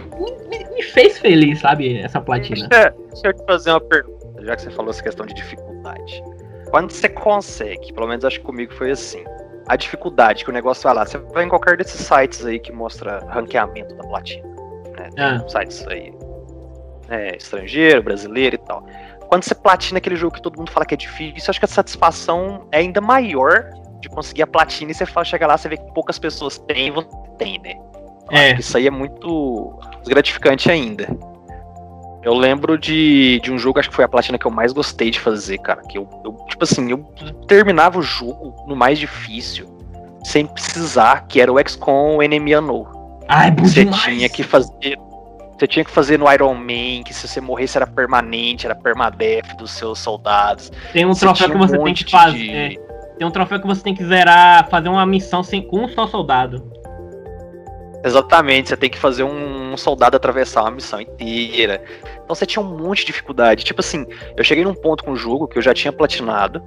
me- 0.50 0.74
me 0.74 0.82
fez 0.82 1.18
feliz, 1.18 1.60
sabe, 1.60 1.98
essa 1.98 2.20
platina. 2.20 2.66
Deixa, 2.68 2.94
deixa 3.12 3.26
eu 3.28 3.32
te 3.32 3.44
fazer 3.46 3.70
uma 3.70 3.80
pergunta, 3.80 4.42
já 4.44 4.56
que 4.56 4.62
você 4.62 4.70
falou 4.70 4.90
essa 4.90 5.02
questão 5.02 5.24
de 5.24 5.34
dificuldade. 5.34 6.22
Quando 6.70 6.90
você 6.90 7.08
consegue, 7.08 7.92
pelo 7.92 8.08
menos 8.08 8.24
acho 8.24 8.40
que 8.40 8.44
comigo 8.46 8.72
foi 8.74 8.90
assim, 8.90 9.22
a 9.68 9.76
dificuldade 9.76 10.42
que 10.44 10.50
o 10.50 10.52
negócio 10.52 10.82
vai 10.82 10.94
lá, 10.94 11.06
você 11.06 11.18
vai 11.18 11.44
em 11.44 11.48
qualquer 11.48 11.76
desses 11.76 12.00
sites 12.00 12.44
aí 12.44 12.58
que 12.58 12.72
mostra 12.72 13.20
ranqueamento 13.28 13.94
da 13.94 14.02
platina. 14.04 14.51
Né? 14.96 15.10
Ah. 15.18 15.48
sites 15.48 15.86
aí 15.88 16.12
é, 17.08 17.36
estrangeiro, 17.36 18.02
brasileiro 18.02 18.56
e 18.56 18.58
tal. 18.58 18.86
Quando 19.28 19.44
você 19.44 19.54
platina 19.54 19.98
aquele 19.98 20.16
jogo 20.16 20.34
que 20.34 20.42
todo 20.42 20.58
mundo 20.58 20.70
fala 20.70 20.84
que 20.84 20.94
é 20.94 20.96
difícil, 20.96 21.50
acho 21.50 21.58
que 21.58 21.64
a 21.64 21.68
satisfação 21.68 22.66
é 22.70 22.78
ainda 22.78 23.00
maior 23.00 23.70
de 24.00 24.08
conseguir 24.08 24.42
a 24.42 24.46
platina 24.46 24.90
e 24.90 24.94
você 24.94 25.06
fala, 25.06 25.24
chega 25.24 25.46
lá, 25.46 25.56
você 25.56 25.68
vê 25.68 25.76
que 25.76 25.92
poucas 25.94 26.18
pessoas 26.18 26.58
têm 26.58 26.88
e 26.88 26.90
você 26.90 27.08
tem, 27.38 27.58
né? 27.60 27.74
É. 28.30 28.46
Acho 28.46 28.54
que 28.54 28.60
isso 28.60 28.76
aí 28.76 28.86
é 28.86 28.90
muito 28.90 29.78
gratificante 30.06 30.70
ainda. 30.70 31.08
Eu 32.22 32.34
lembro 32.34 32.78
de, 32.78 33.40
de 33.40 33.52
um 33.52 33.58
jogo, 33.58 33.78
acho 33.78 33.90
que 33.90 33.96
foi 33.96 34.04
a 34.04 34.08
platina 34.08 34.38
que 34.38 34.46
eu 34.46 34.50
mais 34.50 34.72
gostei 34.72 35.10
de 35.10 35.18
fazer, 35.18 35.58
cara. 35.58 35.82
Que 35.82 35.98
eu, 35.98 36.08
eu, 36.24 36.32
tipo 36.48 36.62
assim, 36.62 36.90
eu 36.90 36.98
terminava 37.48 37.98
o 37.98 38.02
jogo 38.02 38.54
no 38.66 38.76
mais 38.76 38.98
difícil, 38.98 39.66
sem 40.22 40.46
precisar, 40.46 41.26
que 41.26 41.40
era 41.40 41.52
o 41.52 41.58
XCOM 41.58 42.22
Enemy 42.22 42.56
Unknown. 42.56 43.01
Ai, 43.34 43.50
bom 43.50 43.64
Você 43.64 43.84
demais. 43.84 44.02
tinha 44.02 44.28
que 44.28 44.42
fazer. 44.42 44.98
Você 45.58 45.66
tinha 45.66 45.84
que 45.84 45.90
fazer 45.90 46.18
no 46.18 46.30
Iron 46.30 46.54
Man, 46.54 47.02
que 47.04 47.14
se 47.14 47.26
você 47.26 47.40
morresse 47.40 47.78
era 47.78 47.86
permanente, 47.86 48.66
era 48.66 48.74
permadeath 48.74 49.56
dos 49.56 49.70
seus 49.70 49.98
soldados. 50.00 50.70
Tem 50.92 51.06
um 51.06 51.14
Você 51.14 51.24
troféu 51.24 51.48
que 51.50 51.56
um 51.56 51.58
você 51.60 51.72
tem 51.72 51.80
monte 51.80 52.04
que 52.04 52.10
fazer. 52.10 52.36
de- 52.38 52.50
é, 52.50 52.68
tem 53.16 53.26
um 53.26 53.30
troféu 53.30 53.60
que 53.60 53.66
você 53.66 53.82
tem 53.82 53.94
que 53.94 54.04
zerar, 54.04 54.68
fazer 54.68 54.88
uma 54.88 55.06
missão 55.06 55.42
sem, 55.42 55.62
com 55.62 55.84
um 55.84 55.88
só 55.88 56.06
soldado. 56.06 56.70
Exatamente, 58.04 58.68
você 58.68 58.76
tem 58.76 58.90
que 58.90 58.98
fazer 58.98 59.22
um, 59.22 59.72
um 59.72 59.76
soldado 59.76 60.16
atravessar 60.16 60.62
uma 60.62 60.72
missão 60.72 61.00
inteira. 61.00 61.80
Então 62.24 62.34
você 62.34 62.44
tinha 62.44 62.60
um 62.62 62.76
monte 62.76 62.98
de 63.00 63.06
dificuldade. 63.06 63.64
Tipo 63.64 63.80
assim, 63.80 64.04
eu 64.36 64.42
cheguei 64.42 64.64
num 64.64 64.74
ponto 64.74 65.04
com 65.04 65.12
o 65.12 65.16
jogo 65.16 65.46
que 65.46 65.56
eu 65.56 65.62
já 65.62 65.72
tinha 65.72 65.92
platinado 65.92 66.60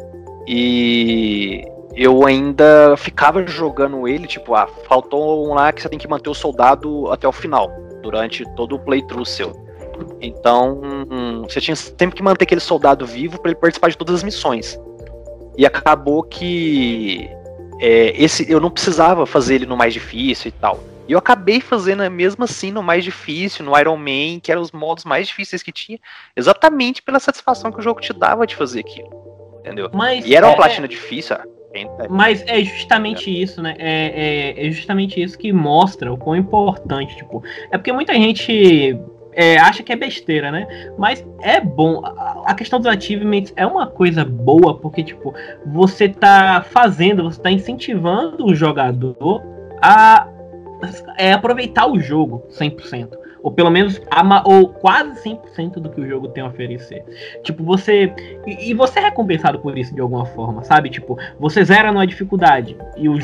e 0.47 1.61
eu 1.95 2.25
ainda 2.25 2.95
ficava 2.97 3.45
jogando 3.47 4.07
ele, 4.07 4.27
tipo, 4.27 4.53
ah, 4.53 4.67
faltou 4.87 5.47
um 5.47 5.53
lá 5.53 5.71
que 5.71 5.81
você 5.81 5.89
tem 5.89 5.97
que 5.97 6.07
manter 6.07 6.29
o 6.29 6.33
soldado 6.33 7.11
até 7.11 7.27
o 7.27 7.31
final, 7.31 7.71
durante 8.01 8.43
todo 8.55 8.75
o 8.75 8.79
playthrough 8.79 9.25
seu. 9.25 9.53
Então, 10.21 10.81
hum, 10.83 11.43
você 11.43 11.61
tinha 11.61 11.75
sempre 11.75 12.17
que 12.17 12.23
manter 12.23 12.43
aquele 12.43 12.59
soldado 12.59 13.05
vivo 13.05 13.39
para 13.39 13.51
ele 13.51 13.59
participar 13.59 13.89
de 13.89 13.97
todas 13.97 14.15
as 14.15 14.23
missões. 14.23 14.77
E 15.57 15.65
acabou 15.65 16.21
que 16.21 17.29
é, 17.79 18.13
esse 18.21 18.49
eu 18.51 18.59
não 18.59 18.69
precisava 18.69 19.25
fazer 19.25 19.55
ele 19.55 19.65
no 19.65 19.77
mais 19.77 19.93
difícil 19.93 20.49
e 20.49 20.51
tal. 20.51 20.79
E 21.07 21.13
eu 21.13 21.19
acabei 21.19 21.61
fazendo 21.61 22.09
mesmo 22.09 22.43
assim 22.43 22.71
no 22.71 22.81
mais 22.81 23.03
difícil, 23.03 23.63
no 23.63 23.77
Iron 23.77 23.95
Man, 23.95 24.39
que 24.41 24.51
eram 24.51 24.61
os 24.61 24.71
modos 24.71 25.05
mais 25.05 25.27
difíceis 25.27 25.61
que 25.61 25.71
tinha, 25.71 25.99
exatamente 26.35 27.01
pela 27.01 27.19
satisfação 27.19 27.71
que 27.71 27.79
o 27.79 27.81
jogo 27.81 28.01
te 28.01 28.11
dava 28.11 28.45
de 28.45 28.55
fazer 28.55 28.81
aquilo. 28.81 29.09
Entendeu? 29.59 29.89
Mas 29.93 30.25
E 30.25 30.35
era 30.35 30.47
uma 30.47 30.53
é- 30.53 30.57
platina 30.57 30.87
difícil, 30.87 31.35
ah, 31.35 31.45
Mas 32.09 32.43
é 32.47 32.63
justamente 32.63 33.29
isso, 33.29 33.61
né? 33.61 33.75
É, 33.77 34.53
é, 34.57 34.67
é 34.67 34.71
justamente 34.71 35.21
isso 35.21 35.37
que 35.37 35.51
mostra 35.51 36.11
o 36.11 36.17
quão 36.17 36.35
importante, 36.35 37.15
tipo. 37.15 37.43
É 37.71 37.77
porque 37.77 37.91
muita 37.91 38.13
gente 38.13 38.97
é, 39.33 39.57
acha 39.57 39.83
que 39.83 39.91
é 39.91 39.95
besteira, 39.95 40.51
né? 40.51 40.67
Mas 40.97 41.25
é 41.41 41.59
bom. 41.59 42.01
A, 42.05 42.43
a 42.47 42.53
questão 42.55 42.79
dos 42.79 42.87
achievements 42.87 43.53
é 43.55 43.65
uma 43.65 43.87
coisa 43.87 44.23
boa, 44.23 44.77
porque, 44.77 45.03
tipo, 45.03 45.33
você 45.65 46.07
tá 46.07 46.65
fazendo, 46.69 47.23
você 47.23 47.41
tá 47.41 47.51
incentivando 47.51 48.45
o 48.45 48.55
jogador 48.55 49.43
a 49.81 50.27
é, 51.17 51.33
aproveitar 51.33 51.87
o 51.87 51.99
jogo 51.99 52.43
100%. 52.49 53.24
Ou 53.45 53.51
pelo 53.51 53.69
menos 53.69 54.01
ama, 54.11 54.41
ou 54.43 54.69
quase 54.69 55.21
100% 55.23 55.73
do 55.73 55.91
que 55.91 56.01
o 56.01 56.09
jogo 56.09 56.29
tem 56.29 56.43
a 56.43 56.47
oferecer. 56.47 57.05
Tipo, 57.43 57.63
você. 57.63 58.11
E, 58.47 58.71
e 58.71 58.73
você 58.73 58.97
é 58.97 59.03
recompensado 59.03 59.59
por 59.59 59.77
isso 59.77 59.93
de 59.93 60.01
alguma 60.01 60.25
forma, 60.25 60.63
sabe? 60.63 60.89
Tipo, 60.89 61.15
você 61.39 61.63
zera 61.63 61.91
numa 61.91 62.07
dificuldade. 62.07 62.75
E 62.97 63.07
o, 63.07 63.19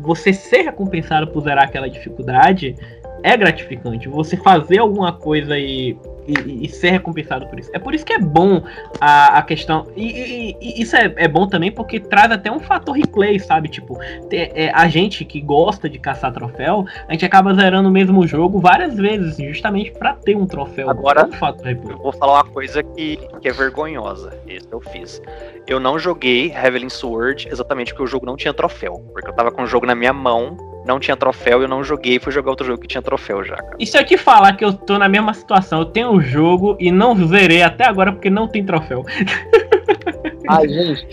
você 0.00 0.32
ser 0.32 0.62
recompensado 0.62 1.26
por 1.26 1.42
zerar 1.42 1.64
aquela 1.64 1.90
dificuldade 1.90 2.76
é 3.24 3.36
gratificante. 3.36 4.08
Você 4.08 4.36
fazer 4.36 4.78
alguma 4.78 5.12
coisa 5.12 5.58
e, 5.58 5.98
e, 6.26 6.64
e 6.64 6.68
ser 6.68 6.90
recompensado 6.90 7.46
por 7.46 7.58
isso. 7.58 7.70
É 7.72 7.78
por 7.78 7.94
isso 7.94 8.04
que 8.04 8.12
é 8.12 8.18
bom 8.18 8.62
a, 9.00 9.38
a 9.38 9.42
questão. 9.42 9.86
E, 9.96 10.56
e- 10.60 10.82
isso 10.82 10.96
é, 10.96 11.12
é 11.16 11.28
bom 11.28 11.46
também 11.46 11.70
porque 11.70 12.00
traz 12.00 12.30
até 12.32 12.50
um 12.50 12.60
fator 12.60 12.94
replay, 12.96 13.38
sabe? 13.38 13.68
Tipo, 13.68 13.98
é, 14.30 14.70
a 14.74 14.88
gente 14.88 15.24
que 15.24 15.40
gosta 15.40 15.88
de 15.88 15.98
caçar 15.98 16.32
troféu, 16.32 16.84
a 17.08 17.12
gente 17.12 17.24
acaba 17.24 17.54
zerando 17.54 17.88
o 17.88 17.92
mesmo 17.92 18.26
jogo 18.26 18.58
várias 18.60 18.96
vezes, 18.96 19.36
justamente 19.36 19.90
pra 19.92 20.14
ter 20.14 20.36
um 20.36 20.46
troféu. 20.46 20.88
Agora- 20.90 21.24
um. 21.24 21.90
Eu 21.90 21.98
vou 21.98 22.12
falar 22.12 22.34
uma 22.42 22.44
coisa 22.52 22.82
que, 22.82 23.18
que 23.40 23.48
é 23.48 23.52
vergonhosa. 23.52 24.36
Isso 24.46 24.68
eu 24.72 24.80
fiz. 24.80 25.20
Eu 25.66 25.78
não 25.80 25.98
joguei 25.98 26.52
Heavenly 26.52 26.90
Sword 26.90 27.48
exatamente 27.50 27.92
porque 27.92 28.04
o 28.04 28.06
jogo 28.06 28.26
não 28.26 28.36
tinha 28.36 28.52
troféu. 28.52 29.04
Porque 29.12 29.28
eu 29.28 29.34
tava 29.34 29.50
com 29.50 29.62
o 29.62 29.66
jogo 29.66 29.86
na 29.86 29.94
minha 29.94 30.12
mão, 30.12 30.56
não 30.84 31.00
tinha 31.00 31.16
troféu, 31.16 31.62
eu 31.62 31.68
não 31.68 31.82
joguei, 31.82 32.18
fui 32.18 32.32
jogar 32.32 32.50
outro 32.50 32.66
jogo 32.66 32.80
que 32.80 32.88
tinha 32.88 33.02
troféu 33.02 33.42
já, 33.44 33.56
cara. 33.56 33.76
E 33.78 33.86
se 33.86 33.98
eu 33.98 34.04
te 34.04 34.16
falar 34.16 34.54
que 34.56 34.64
eu 34.64 34.72
tô 34.72 34.98
na 34.98 35.08
mesma 35.08 35.32
situação, 35.32 35.80
eu 35.80 35.86
tenho 35.86 36.10
o 36.12 36.20
jogo 36.20 36.76
e 36.78 36.90
não 36.90 37.14
zerei 37.26 37.62
até 37.62 37.84
agora 37.86 38.12
porque 38.12 38.30
não 38.30 38.46
tem 38.46 38.64
troféu. 38.64 39.04
Ai, 40.48 40.68
gente, 40.68 41.06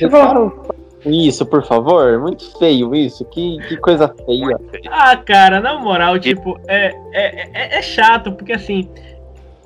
com 1.03 1.09
isso, 1.09 1.45
por 1.45 1.65
favor? 1.65 2.19
Muito 2.19 2.57
feio 2.59 2.93
isso. 2.93 3.25
Que, 3.25 3.57
que 3.67 3.77
coisa 3.77 4.13
feia. 4.25 4.59
Ah, 4.89 5.15
cara, 5.17 5.59
na 5.59 5.79
moral, 5.79 6.19
tipo, 6.19 6.59
é, 6.67 6.93
é, 7.11 7.49
é, 7.53 7.77
é 7.79 7.81
chato, 7.81 8.31
porque 8.31 8.53
assim, 8.53 8.87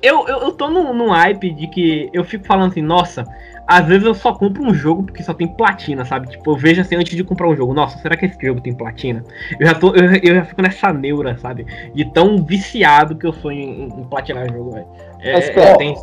eu, 0.02 0.26
eu, 0.28 0.38
eu 0.38 0.52
tô 0.52 0.68
num, 0.70 0.94
num 0.94 1.10
hype 1.10 1.50
de 1.50 1.66
que 1.68 2.08
eu 2.12 2.24
fico 2.24 2.46
falando 2.46 2.70
assim, 2.70 2.82
nossa, 2.82 3.24
às 3.66 3.84
vezes 3.86 4.06
eu 4.06 4.14
só 4.14 4.32
compro 4.32 4.62
um 4.62 4.72
jogo 4.72 5.02
porque 5.02 5.22
só 5.22 5.34
tem 5.34 5.48
platina, 5.48 6.04
sabe? 6.04 6.28
Tipo, 6.28 6.52
eu 6.52 6.56
vejo 6.56 6.80
assim 6.80 6.94
antes 6.96 7.16
de 7.16 7.24
comprar 7.24 7.48
um 7.48 7.56
jogo, 7.56 7.74
nossa, 7.74 7.98
será 7.98 8.16
que 8.16 8.26
esse 8.26 8.38
jogo 8.40 8.60
tem 8.60 8.74
platina? 8.74 9.24
Eu 9.58 9.66
já, 9.66 9.74
tô, 9.74 9.94
eu, 9.94 10.04
eu 10.22 10.34
já 10.36 10.44
fico 10.44 10.62
nessa 10.62 10.92
neura, 10.92 11.36
sabe? 11.38 11.66
De 11.94 12.04
tão 12.12 12.44
viciado 12.44 13.16
que 13.16 13.26
eu 13.26 13.32
sou 13.32 13.50
em, 13.50 13.82
em- 13.84 14.00
em 14.00 14.04
platinar 14.04 14.48
jogo, 14.52 14.70
velho. 14.72 14.86
É, 15.20 15.32
Mas, 15.32 15.44
espera, 15.48 15.70
é, 15.70 15.76
tem- 15.76 15.94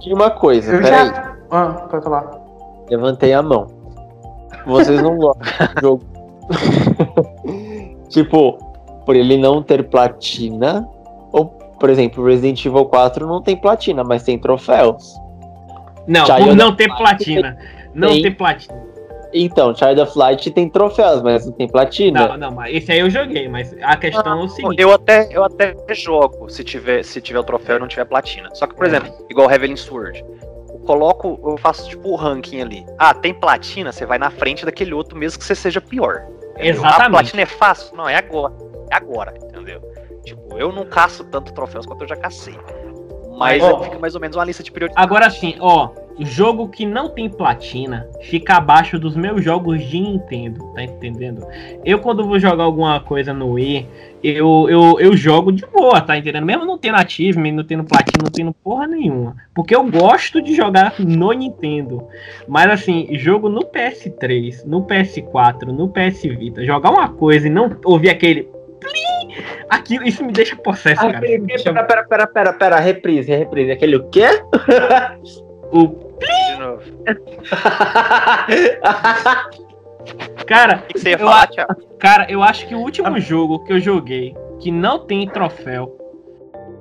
Tinha 0.00 0.14
uma 0.14 0.30
coisa, 0.30 0.72
Eu 0.74 0.80
peraí. 0.82 1.06
já. 1.08 1.36
Ah, 1.50 1.66
pode 1.90 2.04
falar. 2.04 2.30
Levantei 2.90 3.32
a 3.32 3.42
mão. 3.42 3.66
Vocês 4.66 5.02
não 5.02 5.16
gostam 5.16 5.44
do 5.74 5.80
jogo. 5.80 6.02
tipo, 8.08 8.58
por 9.04 9.16
ele 9.16 9.36
não 9.36 9.62
ter 9.62 9.88
platina. 9.88 10.86
Ou, 11.32 11.46
por 11.46 11.90
exemplo, 11.90 12.24
Resident 12.24 12.64
Evil 12.64 12.84
4 12.86 13.26
não 13.26 13.42
tem 13.42 13.56
platina, 13.56 14.04
mas 14.04 14.22
tem 14.22 14.38
troféus. 14.38 15.14
Não, 16.08 16.26
Child 16.26 16.44
por 16.44 16.56
não 16.56 16.74
ter 16.74 16.88
platina. 16.88 17.56
Não 17.94 18.08
tem- 18.08 18.22
ter 18.22 18.30
platina. 18.32 18.88
Então, 19.32 19.74
Child 19.76 20.00
of 20.00 20.18
Light 20.18 20.50
tem 20.52 20.70
troféus, 20.70 21.20
mas 21.22 21.44
não 21.44 21.52
tem 21.52 21.68
platina. 21.68 22.28
Não, 22.28 22.36
não, 22.38 22.50
mas 22.50 22.74
esse 22.74 22.90
aí 22.90 23.00
eu 23.00 23.10
joguei, 23.10 23.46
mas 23.46 23.74
a 23.82 23.94
questão 23.94 24.40
é 24.40 24.44
o 24.44 24.48
seguinte. 24.48 24.80
Eu 24.80 24.90
até, 24.90 25.28
eu 25.30 25.44
até 25.44 25.74
jogo 25.90 26.48
se 26.48 26.64
tiver, 26.64 27.02
se 27.04 27.20
tiver 27.20 27.38
o 27.38 27.44
troféu 27.44 27.76
e 27.76 27.78
não 27.78 27.86
tiver 27.86 28.06
platina. 28.06 28.48
Só 28.54 28.66
que, 28.66 28.74
por 28.74 28.86
exemplo, 28.86 29.12
igual 29.28 29.50
Heavenly 29.50 29.76
Sword. 29.76 30.24
Eu 30.70 30.78
coloco, 30.86 31.38
eu 31.44 31.58
faço 31.58 31.86
tipo 31.90 32.08
o 32.08 32.16
ranking 32.16 32.62
ali. 32.62 32.86
Ah, 32.98 33.12
tem 33.12 33.34
platina, 33.34 33.92
você 33.92 34.06
vai 34.06 34.16
na 34.18 34.30
frente 34.30 34.64
daquele 34.64 34.94
outro, 34.94 35.18
mesmo 35.18 35.38
que 35.38 35.44
você 35.44 35.54
seja 35.54 35.80
pior. 35.80 36.24
entendeu? 36.54 36.82
A 36.82 36.88
Exatamente. 36.88 37.10
platina 37.10 37.42
é 37.42 37.46
fácil? 37.46 37.94
Não, 37.96 38.08
é 38.08 38.16
agora. 38.16 38.54
É 38.90 38.96
agora, 38.96 39.34
entendeu? 39.36 39.82
Tipo, 40.24 40.56
eu 40.58 40.72
não 40.72 40.86
caço 40.86 41.22
tanto 41.24 41.52
troféus 41.52 41.84
quanto 41.84 42.02
eu 42.04 42.08
já 42.08 42.16
cacei. 42.16 42.58
Mas 43.38 43.62
Ó. 43.62 43.84
fica 43.84 43.98
mais 43.98 44.14
ou 44.14 44.20
menos 44.20 44.36
uma 44.36 44.44
lista 44.44 44.62
de 44.62 44.70
prioridades. 44.72 45.02
Agora 45.02 45.30
sim, 45.30 45.54
ó, 45.60 45.90
jogo 46.20 46.68
que 46.68 46.84
não 46.84 47.08
tem 47.08 47.28
platina 47.28 48.06
fica 48.22 48.56
abaixo 48.56 48.98
dos 48.98 49.14
meus 49.14 49.42
jogos 49.42 49.82
de 49.84 50.00
Nintendo, 50.00 50.64
tá 50.74 50.82
entendendo? 50.82 51.46
Eu 51.84 52.00
quando 52.00 52.26
vou 52.26 52.38
jogar 52.38 52.64
alguma 52.64 52.98
coisa 53.00 53.32
no 53.32 53.52
Wii, 53.52 53.86
eu, 54.22 54.66
eu, 54.68 54.96
eu 54.98 55.16
jogo 55.16 55.52
de 55.52 55.64
boa, 55.66 56.00
tá 56.00 56.18
entendendo? 56.18 56.44
Mesmo 56.44 56.64
não 56.64 56.76
tendo 56.76 56.96
achievement, 56.96 57.52
não 57.52 57.64
tendo 57.64 57.84
platina, 57.84 58.24
não 58.24 58.30
tendo 58.30 58.52
porra 58.52 58.86
nenhuma. 58.86 59.36
Porque 59.54 59.74
eu 59.74 59.84
gosto 59.84 60.42
de 60.42 60.54
jogar 60.54 60.94
no 60.98 61.32
Nintendo. 61.32 62.04
Mas 62.48 62.70
assim, 62.70 63.06
jogo 63.12 63.48
no 63.48 63.60
PS3, 63.60 64.64
no 64.64 64.82
PS4, 64.84 65.66
no 65.66 65.88
PS 65.88 66.22
Vita, 66.22 66.64
jogar 66.64 66.90
uma 66.90 67.08
coisa 67.08 67.46
e 67.46 67.50
não 67.50 67.76
ouvir 67.84 68.10
aquele 68.10 68.48
plim, 68.80 69.17
aquilo, 69.68 70.04
isso 70.06 70.24
me 70.24 70.32
deixa 70.32 70.56
possesso, 70.56 71.04
Ah, 71.06 71.12
cara. 71.12 71.26
Isso 71.26 71.40
me 71.40 71.46
deixa- 71.46 71.72
pera, 71.72 71.84
pera, 71.86 72.04
pera, 72.04 72.26
pera, 72.26 72.52
pera, 72.52 72.78
reprise, 72.80 73.30
reprise. 73.34 73.70
Aquele 73.72 73.96
o 73.96 74.08
quê? 74.08 74.26
o 75.72 75.86
De 76.18 76.56
novo. 76.58 76.82
cara, 80.46 80.82
que 80.88 80.98
você 80.98 81.10
ia 81.10 81.14
Eu 81.14 81.18
falar, 81.20 81.42
a- 81.42 81.46
Thiago? 81.46 81.74
Cara, 81.98 82.26
eu 82.30 82.42
acho 82.42 82.66
que 82.66 82.74
o 82.74 82.78
último 82.78 83.18
jogo 83.20 83.64
que 83.64 83.72
eu 83.72 83.80
joguei 83.80 84.34
que 84.60 84.70
não 84.70 85.00
tem 85.00 85.26
troféu 85.28 85.96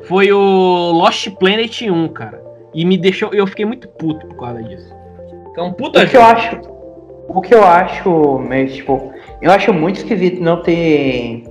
foi 0.07 0.31
o 0.31 0.91
Lost 0.91 1.29
Planet 1.39 1.81
1, 1.81 2.07
cara. 2.09 2.41
E 2.73 2.85
me 2.85 2.97
deixou. 2.97 3.33
Eu 3.33 3.47
fiquei 3.47 3.65
muito 3.65 3.87
puto 3.87 4.25
por 4.27 4.37
causa 4.37 4.61
disso. 4.63 4.93
É 5.57 5.61
um 5.61 5.73
puta 5.73 6.03
O 6.03 6.07
que 6.07 6.15
eu 6.17 6.21
acho. 6.23 6.59
O 7.29 7.41
que 7.41 7.53
eu 7.53 7.63
acho, 7.63 8.39
mas, 8.47 8.73
tipo, 8.75 9.11
eu 9.41 9.51
acho 9.51 9.73
muito 9.73 9.97
esquisito 9.97 10.41
não 10.41 10.61
ter 10.61 11.43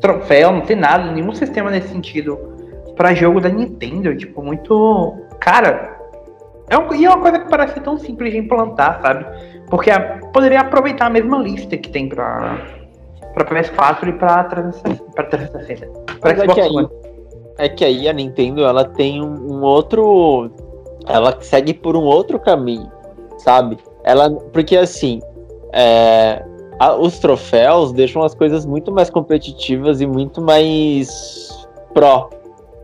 troféu, 0.00 0.52
não 0.52 0.60
ter 0.62 0.76
nada, 0.76 1.10
nenhum 1.12 1.32
sistema 1.32 1.70
nesse 1.70 1.88
sentido 1.88 2.38
pra 2.96 3.14
jogo 3.14 3.40
da 3.40 3.48
Nintendo, 3.48 4.16
tipo, 4.16 4.42
muito. 4.42 5.14
Cara, 5.40 5.96
é 6.68 6.76
um, 6.76 6.92
e 6.94 7.04
é 7.04 7.08
uma 7.08 7.20
coisa 7.20 7.38
que 7.38 7.48
parece 7.48 7.78
tão 7.80 7.96
simples 7.98 8.32
de 8.32 8.38
implantar, 8.38 9.00
sabe? 9.00 9.24
Porque 9.70 9.90
a- 9.90 10.18
poderia 10.32 10.60
aproveitar 10.60 11.06
a 11.06 11.10
mesma 11.10 11.38
lista 11.38 11.76
que 11.76 11.88
tem 11.90 12.08
pra, 12.08 12.58
pra 13.34 13.44
PS4 13.44 14.08
e 14.08 14.12
pra 14.12 14.44
360. 14.44 15.04
Pra 15.14 15.24
360. 15.24 15.86
Pra 16.20 16.30
Mas 16.30 16.38
é 16.38 16.42
Xbox 16.42 16.54
que 16.54 16.60
aí- 16.60 16.70
One. 16.76 16.88
É 17.60 17.68
que 17.68 17.84
aí 17.84 18.08
a 18.08 18.12
Nintendo 18.12 18.64
ela 18.64 18.84
tem 18.84 19.20
um, 19.22 19.34
um 19.54 19.62
outro. 19.62 20.50
Ela 21.08 21.40
segue 21.40 21.74
por 21.74 21.96
um 21.96 22.04
outro 22.04 22.38
caminho, 22.38 22.88
sabe? 23.38 23.78
Ela. 24.04 24.30
Porque 24.52 24.76
assim. 24.76 25.20
é, 25.72 26.42
a- 26.78 26.94
os 26.96 27.18
troféus 27.18 27.92
deixam 27.92 28.22
as 28.22 28.34
coisas 28.34 28.64
muito 28.66 28.92
mais 28.92 29.10
competitivas 29.10 30.00
e 30.00 30.06
muito 30.06 30.40
mais 30.40 31.66
pró. 31.94 32.30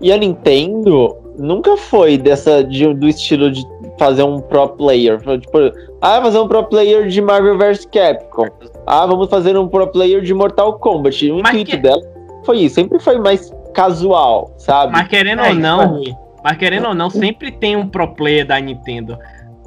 E 0.01 0.13
a 0.13 0.17
Nintendo 0.17 1.17
nunca 1.39 1.77
foi 1.77 2.19
dessa 2.19 2.63
de- 2.63 2.93
do 2.95 3.09
estilo 3.09 3.51
de 3.51 3.65
fazer 3.99 4.23
um 4.23 4.41
pro 4.41 4.69
player. 4.69 5.19
Tipo, 5.41 5.59
ah, 6.01 6.21
fazer 6.21 6.39
um 6.39 6.49
pro 6.49 6.65
player 6.65 7.07
de 7.09 7.21
Marvel 7.23 7.57
vs 7.57 7.87
Capcom. 7.87 8.49
Ah, 8.87 9.07
vamos 9.07 9.29
fazer 9.29 9.57
um 9.57 9.69
pro 9.69 9.87
player 9.87 10.21
de 10.21 10.35
Mortal 10.35 10.79
Kombat. 10.79 11.31
O 11.31 11.41
Mas 11.43 11.53
intuito 11.55 11.71
que- 11.71 11.77
dela 11.79 12.03
foi 12.45 12.59
isso, 12.59 12.75
sempre 12.75 12.99
foi 12.99 13.19
mais 13.19 13.53
casual, 13.73 14.53
sabe? 14.59 14.93
Mas 14.93 15.09
querendo 15.09 15.41
É, 15.43 15.49
ou 15.49 15.55
não, 15.55 15.81
isso 15.81 15.95
Rui, 15.95 16.15
mas 16.43 16.57
querendo 16.59 16.89
ou 16.89 16.95
não, 16.95 17.09
sempre 17.11 17.51
tem 17.51 17.77
um 17.77 17.89
pro 17.89 18.09
player 18.15 18.47
da 18.47 18.61
Nintendo. 18.61 19.17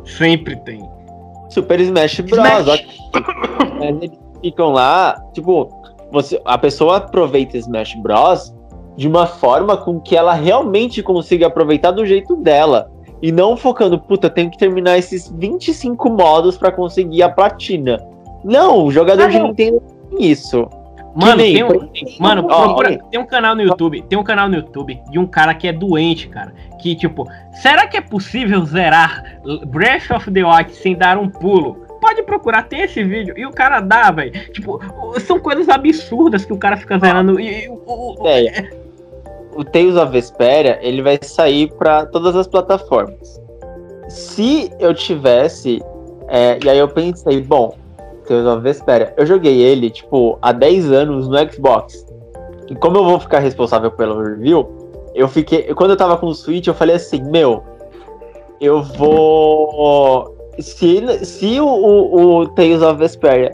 Sempre 0.06 0.56
tem. 0.58 0.88
Super 1.50 1.80
Smash 1.80 2.20
Bros. 2.22 2.40
Smash. 2.40 2.86
Mas 3.80 3.96
eles 4.02 4.20
ficam 4.42 4.72
lá, 4.72 5.20
tipo, 5.34 5.70
você, 6.12 6.42
a 6.46 6.58
pessoa 6.58 6.98
aproveita 6.98 7.58
Smash 7.58 7.96
Bros 8.02 8.54
de 8.96 9.08
uma 9.08 9.28
forma 9.28 9.78
com 9.78 10.00
que 10.00 10.16
ela 10.16 10.34
realmente 10.34 11.04
consiga 11.04 11.48
aproveitar 11.48 11.92
do 11.92 12.06
jeito 12.06 12.36
dela. 12.36 12.90
E 13.22 13.32
não 13.32 13.58
focando, 13.58 14.00
puta, 14.00 14.30
tenho 14.30 14.50
que 14.50 14.58
terminar 14.58 14.98
esses 14.98 15.32
25 15.38 16.10
modos 16.10 16.58
para 16.58 16.72
conseguir 16.72 17.24
a 17.24 17.30
platina. 17.30 18.00
Não, 18.44 18.86
o 18.86 18.92
jogador 18.92 19.24
Ah, 19.24 19.28
de 19.28 19.40
não. 19.40 19.48
Nintendo 19.48 19.82
tem 20.12 20.32
isso. 20.32 20.68
Mano, 21.20 21.38
tem 21.38 21.64
um, 21.64 21.90
mano 22.20 22.48
ó, 22.50 22.64
procura- 22.68 22.98
tem 23.10 23.20
um 23.20 23.26
canal 23.26 23.56
no 23.56 23.62
YouTube, 23.64 24.02
tem 24.04 24.18
um 24.20 24.24
canal 24.24 24.48
no 24.48 24.56
YouTube 24.56 25.02
de 25.10 25.18
um 25.18 25.26
cara 25.26 25.54
que 25.56 25.68
é 25.68 25.74
doente, 25.74 26.28
cara. 26.28 26.54
Que, 26.80 26.96
tipo, 26.96 27.28
será 27.54 27.88
que 27.88 27.98
é 27.98 28.02
possível 28.02 28.64
zerar 28.66 29.40
Breath 29.66 30.12
of 30.12 30.30
the 30.32 30.44
Wild 30.44 30.74
sem 30.76 30.96
dar 30.96 31.18
um 31.18 31.28
pulo? 31.28 31.86
Pode 32.00 32.22
procurar, 32.22 32.68
tem 32.68 32.82
esse 32.82 33.04
vídeo. 33.04 33.34
E 33.36 33.46
o 33.48 33.52
cara 33.52 33.80
dá, 33.80 34.12
velho. 34.12 34.32
Tipo, 34.52 34.80
são 35.22 35.40
coisas 35.40 35.68
absurdas 35.68 36.46
que 36.46 36.54
o 36.54 36.58
cara 36.58 36.78
fica 36.78 37.00
zerando. 37.00 37.40
E, 37.40 37.66
e 37.66 37.70
o- 37.70 38.16
Ideia. 38.20 38.70
O 39.56 39.64
Tales 39.64 39.96
of 39.96 40.12
Vesperia, 40.12 40.78
ele 40.84 41.02
vai 41.02 41.18
sair 41.20 41.74
para 41.74 42.06
todas 42.06 42.36
as 42.36 42.46
plataformas. 42.48 43.42
Se 44.08 44.72
eu 44.80 44.94
tivesse, 44.94 45.82
é, 46.28 46.60
e 46.64 46.70
aí 46.70 46.78
eu 46.78 46.88
pensei, 46.88 47.42
bom, 47.42 47.76
Tales 48.28 48.46
of 48.46 48.62
Vesperia, 48.62 49.14
eu 49.18 49.26
joguei 49.26 49.62
ele, 49.62 49.90
tipo, 49.90 50.38
há 50.42 50.52
10 50.52 50.92
anos 50.92 51.28
no 51.28 51.52
Xbox. 51.52 52.06
E 52.70 52.76
como 52.76 52.98
eu 52.98 53.06
vou 53.06 53.20
ficar 53.20 53.40
responsável 53.40 53.92
pelo 53.92 54.22
review, 54.22 54.68
eu 55.16 55.28
fiquei, 55.28 55.74
quando 55.74 55.92
eu 55.92 55.98
tava 55.98 56.18
com 56.18 56.28
o 56.28 56.36
Switch, 56.36 56.68
eu 56.68 56.74
falei 56.74 56.96
assim, 56.98 57.22
meu, 57.24 57.64
eu 58.60 58.84
vou 58.84 60.36
se, 60.60 61.26
se 61.26 61.60
o, 61.60 61.68
o, 61.68 62.40
o 62.40 62.48
Tales 62.50 62.82
of 62.82 63.00
Vesperia 63.00 63.52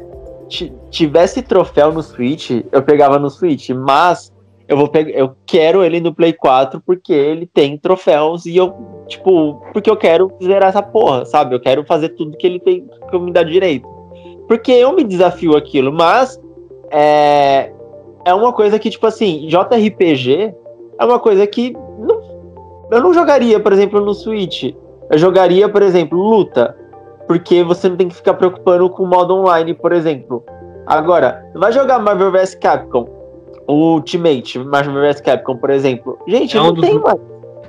ti- 0.48 0.74
tivesse 0.90 1.42
troféu 1.42 1.92
no 1.92 2.02
Switch, 2.02 2.52
eu 2.72 2.82
pegava 2.82 3.20
no 3.20 3.30
Switch, 3.30 3.70
mas 3.70 4.32
eu 4.68 4.78
vou 4.78 4.88
pegar, 4.88 5.12
eu 5.12 5.36
quero 5.46 5.84
ele 5.84 6.00
no 6.00 6.14
Play 6.14 6.34
4 6.34 6.82
porque 6.86 7.12
ele 7.14 7.46
tem 7.46 7.78
troféus 7.78 8.46
e 8.46 8.56
eu, 8.56 8.74
tipo, 9.08 9.62
porque 9.74 9.90
eu 9.90 9.98
quero 9.98 10.32
zerar 10.42 10.70
essa 10.70 10.82
porra, 10.82 11.26
sabe? 11.26 11.56
Eu 11.56 11.60
quero 11.60 11.84
fazer 11.86 12.10
tudo 12.10 12.38
que 12.38 12.48
ele 12.48 12.60
tem 12.60 12.88
que 13.10 13.20
me 13.20 13.32
dá 13.32 13.44
direito. 13.44 13.88
Porque 14.48 14.72
eu 14.72 14.94
me 14.94 15.04
desafio 15.04 15.56
aquilo, 15.56 15.91
mas 15.91 16.39
é, 16.91 17.72
é 18.26 18.34
uma 18.34 18.52
coisa 18.54 18.78
que, 18.78 18.89
tipo 18.89 19.06
assim, 19.08 19.48
JRPG 19.48 20.54
é 21.00 21.06
uma 21.06 21.20
coisa 21.20 21.46
que 21.48 21.74
não, 22.00 22.22
eu 22.91 23.02
não 23.02 23.14
jogaria, 23.14 23.60
por 23.60 23.72
exemplo, 23.74 24.00
no 24.02 24.14
Switch. 24.14 24.74
Eu 25.10 25.18
jogaria, 25.18 25.68
por 25.70 25.82
exemplo, 25.82 26.18
luta. 26.18 26.76
Porque 27.28 27.64
você 27.64 27.88
não 27.88 27.96
tem 27.96 28.10
que 28.10 28.16
ficar 28.16 28.34
preocupando 28.34 28.89
com 28.89 29.04
o 29.04 29.08
modo 29.08 29.34
online, 29.36 29.74
por 29.74 29.94
exemplo. 29.94 30.44
Agora, 30.86 31.41
vai 31.56 31.72
jogar 31.72 31.98
Marvel 32.00 32.32
vs 32.32 32.56
Capcom, 32.56 33.08
o 33.66 33.94
Ultimate 33.94 34.60
Marvel 34.60 34.96
vs 35.02 35.22
Capcom, 35.22 35.56
por 35.56 35.70
exemplo. 35.70 36.20
Gente, 36.28 36.58
É 36.58 36.62
um 36.62 36.66
não 36.66 36.74
dos- 36.74 36.86
tem 36.86 37.00
mais. 37.00 37.18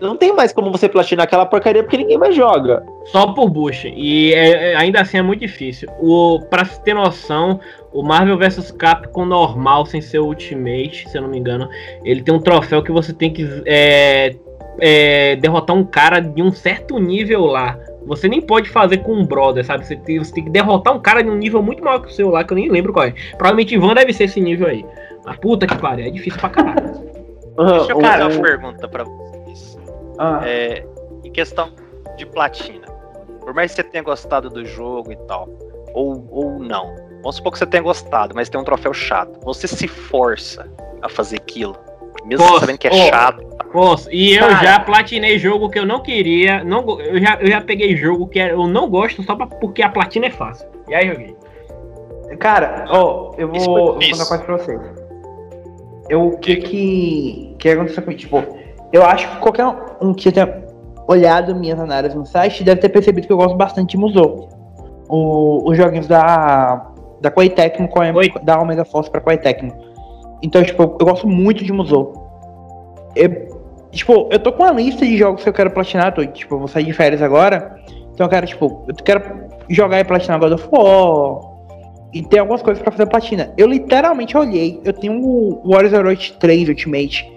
Não 0.00 0.16
tem 0.16 0.34
mais 0.34 0.52
como 0.52 0.70
você 0.70 0.88
platinar 0.88 1.24
aquela 1.24 1.46
porcaria 1.46 1.82
porque 1.82 1.96
ninguém 1.96 2.18
mais 2.18 2.34
joga. 2.34 2.84
Só 3.06 3.32
por 3.32 3.48
bucha. 3.48 3.88
E 3.88 4.32
é- 4.34 4.72
é- 4.72 4.76
ainda 4.76 5.00
assim 5.00 5.18
é 5.18 5.22
muito 5.22 5.40
difícil. 5.40 5.88
O, 6.00 6.40
pra 6.50 6.64
se 6.64 6.82
ter 6.82 6.94
noção, 6.94 7.60
o 7.92 8.02
Marvel 8.02 8.36
vs 8.36 8.70
Capcom 8.72 9.24
normal, 9.24 9.86
sem 9.86 10.00
ser 10.00 10.18
o 10.18 10.26
Ultimate, 10.26 11.08
se 11.08 11.16
eu 11.16 11.22
não 11.22 11.28
me 11.28 11.38
engano, 11.38 11.68
ele 12.04 12.22
tem 12.22 12.34
um 12.34 12.40
troféu 12.40 12.82
que 12.82 12.90
você 12.90 13.12
tem 13.12 13.32
que 13.32 13.48
é, 13.66 14.34
é, 14.80 15.36
derrotar 15.36 15.76
um 15.76 15.84
cara 15.84 16.20
de 16.20 16.42
um 16.42 16.50
certo 16.52 16.98
nível 16.98 17.44
lá. 17.46 17.78
Você 18.06 18.28
nem 18.28 18.40
pode 18.40 18.68
fazer 18.68 18.98
com 18.98 19.12
um 19.12 19.24
brother, 19.24 19.64
sabe? 19.64 19.86
Você 19.86 19.96
tem, 19.96 20.18
você 20.18 20.34
tem 20.34 20.44
que 20.44 20.50
derrotar 20.50 20.94
um 20.94 21.00
cara 21.00 21.22
de 21.22 21.30
um 21.30 21.36
nível 21.36 21.62
muito 21.62 21.82
maior 21.82 22.00
que 22.00 22.08
o 22.08 22.12
seu 22.12 22.28
lá, 22.30 22.44
que 22.44 22.52
eu 22.52 22.56
nem 22.56 22.68
lembro 22.68 22.92
qual 22.92 23.06
é. 23.06 23.14
Provavelmente 23.38 23.74
Ivan 23.74 23.94
deve 23.94 24.12
ser 24.12 24.24
esse 24.24 24.40
nível 24.40 24.66
aí. 24.66 24.84
Mas 25.24 25.36
puta 25.38 25.66
que 25.66 25.76
pariu, 25.78 26.06
é 26.06 26.10
difícil 26.10 26.38
pra 26.38 26.50
caralho. 26.50 26.92
Deixa 27.56 27.92
eu 27.92 28.00
fazer 28.00 28.22
uma 28.24 28.42
pergunta 28.42 28.88
pra 28.88 29.04
vocês. 29.04 29.33
Ah, 30.18 30.40
É, 30.44 30.84
em 31.24 31.30
questão 31.30 31.70
de 32.16 32.26
platina, 32.26 32.86
por 33.40 33.52
mais 33.54 33.72
que 33.72 33.76
você 33.76 33.82
tenha 33.88 34.02
gostado 34.04 34.48
do 34.48 34.64
jogo 34.64 35.12
e 35.12 35.16
tal, 35.16 35.48
ou, 35.92 36.26
ou 36.30 36.58
não, 36.58 36.94
vamos 37.16 37.36
supor 37.36 37.52
que 37.52 37.58
você 37.58 37.66
tenha 37.66 37.82
gostado, 37.82 38.34
mas 38.34 38.48
tem 38.48 38.60
um 38.60 38.64
troféu 38.64 38.92
chato, 38.94 39.38
você 39.44 39.66
se 39.66 39.88
força 39.88 40.70
a 41.02 41.08
fazer 41.08 41.36
aquilo, 41.36 41.76
mesmo 42.24 42.46
Posso. 42.46 42.60
sabendo 42.60 42.78
que 42.78 42.88
é 42.88 42.90
Ó. 42.92 43.08
chato. 43.08 43.44
Posso. 43.72 44.08
E 44.12 44.36
eu 44.36 44.46
Cara. 44.46 44.62
já 44.64 44.80
platinei 44.80 45.36
jogo 45.36 45.68
que 45.68 45.76
eu 45.78 45.84
não 45.84 46.00
queria. 46.00 46.62
Não, 46.62 47.00
eu, 47.00 47.18
já, 47.20 47.36
eu 47.40 47.48
já 47.48 47.60
peguei 47.60 47.96
jogo 47.96 48.28
que 48.28 48.38
eu 48.38 48.68
não 48.68 48.88
gosto 48.88 49.20
só 49.24 49.34
pra, 49.34 49.48
porque 49.48 49.82
a 49.82 49.88
platina 49.88 50.26
é 50.26 50.30
fácil. 50.30 50.68
E 50.88 50.94
aí 50.94 51.08
joguei. 51.08 51.36
Cara, 52.38 52.84
ó, 52.88 53.32
eu 53.36 53.48
vou, 53.48 53.56
Isso 53.56 53.68
eu 53.68 53.74
foi 53.74 53.84
vou 53.84 53.98
contar 53.98 54.26
coisa 54.26 54.44
pra 54.44 54.56
vocês. 54.58 54.80
Eu, 56.08 56.26
o 56.28 56.38
que 56.38 56.56
que, 56.56 57.56
que 57.58 57.68
aconteceu 57.68 58.02
comigo? 58.04 58.20
Tipo, 58.20 58.44
eu 58.94 59.04
acho 59.04 59.28
que 59.28 59.36
qualquer 59.38 59.66
um 60.00 60.14
que 60.14 60.30
tenha 60.30 60.64
olhado 61.08 61.52
minhas 61.52 61.80
análises 61.80 62.16
no 62.16 62.24
site 62.24 62.62
deve 62.62 62.80
ter 62.80 62.88
percebido 62.88 63.26
que 63.26 63.32
eu 63.32 63.36
gosto 63.36 63.56
bastante 63.56 63.90
de 63.90 63.96
Musou. 63.96 64.48
O, 65.08 65.68
os 65.68 65.76
joguinhos 65.76 66.06
da, 66.06 66.92
da 67.20 67.28
Koei 67.28 67.50
Tecmo, 67.50 67.88
da 68.44 68.60
Omega 68.60 68.84
Force 68.84 69.10
pra 69.10 69.20
Koei 69.20 69.36
Tecmo. 69.36 69.72
Então, 70.40 70.62
tipo, 70.62 70.82
eu, 70.82 71.06
gosto 71.06 71.26
muito 71.26 71.64
de 71.64 71.72
Musou. 71.72 72.12
Eu, 73.16 73.48
tipo, 73.90 74.28
eu 74.30 74.38
tô 74.38 74.52
com 74.52 74.62
uma 74.62 74.70
lista 74.70 75.04
de 75.04 75.16
jogos 75.16 75.42
que 75.42 75.48
eu 75.48 75.52
quero 75.52 75.72
platinar, 75.72 76.14
tô, 76.14 76.24
tipo, 76.24 76.54
eu 76.54 76.60
vou 76.60 76.68
sair 76.68 76.84
de 76.84 76.92
férias 76.92 77.20
agora. 77.20 77.74
Então 78.12 78.26
eu 78.26 78.30
quero, 78.30 78.46
tipo, 78.46 78.84
eu 78.86 78.94
quero 78.94 79.48
jogar 79.68 79.98
e 79.98 80.04
platinar 80.04 80.38
God 80.38 80.52
of 80.52 80.68
War. 80.70 81.40
E 82.12 82.22
tem 82.22 82.38
algumas 82.38 82.62
coisas 82.62 82.80
pra 82.80 82.92
fazer 82.92 83.06
platina. 83.06 83.52
Eu 83.58 83.66
literalmente 83.66 84.36
olhei, 84.36 84.80
eu 84.84 84.92
tenho 84.92 85.20
o 85.20 85.68
Warriors 85.68 85.92
Heroic 85.92 86.34
3 86.34 86.68
Ultimate. 86.68 87.33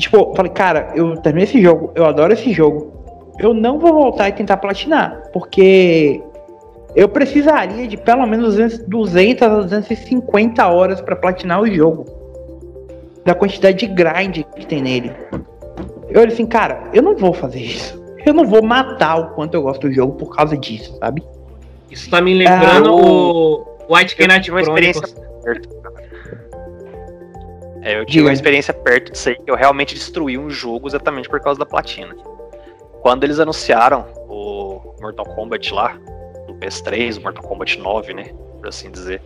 E, 0.00 0.04
tipo, 0.04 0.16
eu 0.16 0.34
falei, 0.34 0.50
cara, 0.50 0.92
eu 0.94 1.14
terminei 1.18 1.44
esse 1.44 1.60
jogo, 1.60 1.92
eu 1.94 2.06
adoro 2.06 2.32
esse 2.32 2.50
jogo. 2.54 3.34
Eu 3.38 3.52
não 3.52 3.78
vou 3.78 3.92
voltar 3.92 4.30
e 4.30 4.32
tentar 4.32 4.56
platinar, 4.56 5.24
porque 5.30 6.22
eu 6.96 7.06
precisaria 7.06 7.86
de 7.86 7.98
pelo 7.98 8.26
menos 8.26 8.54
200, 8.54 8.78
200 8.86 9.42
a 9.42 9.48
250 9.60 10.66
horas 10.68 11.02
pra 11.02 11.14
platinar 11.14 11.60
o 11.60 11.70
jogo. 11.70 12.06
Da 13.26 13.34
quantidade 13.34 13.76
de 13.76 13.86
grind 13.88 14.42
que 14.56 14.66
tem 14.66 14.80
nele. 14.80 15.12
Eu 16.08 16.22
olhei 16.22 16.32
assim, 16.32 16.46
cara, 16.46 16.84
eu 16.94 17.02
não 17.02 17.14
vou 17.14 17.34
fazer 17.34 17.60
isso. 17.60 18.02
Eu 18.24 18.32
não 18.32 18.46
vou 18.46 18.62
matar 18.62 19.16
o 19.16 19.34
quanto 19.34 19.52
eu 19.52 19.60
gosto 19.60 19.86
do 19.86 19.92
jogo 19.92 20.14
por 20.14 20.34
causa 20.34 20.56
disso, 20.56 20.96
sabe? 20.98 21.22
Isso 21.90 22.08
tá 22.08 22.22
me 22.22 22.32
lembrando 22.32 22.88
Ah, 22.88 22.94
o 22.94 23.66
White 23.94 24.16
Knight 24.18 24.40
tive 24.40 24.56
uma 24.56 24.64
Chronicles. 24.64 24.96
experiência. 24.96 25.79
É, 27.82 27.98
eu 27.98 28.04
tive 28.04 28.24
uma 28.24 28.32
experiência 28.32 28.74
perto 28.74 29.12
disso 29.12 29.30
aí, 29.30 29.36
que 29.36 29.50
eu 29.50 29.54
realmente 29.54 29.94
destruí 29.94 30.36
um 30.36 30.50
jogo 30.50 30.86
exatamente 30.86 31.28
por 31.28 31.40
causa 31.40 31.58
da 31.58 31.66
platina. 31.66 32.14
Quando 33.00 33.24
eles 33.24 33.40
anunciaram 33.40 34.06
o 34.28 34.94
Mortal 35.00 35.24
Kombat 35.24 35.72
lá, 35.72 35.98
do 36.46 36.54
PS3, 36.54 37.18
o 37.18 37.22
Mortal 37.22 37.42
Kombat 37.42 37.78
9, 37.78 38.14
né, 38.14 38.34
por 38.58 38.68
assim 38.68 38.90
dizer. 38.90 39.22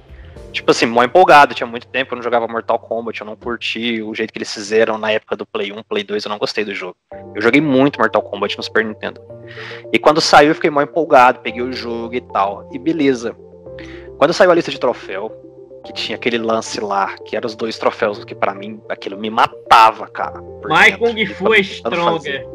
Tipo 0.52 0.70
assim, 0.70 0.86
mó 0.86 1.02
empolgado, 1.02 1.52
tinha 1.52 1.66
muito 1.66 1.88
tempo 1.88 2.08
que 2.08 2.14
eu 2.14 2.16
não 2.16 2.22
jogava 2.22 2.46
Mortal 2.46 2.78
Kombat, 2.78 3.20
eu 3.20 3.26
não 3.26 3.34
curti 3.34 4.00
o 4.00 4.14
jeito 4.14 4.32
que 4.32 4.38
eles 4.38 4.54
fizeram 4.54 4.96
na 4.96 5.10
época 5.10 5.34
do 5.34 5.44
Play 5.44 5.72
1, 5.72 5.82
Play 5.82 6.04
2, 6.04 6.24
eu 6.24 6.28
não 6.28 6.38
gostei 6.38 6.64
do 6.64 6.72
jogo. 6.72 6.96
Eu 7.34 7.42
joguei 7.42 7.60
muito 7.60 7.98
Mortal 7.98 8.22
Kombat 8.22 8.56
no 8.56 8.62
Super 8.62 8.84
Nintendo. 8.84 9.20
E 9.92 9.98
quando 9.98 10.20
saiu 10.20 10.50
eu 10.50 10.54
fiquei 10.54 10.70
mó 10.70 10.80
empolgado, 10.80 11.40
peguei 11.40 11.60
o 11.60 11.72
jogo 11.72 12.14
e 12.14 12.20
tal. 12.20 12.68
E 12.72 12.78
beleza. 12.78 13.36
Quando 14.16 14.32
saiu 14.32 14.52
a 14.52 14.54
lista 14.54 14.70
de 14.70 14.78
troféu, 14.78 15.43
que 15.84 15.92
tinha 15.92 16.16
aquele 16.16 16.38
lance 16.38 16.80
lá, 16.80 17.14
que 17.24 17.36
eram 17.36 17.46
os 17.46 17.54
dois 17.54 17.78
troféus, 17.78 18.24
que 18.24 18.34
pra 18.34 18.54
mim 18.54 18.80
aquilo 18.88 19.18
me 19.18 19.30
matava, 19.30 20.06
cara. 20.08 20.40
My 20.64 20.90
dentro. 20.90 20.98
Kung 20.98 21.26
Fu 21.26 21.54
é. 21.54 21.62
Stronger. 21.62 22.46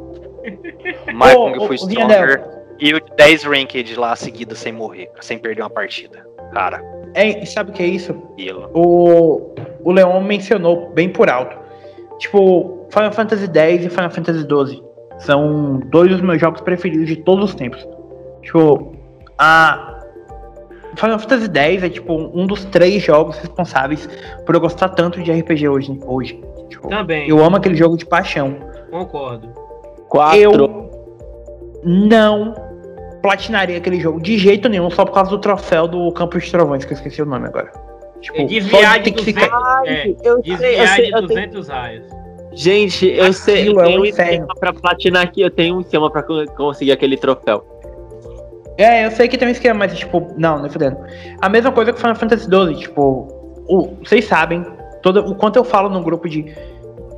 My 1.08 1.34
Kung 1.36 1.68
Fu 1.68 1.78
Stronger 1.78 2.44
e 2.80 2.94
o 2.94 3.02
10 3.16 3.44
Ranked 3.44 3.96
lá 3.96 4.16
seguido 4.16 4.56
sem 4.56 4.72
morrer, 4.74 5.10
sem 5.20 5.38
perder 5.38 5.62
uma 5.62 5.70
partida. 5.70 6.26
Cara, 6.54 6.82
É, 7.14 7.44
e 7.44 7.46
sabe 7.46 7.72
o 7.72 7.74
que 7.74 7.84
é 7.84 7.88
isso? 7.88 8.12
aquilo. 8.34 8.70
O, 8.74 9.54
o 9.84 9.92
Leon 9.92 10.22
mencionou 10.22 10.90
bem 10.92 11.10
por 11.10 11.30
alto. 11.30 11.56
Tipo, 12.18 12.88
Final 12.90 13.12
Fantasy 13.12 13.46
X 13.46 13.86
e 13.86 13.90
Final 13.90 14.10
Fantasy 14.10 14.40
XII 14.40 14.84
são 15.20 15.80
dois 15.86 16.10
dos 16.10 16.22
meus 16.22 16.40
jogos 16.40 16.62
preferidos 16.62 17.08
de 17.08 17.18
todos 17.18 17.50
os 17.50 17.56
tempos. 17.56 17.86
Tipo, 18.42 18.96
a 19.38 19.99
Final 20.96 21.20
Fantasy 21.20 21.46
X 21.54 21.84
é 21.84 21.90
tipo 21.90 22.14
um 22.14 22.46
dos 22.48 22.66
três 22.66 23.02
jogos 23.04 23.38
responsáveis 23.38 24.08
por 24.46 24.56
eu 24.56 24.62
gostar 24.62 24.90
tanto 24.90 25.22
de 25.22 25.32
RPG 25.32 25.68
hoje. 25.70 26.00
hoje. 26.06 26.42
Tipo, 26.70 26.88
Também, 26.90 27.28
eu 27.30 27.44
amo 27.44 27.56
aquele 27.58 27.76
jogo 27.76 27.98
de 27.98 28.06
paixão. 28.06 28.56
concordo. 28.92 29.50
Quatro. 30.08 30.40
Eu 30.40 30.90
não 31.84 32.54
platinaria 33.22 33.78
aquele 33.78 34.00
jogo 34.00 34.20
de 34.22 34.38
jeito 34.38 34.68
nenhum 34.70 34.90
só 34.90 35.06
por 35.06 35.14
causa 35.14 35.30
do 35.32 35.38
troféu 35.40 35.88
do 35.88 36.12
Campo 36.14 36.40
de 36.40 36.50
Trovões, 36.52 36.86
que 36.86 36.94
eu 36.94 36.96
esqueci 36.96 37.22
o 37.22 37.26
nome 37.26 37.48
agora. 37.48 37.72
Tipo, 38.22 38.42
É 38.42 38.46
desviar 38.46 38.98
de 38.98 39.04
tem 39.06 39.14
que 39.14 39.20
200, 39.32 39.44
ficar. 39.44 39.82
é, 39.86 40.16
eu 40.24 40.42
desviar 40.42 40.96
sei, 40.96 41.06
de 41.06 41.12
eu 41.12 41.28
tenho- 41.28 41.28
200 41.28 41.68
raios. 41.70 42.06
Gente, 42.52 43.08
eu 43.08 43.32
sei, 43.32 43.62
Aquilo 43.62 43.80
eu 43.80 43.84
é 43.84 43.86
tenho 43.88 44.00
um 44.00 44.02
um 44.02 44.06
inferno. 44.06 44.32
esquema 44.32 44.54
pra 44.60 44.74
platinar 44.74 45.24
aqui, 45.24 45.42
eu 45.42 45.52
tenho 45.52 45.76
um 45.78 45.82
esquema 45.82 46.10
pra 46.10 46.24
co- 46.24 46.46
conseguir 46.58 46.92
aquele 46.92 47.16
troféu. 47.16 47.64
É, 48.80 49.06
eu 49.06 49.12
sei 49.12 49.28
que 49.28 49.38
tem 49.38 49.48
um 49.48 49.52
esquema, 49.52 49.80
mas 49.80 49.98
tipo, 49.98 50.26
não, 50.38 50.58
não 50.60 50.66
é 50.66 50.70
fudendo. 50.70 50.98
A 51.42 51.50
mesma 51.50 51.72
coisa 51.72 51.92
com 51.92 52.00
Final 52.00 52.16
Fantasy 52.16 52.46
XII, 52.46 52.76
tipo, 52.80 53.28
o- 53.68 53.98
vocês 54.04 54.24
sabem 54.26 54.66
todo, 55.02 55.20
o 55.30 55.36
quanto 55.36 55.58
eu 55.58 55.64
falo 55.66 55.90
no 55.90 56.02
grupo 56.02 56.30
de 56.30 56.46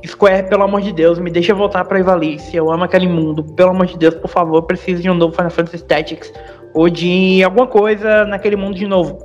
Square, 0.04 0.48
pelo 0.48 0.64
amor 0.64 0.80
de 0.80 0.92
Deus, 0.92 1.20
me 1.20 1.30
deixa 1.30 1.54
voltar 1.54 1.84
pra 1.84 2.00
Ivalice. 2.00 2.56
Eu 2.56 2.72
amo 2.72 2.82
aquele 2.82 3.06
mundo. 3.06 3.44
Pelo 3.54 3.70
amor 3.70 3.86
de 3.86 3.96
Deus, 3.96 4.16
por 4.16 4.28
favor, 4.28 4.56
eu 4.56 4.62
preciso 4.64 5.00
de 5.00 5.08
um 5.08 5.14
novo 5.14 5.32
Final 5.36 5.50
Fantasy 5.50 5.84
Tactics. 5.84 6.32
Ou 6.74 6.88
de 6.90 7.44
alguma 7.44 7.68
coisa 7.68 8.24
naquele 8.24 8.56
mundo 8.56 8.74
de 8.74 8.86
novo. 8.88 9.16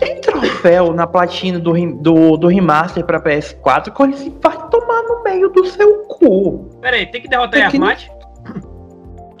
Tem 0.00 0.20
troféu 0.20 0.92
na 0.92 1.06
platina 1.06 1.60
do, 1.60 1.72
do, 1.94 2.36
do 2.36 2.48
remaster 2.48 3.04
pra 3.04 3.20
PS4 3.20 3.92
que 3.92 4.02
ele 4.02 4.34
vai 4.42 4.56
tomar 4.68 5.02
no 5.04 5.22
meio 5.22 5.48
do 5.50 5.64
seu 5.66 5.98
cu. 6.08 6.68
Pera 6.80 6.96
aí, 6.96 7.06
tem 7.06 7.22
que 7.22 7.28
derrotar 7.28 7.52
Tem 7.52 7.70
que- 7.70 7.76
Yasmat? 7.76 8.08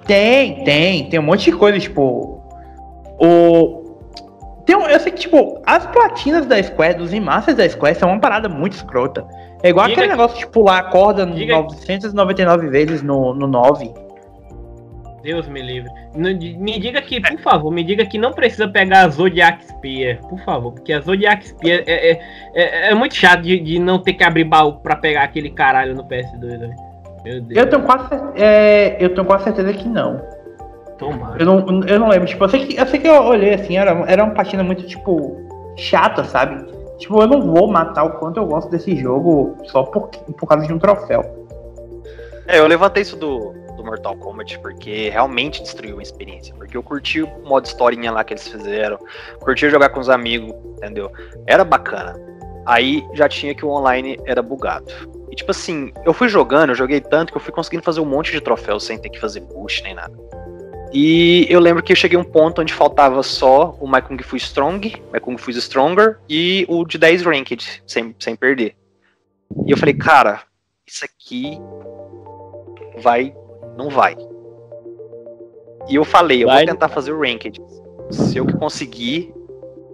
Tem, 0.06 0.64
tem, 0.64 1.08
tem 1.08 1.20
um 1.20 1.22
monte 1.22 1.50
de 1.50 1.56
coisa, 1.56 1.78
tipo. 1.78 2.42
O. 3.20 3.82
Tem, 4.66 4.76
um- 4.76 4.86
eu 4.88 4.98
sei 5.00 5.12
que, 5.12 5.20
tipo, 5.20 5.60
as 5.66 5.86
platinas 5.86 6.46
da 6.46 6.60
Square, 6.62 6.94
dos 6.98 7.10
remasters 7.12 7.56
da 7.56 7.68
Square, 7.68 7.94
são 7.96 8.08
uma 8.10 8.20
parada 8.20 8.48
muito 8.48 8.72
escrota. 8.74 9.26
É 9.62 9.68
igual 9.68 9.86
Diga 9.86 10.00
aquele 10.02 10.12
que- 10.12 10.18
negócio 10.18 10.38
de 10.38 10.46
pular 10.48 10.78
a 10.78 10.82
corda 10.84 11.26
Diga- 11.26 11.62
999 11.62 12.68
vezes 12.68 13.02
no, 13.02 13.32
no 13.34 13.46
9. 13.46 13.92
Deus 15.22 15.46
me 15.46 15.62
livre. 15.62 15.88
Me 16.16 16.80
diga 16.80 17.00
que, 17.00 17.20
por 17.20 17.38
favor, 17.40 17.70
me 17.70 17.84
diga 17.84 18.04
que 18.04 18.18
não 18.18 18.32
precisa 18.32 18.66
pegar 18.66 19.02
a 19.04 19.08
Zodiac 19.08 19.64
Spear, 19.64 20.18
por 20.28 20.40
favor, 20.40 20.72
porque 20.72 20.92
a 20.92 21.00
Zodiac 21.00 21.46
Spear 21.46 21.84
é, 21.86 22.10
é, 22.10 22.20
é- 22.54 22.90
é 22.90 22.94
muito 22.94 23.14
chato 23.14 23.42
de, 23.42 23.56
de 23.60 23.78
não 23.78 24.00
ter 24.00 24.14
que 24.14 24.24
abrir 24.24 24.42
baú 24.42 24.80
pra 24.80 24.96
pegar 24.96 25.22
aquele 25.22 25.50
caralho 25.50 25.94
no 25.94 26.02
PS2, 26.04 26.58
velho. 26.58 26.74
Meu 27.24 27.40
Deus. 27.40 27.60
Eu 27.60 27.70
tenho 27.70 27.82
quase, 27.82 28.08
é, 28.36 28.96
eu 28.98 29.14
tenho 29.14 29.26
quase 29.26 29.44
certeza 29.44 29.72
que 29.72 29.88
não. 29.88 30.20
Tomara. 30.98 31.40
Eu 31.40 31.46
não, 31.46 31.82
eu 31.84 31.98
não 31.98 32.08
lembro, 32.08 32.28
tipo, 32.28 32.44
eu 32.44 32.48
sei 32.48 32.66
que 32.66 32.80
eu, 32.80 32.86
sei 32.86 33.00
que 33.00 33.08
eu 33.08 33.22
olhei 33.22 33.54
assim, 33.54 33.76
era, 33.76 33.90
era 34.06 34.24
uma 34.24 34.34
platina 34.34 34.62
muito, 34.62 34.84
tipo, 34.84 35.40
chata, 35.76 36.24
sabe? 36.24 36.64
Tipo, 36.98 37.20
eu 37.20 37.26
não 37.26 37.42
vou 37.42 37.66
matar 37.66 38.04
o 38.04 38.10
quanto 38.18 38.38
eu 38.38 38.46
gosto 38.46 38.70
desse 38.70 38.94
jogo 38.96 39.56
só 39.64 39.82
por, 39.82 40.08
por 40.08 40.46
causa 40.46 40.66
de 40.66 40.72
um 40.72 40.78
troféu. 40.78 41.48
É, 42.46 42.58
eu 42.58 42.66
levantei 42.66 43.02
isso 43.02 43.16
do, 43.16 43.52
do 43.76 43.84
Mortal 43.84 44.16
Kombat 44.16 44.58
porque 44.60 45.08
realmente 45.10 45.62
destruiu 45.62 45.98
a 45.98 46.02
experiência. 46.02 46.54
Porque 46.54 46.76
eu 46.76 46.82
curti 46.82 47.22
o 47.22 47.28
modo 47.44 47.66
historinha 47.66 48.12
lá 48.12 48.22
que 48.22 48.32
eles 48.32 48.46
fizeram, 48.46 48.98
curti 49.40 49.68
jogar 49.68 49.88
com 49.88 50.00
os 50.00 50.08
amigos, 50.08 50.54
entendeu? 50.76 51.10
Era 51.46 51.64
bacana. 51.64 52.14
Aí 52.66 53.04
já 53.14 53.28
tinha 53.28 53.54
que 53.54 53.64
o 53.64 53.70
online 53.70 54.18
era 54.24 54.40
bugado. 54.40 54.92
E 55.32 55.34
tipo 55.34 55.50
assim, 55.50 55.90
eu 56.04 56.12
fui 56.12 56.28
jogando, 56.28 56.70
eu 56.70 56.74
joguei 56.74 57.00
tanto 57.00 57.32
que 57.32 57.38
eu 57.38 57.40
fui 57.40 57.54
conseguindo 57.54 57.82
fazer 57.82 58.00
um 58.00 58.04
monte 58.04 58.30
de 58.30 58.40
troféus 58.42 58.84
sem 58.84 58.98
ter 58.98 59.08
que 59.08 59.18
fazer 59.18 59.40
push 59.40 59.80
nem 59.82 59.94
nada. 59.94 60.14
E 60.92 61.46
eu 61.48 61.58
lembro 61.58 61.82
que 61.82 61.90
eu 61.90 61.96
cheguei 61.96 62.18
a 62.18 62.20
um 62.20 62.24
ponto 62.24 62.60
onde 62.60 62.74
faltava 62.74 63.22
só 63.22 63.74
o 63.80 63.90
My 63.90 64.02
Kung 64.02 64.22
Fu 64.22 64.36
Strong, 64.36 65.02
My 65.10 65.18
Kung 65.18 65.38
Fu 65.38 65.50
Stronger 65.52 66.18
e 66.28 66.66
o 66.68 66.84
de 66.84 66.98
10 66.98 67.22
Ranked, 67.22 67.82
sem, 67.86 68.14
sem 68.18 68.36
perder. 68.36 68.76
E 69.66 69.70
eu 69.70 69.78
falei, 69.78 69.94
cara, 69.94 70.42
isso 70.86 71.02
aqui 71.02 71.58
vai, 72.98 73.34
não 73.74 73.88
vai. 73.88 74.14
E 75.88 75.94
eu 75.94 76.04
falei, 76.04 76.44
eu 76.44 76.48
Vai, 76.48 76.66
vou 76.66 76.74
tentar 76.74 76.90
fazer 76.90 77.10
o 77.10 77.18
Ranked. 77.18 77.58
Se 78.10 78.36
eu 78.36 78.46
conseguir, 78.58 79.32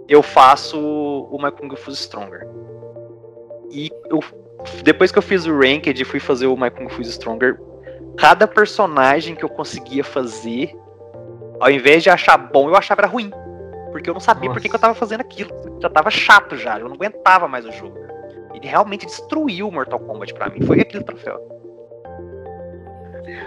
eu 0.09 0.20
faço 0.20 0.76
o 0.76 1.41
My 1.41 1.53
Kung 1.53 1.76
Fu 1.76 1.93
Stronger. 1.93 2.45
E 3.70 3.89
eu, 4.11 4.18
depois 4.82 5.11
que 5.12 5.18
eu 5.18 5.22
fiz 5.22 5.46
o 5.46 5.56
Ranked 5.56 6.00
e 6.00 6.04
fui 6.04 6.20
fazer 6.20 6.46
o 6.46 6.56
My 6.56 6.70
Kung 6.70 6.88
Fu 6.88 7.02
Stronger, 7.02 7.59
cada 8.16 8.46
personagem 8.46 9.34
que 9.34 9.44
eu 9.44 9.48
conseguia 9.48 10.02
fazer, 10.02 10.74
ao 11.61 11.70
invés 11.70 12.02
de 12.02 12.11
achar 12.11 12.36
bom, 12.36 12.68
eu 12.68 12.76
achava 12.76 13.02
era 13.02 13.09
ruim. 13.09 13.30
Porque 13.92 14.11
eu 14.11 14.14
não 14.14 14.20
sabia 14.20 14.50
por 14.50 14.61
que, 14.61 14.72
eu 14.74 14.78
tava 14.78 14.94
fazendo 14.94 15.20
aquilo. 15.20 15.50
Já 15.80 15.88
tava 15.88 16.11
chato 16.11 16.56
já, 16.56 16.78
eu 16.78 16.88
não 16.88 16.94
aguentava 16.94 17.48
mais 17.48 17.64
o 17.64 17.72
jogo. 17.72 17.96
Ele 18.54 18.66
realmente 18.66 19.06
destruiu 19.06 19.68
o 19.68 19.72
Mortal 19.72 19.98
Kombat 20.00 20.34
pra 20.34 20.50
mim. 20.50 20.61
Foi 20.62 20.80
aquele 20.80 21.04
troféu. 21.04 21.38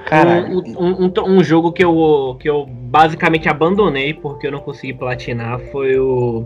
Caralho. 0.05 0.47
Um, 0.47 0.64
um- 0.78 1.05
um- 1.05 1.38
um 1.38 1.43
jogo 1.43 1.72
que 1.72 1.84
eu, 1.84 2.38
que 2.39 2.49
eu 2.49 2.66
basicamente 2.66 3.47
abandonei 3.49 4.14
porque 4.14 4.47
eu 4.47 4.51
não 4.51 4.59
consegui 4.59 4.93
platinar 4.93 5.59
foi 5.72 5.97
o, 5.99 6.45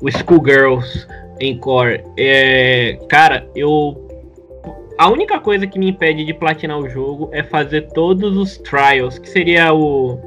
o 0.00 0.10
Schoolgirls 0.10 1.06
Encore. 1.40 2.02
É, 2.16 2.98
cara, 3.08 3.48
eu. 3.54 4.04
A 4.98 5.08
única 5.08 5.38
coisa 5.38 5.66
que 5.66 5.78
me 5.78 5.88
impede 5.90 6.24
de 6.24 6.34
platinar 6.34 6.78
o 6.78 6.88
jogo 6.88 7.30
é 7.32 7.42
fazer 7.44 7.82
todos 7.92 8.36
os 8.36 8.58
trials, 8.58 9.18
que 9.18 9.28
seria 9.28 9.72
o. 9.72 10.18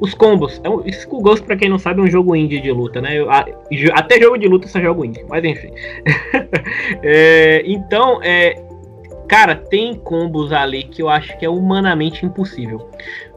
Os 0.00 0.14
combos. 0.14 0.60
É 0.62 0.68
um- 0.68 0.82
Schoolgirls, 0.90 1.42
pra 1.42 1.56
quem 1.56 1.68
não 1.68 1.78
sabe, 1.78 2.00
é 2.00 2.04
um 2.04 2.10
jogo 2.10 2.34
indie 2.34 2.60
de 2.60 2.70
luta, 2.70 3.00
né? 3.00 3.18
Eu- 3.18 3.30
a- 3.30 3.46
até 3.94 4.20
jogo 4.20 4.38
de 4.38 4.46
luta 4.48 4.66
eu 4.66 4.70
só 4.70 4.80
jogo 4.80 5.04
indie, 5.04 5.24
mas 5.28 5.44
enfim. 5.44 5.70
É, 7.02 7.62
então, 7.64 8.20
é, 8.22 8.54
Cara, 9.28 9.54
tem 9.54 9.94
combos 9.94 10.52
ali 10.54 10.84
que 10.84 11.02
eu 11.02 11.08
acho 11.10 11.36
que 11.38 11.44
é 11.44 11.50
humanamente 11.50 12.24
impossível. 12.24 12.88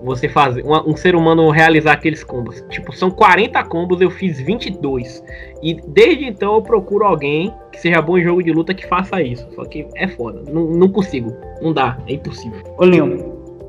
Você 0.03 0.27
fazer, 0.27 0.65
um, 0.65 0.91
um 0.91 0.97
ser 0.97 1.15
humano 1.15 1.49
realizar 1.49 1.93
aqueles 1.93 2.23
combos. 2.23 2.63
Tipo, 2.69 2.91
são 2.95 3.11
40 3.11 3.63
combos, 3.65 4.01
eu 4.01 4.09
fiz 4.09 4.39
22. 4.39 5.23
E 5.61 5.75
desde 5.87 6.25
então 6.25 6.55
eu 6.55 6.61
procuro 6.61 7.05
alguém 7.05 7.53
que 7.71 7.79
seja 7.79 8.01
bom 8.01 8.17
em 8.17 8.23
jogo 8.23 8.41
de 8.43 8.51
luta 8.51 8.73
que 8.73 8.85
faça 8.87 9.21
isso. 9.21 9.47
Só 9.55 9.63
que 9.65 9.87
é 9.95 10.07
foda. 10.07 10.43
Não, 10.51 10.65
não 10.65 10.89
consigo. 10.89 11.35
Não 11.61 11.71
dá. 11.71 11.97
É 12.07 12.13
impossível. 12.13 12.61
Ô, 12.77 12.85
Leon, 12.85 13.17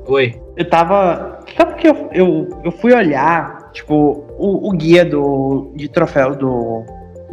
Oi. 0.07 0.41
eu 0.57 0.69
tava. 0.69 1.39
Sabe 1.55 1.73
porque 1.73 1.87
eu, 1.87 2.09
eu, 2.11 2.61
eu 2.65 2.71
fui 2.71 2.93
olhar, 2.93 3.71
tipo, 3.71 4.25
o, 4.37 4.69
o 4.69 4.71
guia 4.71 5.05
do, 5.05 5.71
de 5.75 5.87
troféu 5.87 6.35
do 6.35 6.83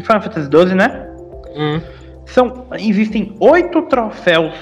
Final 0.03 0.21
Fantasy 0.23 0.49
XII, 0.51 0.75
né? 0.75 1.09
Hum. 1.57 1.81
São, 2.27 2.67
existem 2.79 3.35
oito 3.41 3.83
troféus 3.83 4.55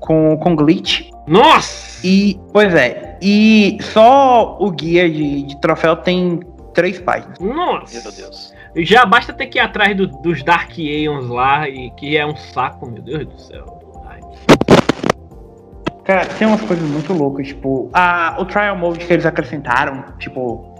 com, 0.00 0.36
com 0.38 0.56
glitch. 0.56 1.10
Nossa! 1.26 2.04
E, 2.04 2.38
pois 2.52 2.74
é, 2.74 3.05
e 3.20 3.78
só 3.80 4.56
o 4.60 4.70
guia 4.70 5.08
de, 5.10 5.42
de 5.44 5.60
troféu 5.60 5.96
tem 5.96 6.40
três 6.74 6.98
páginas. 7.00 7.38
Nossa! 7.38 8.02
Meu 8.02 8.12
Deus. 8.12 8.54
Já 8.78 9.06
basta 9.06 9.32
ter 9.32 9.46
que 9.46 9.58
ir 9.58 9.62
atrás 9.62 9.96
do- 9.96 10.06
dos 10.06 10.42
Dark 10.42 10.70
Aeons 10.78 11.28
lá, 11.28 11.68
e 11.68 11.90
que 11.92 12.16
é 12.16 12.26
um 12.26 12.36
saco, 12.36 12.86
meu 12.90 13.02
Deus 13.02 13.26
do 13.26 13.40
céu. 13.40 13.64
Ai. 14.06 14.20
Cara, 16.04 16.26
tem 16.26 16.46
umas 16.46 16.60
coisas 16.60 16.88
muito 16.88 17.12
loucas, 17.12 17.48
tipo, 17.48 17.88
a, 17.92 18.36
o 18.38 18.44
trial 18.44 18.76
mode 18.76 18.98
que 19.04 19.12
eles 19.12 19.24
acrescentaram, 19.26 20.04
tipo, 20.18 20.74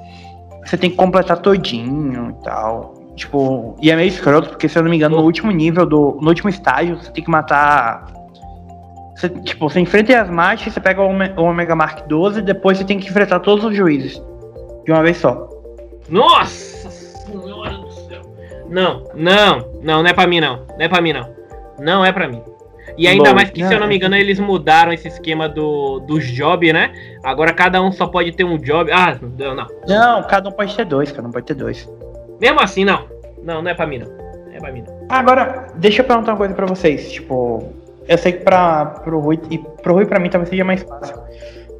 você 0.65 0.77
tem 0.77 0.91
que 0.91 0.97
completar 0.97 1.39
todinho 1.39 2.37
e 2.39 2.45
tal. 2.45 2.95
Tipo, 3.17 3.75
e 3.81 3.91
é 3.91 3.97
meio 3.97 4.09
escroto, 4.09 4.51
porque 4.51 4.69
se 4.69 4.79
eu 4.79 4.83
não 4.83 4.91
me 4.91 4.97
engano, 4.97 5.17
no 5.17 5.23
último 5.23 5.51
nível 5.51 5.87
do. 5.87 6.19
No 6.21 6.29
último 6.29 6.51
estágio, 6.51 6.97
você 6.99 7.11
tem 7.11 7.25
que 7.25 7.31
matar. 7.31 8.05
Você, 9.17 9.29
tipo, 9.31 9.69
você 9.69 9.81
enfrenta 9.81 10.21
as 10.21 10.29
marchas, 10.31 10.73
você 10.75 10.81
pega 10.81 11.01
o, 11.03 11.09
Ome- 11.09 11.33
o 11.37 11.43
Omega 11.43 11.75
Mark 11.75 12.07
12 12.07 12.41
e 12.41 12.43
depois 12.43 12.77
você 12.79 12.85
tem 12.85 12.99
que 12.99 13.09
enfrentar 13.09 13.41
todos 13.41 13.65
os 13.65 13.75
juízes. 13.75 14.23
De 14.85 14.93
uma 14.93 15.03
vez 15.03 15.17
só. 15.17 15.49
Nossa 16.09 16.91
senhora 16.91 17.71
do 17.79 17.91
céu. 17.91 18.21
Não, 18.69 19.05
não, 19.15 19.69
não, 19.83 20.03
não 20.03 20.07
é 20.07 20.13
pra 20.13 20.27
mim 20.27 20.41
não. 20.41 20.57
Não 20.77 20.85
é 20.85 20.89
pra 20.89 21.01
mim 21.01 21.13
não. 21.13 21.35
Não 21.81 22.05
é 22.05 22.13
pra 22.13 22.29
mim. 22.29 22.43
E 22.99 23.07
ainda 23.09 23.31
Bom, 23.31 23.35
mais 23.35 23.51
que, 23.51 23.59
se 23.59 23.67
eu 23.67 23.73
não, 23.73 23.81
não 23.81 23.87
me 23.89 23.95
é 23.95 23.97
engano, 23.97 24.17
eles 24.17 24.39
mudaram 24.39 24.93
esse 24.93 25.09
esquema 25.09 25.49
do, 25.49 25.99
dos 26.01 26.25
jobs, 26.31 26.73
né? 26.73 26.93
Agora 27.23 27.53
cada 27.53 27.83
um 27.83 27.91
só 27.93 28.07
pode 28.07 28.33
ter 28.33 28.45
um 28.45 28.57
job. 28.59 28.91
Ah, 28.93 29.19
não, 29.39 29.55
não. 29.55 29.67
Não, 29.89 30.23
cada 30.25 30.49
um 30.49 30.53
pode 30.53 30.75
ter 30.75 30.85
dois, 30.87 31.11
cada 31.13 31.27
um 31.29 31.31
pode 31.31 31.45
ter 31.47 31.55
dois. 31.55 31.89
Mesmo 32.41 32.61
assim, 32.61 32.85
não. 32.85 33.05
Não, 33.43 33.61
não 33.63 33.71
é 33.71 33.75
pra 33.75 33.87
mim 33.87 33.99
não. 33.99 34.09
Não 34.09 34.55
é 34.55 34.59
pra 34.59 34.73
mim 34.73 34.83
não. 34.87 34.97
Agora, 35.09 35.67
deixa 35.75 36.03
eu 36.03 36.07
perguntar 36.07 36.33
uma 36.33 36.39
coisa 36.39 36.55
pra 36.55 36.67
vocês. 36.67 37.13
Tipo, 37.13 37.71
eu 38.09 38.19
sei 38.19 38.33
que 38.33 38.45
pra, 38.45 38.87
pro 38.87 39.19
Rui 39.19 39.41
e 39.51 39.59
pro 39.59 39.95
Rui 39.95 40.07
pra 40.07 40.19
mim 40.19 40.31
talvez 40.31 40.49
seja 40.49 40.65
mais 40.65 40.83
fácil. 40.83 41.17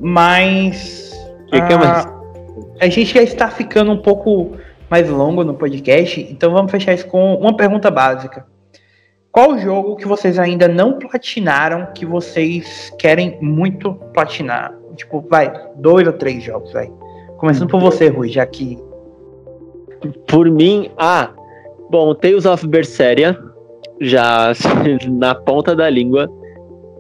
Mas. 0.01 1.13
Que 1.49 1.61
que 1.63 1.73
é 1.73 1.77
mais? 1.77 2.07
ah, 2.07 2.21
A 2.81 2.89
gente 2.89 3.15
já 3.15 3.23
está 3.23 3.49
ficando 3.49 3.93
um 3.93 4.03
pouco 4.03 4.53
mais 4.91 5.09
longo 5.09 5.45
no 5.45 5.55
podcast, 5.55 6.21
então 6.31 6.53
vamos 6.53 6.71
fechar 6.71 6.95
isso 6.95 7.07
com 7.07 7.35
uma 7.35 7.57
pergunta 7.57 7.91
básica. 7.91 8.47
Qual 9.31 9.59
jogo 9.59 9.97
que 9.97 10.09
vocês 10.09 10.39
ainda 10.39 10.67
não 10.67 10.99
platinaram 10.99 11.89
que 11.95 12.07
vocês 12.07 12.91
querem 12.99 13.39
muito 13.43 13.93
platinar? 14.15 14.73
Tipo, 14.97 15.21
vai, 15.29 15.53
dois 15.77 16.07
ou 16.07 16.13
três 16.13 16.43
jogos, 16.43 16.73
vai. 16.73 16.91
Começando 17.37 17.69
por 17.69 17.81
você, 17.81 18.09
Rui, 18.09 18.29
já 18.29 18.47
que. 18.47 18.79
Por 20.27 20.51
mim, 20.51 20.91
ah, 20.97 21.31
bom, 21.91 22.15
Tales 22.15 22.47
of 22.47 22.67
Berseria, 22.67 23.39
já 24.01 24.53
na 25.11 25.35
ponta 25.35 25.75
da 25.75 25.89
língua. 25.89 26.29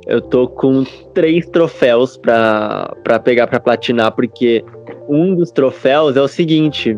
Eu 0.06 0.20
tô 0.20 0.46
com 0.46 0.84
três 1.14 1.46
troféus 1.46 2.16
pra, 2.16 2.94
pra 3.02 3.18
pegar 3.18 3.48
pra 3.48 3.58
platinar, 3.58 4.12
porque 4.12 4.64
um 5.08 5.34
dos 5.34 5.50
troféus 5.50 6.16
é 6.16 6.22
o 6.22 6.28
seguinte: 6.28 6.96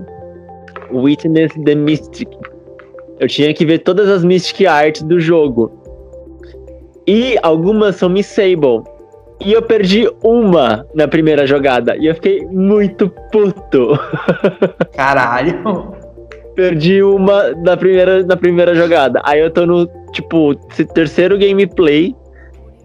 Witness 0.93 1.53
the 1.65 1.75
Mystic. 1.75 2.29
Eu 3.19 3.27
tinha 3.27 3.53
que 3.53 3.65
ver 3.65 3.79
todas 3.79 4.09
as 4.09 4.25
Mystic 4.25 4.67
Arts 4.67 5.03
do 5.03 5.19
jogo. 5.19 5.73
E 7.07 7.39
algumas 7.43 7.97
são 7.97 8.09
Miss 8.11 8.27
Sable. 8.27 8.83
E 9.41 9.53
eu 9.53 9.63
perdi 9.63 10.09
uma 10.23 10.87
na 10.95 11.09
primeira 11.09 11.47
jogada. 11.47 11.97
E 11.97 12.07
eu 12.07 12.15
fiquei 12.15 12.45
muito 12.47 13.09
puto. 13.33 13.99
Caralho! 14.95 15.98
Perdi 16.59 17.05
uma 17.05 17.53
na 17.53 17.77
primeira, 17.77 18.25
na 18.25 18.37
primeira 18.37 18.75
jogada. 18.75 19.23
Aí 19.25 19.39
eu 19.39 19.49
tô 19.49 19.65
no, 19.65 19.87
tipo, 20.11 20.57
terceiro 20.93 21.39
gameplay 21.39 22.17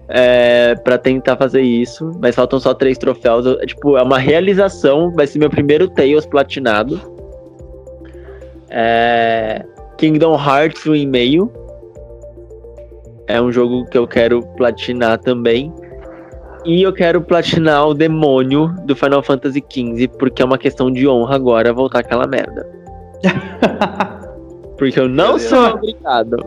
é, 0.07 0.75
pra 0.75 0.95
tentar 0.95 1.35
fazer 1.37 1.61
isso. 1.61 2.11
Mas 2.21 2.35
faltam 2.35 2.59
só 2.59 2.75
três 2.75 2.99
troféus. 2.99 3.47
Eu- 3.47 3.59
é, 3.59 3.65
tipo, 3.65 3.97
é 3.97 4.03
uma 4.03 4.19
realização. 4.19 5.11
Vai 5.11 5.25
ser 5.25 5.39
meu 5.39 5.49
primeiro 5.49 5.87
Tails 5.87 6.23
platinado. 6.23 7.01
É, 8.69 9.65
Kingdom 9.97 10.35
Hearts 10.35 10.83
1,5. 10.83 11.49
É 13.25 13.41
um 13.41 13.51
jogo 13.51 13.85
que 13.85 13.97
eu 13.97 14.05
quero 14.05 14.43
platinar 14.55 15.17
também. 15.17 15.73
E 16.63 16.83
eu 16.83 16.93
quero 16.93 17.21
platinar 17.23 17.87
o 17.87 17.95
demônio 17.95 18.67
do 18.85 18.95
Final 18.95 19.23
Fantasy 19.23 19.63
XV, 19.67 20.09
porque 20.19 20.43
é 20.43 20.45
uma 20.45 20.59
questão 20.59 20.91
de 20.91 21.07
honra 21.07 21.37
agora 21.37 21.73
voltar 21.73 22.01
aquela 22.01 22.27
merda. 22.27 22.82
Porque 24.77 24.99
eu 24.99 25.07
não 25.07 25.39
sou 25.39 25.75
obrigado. 25.75 26.37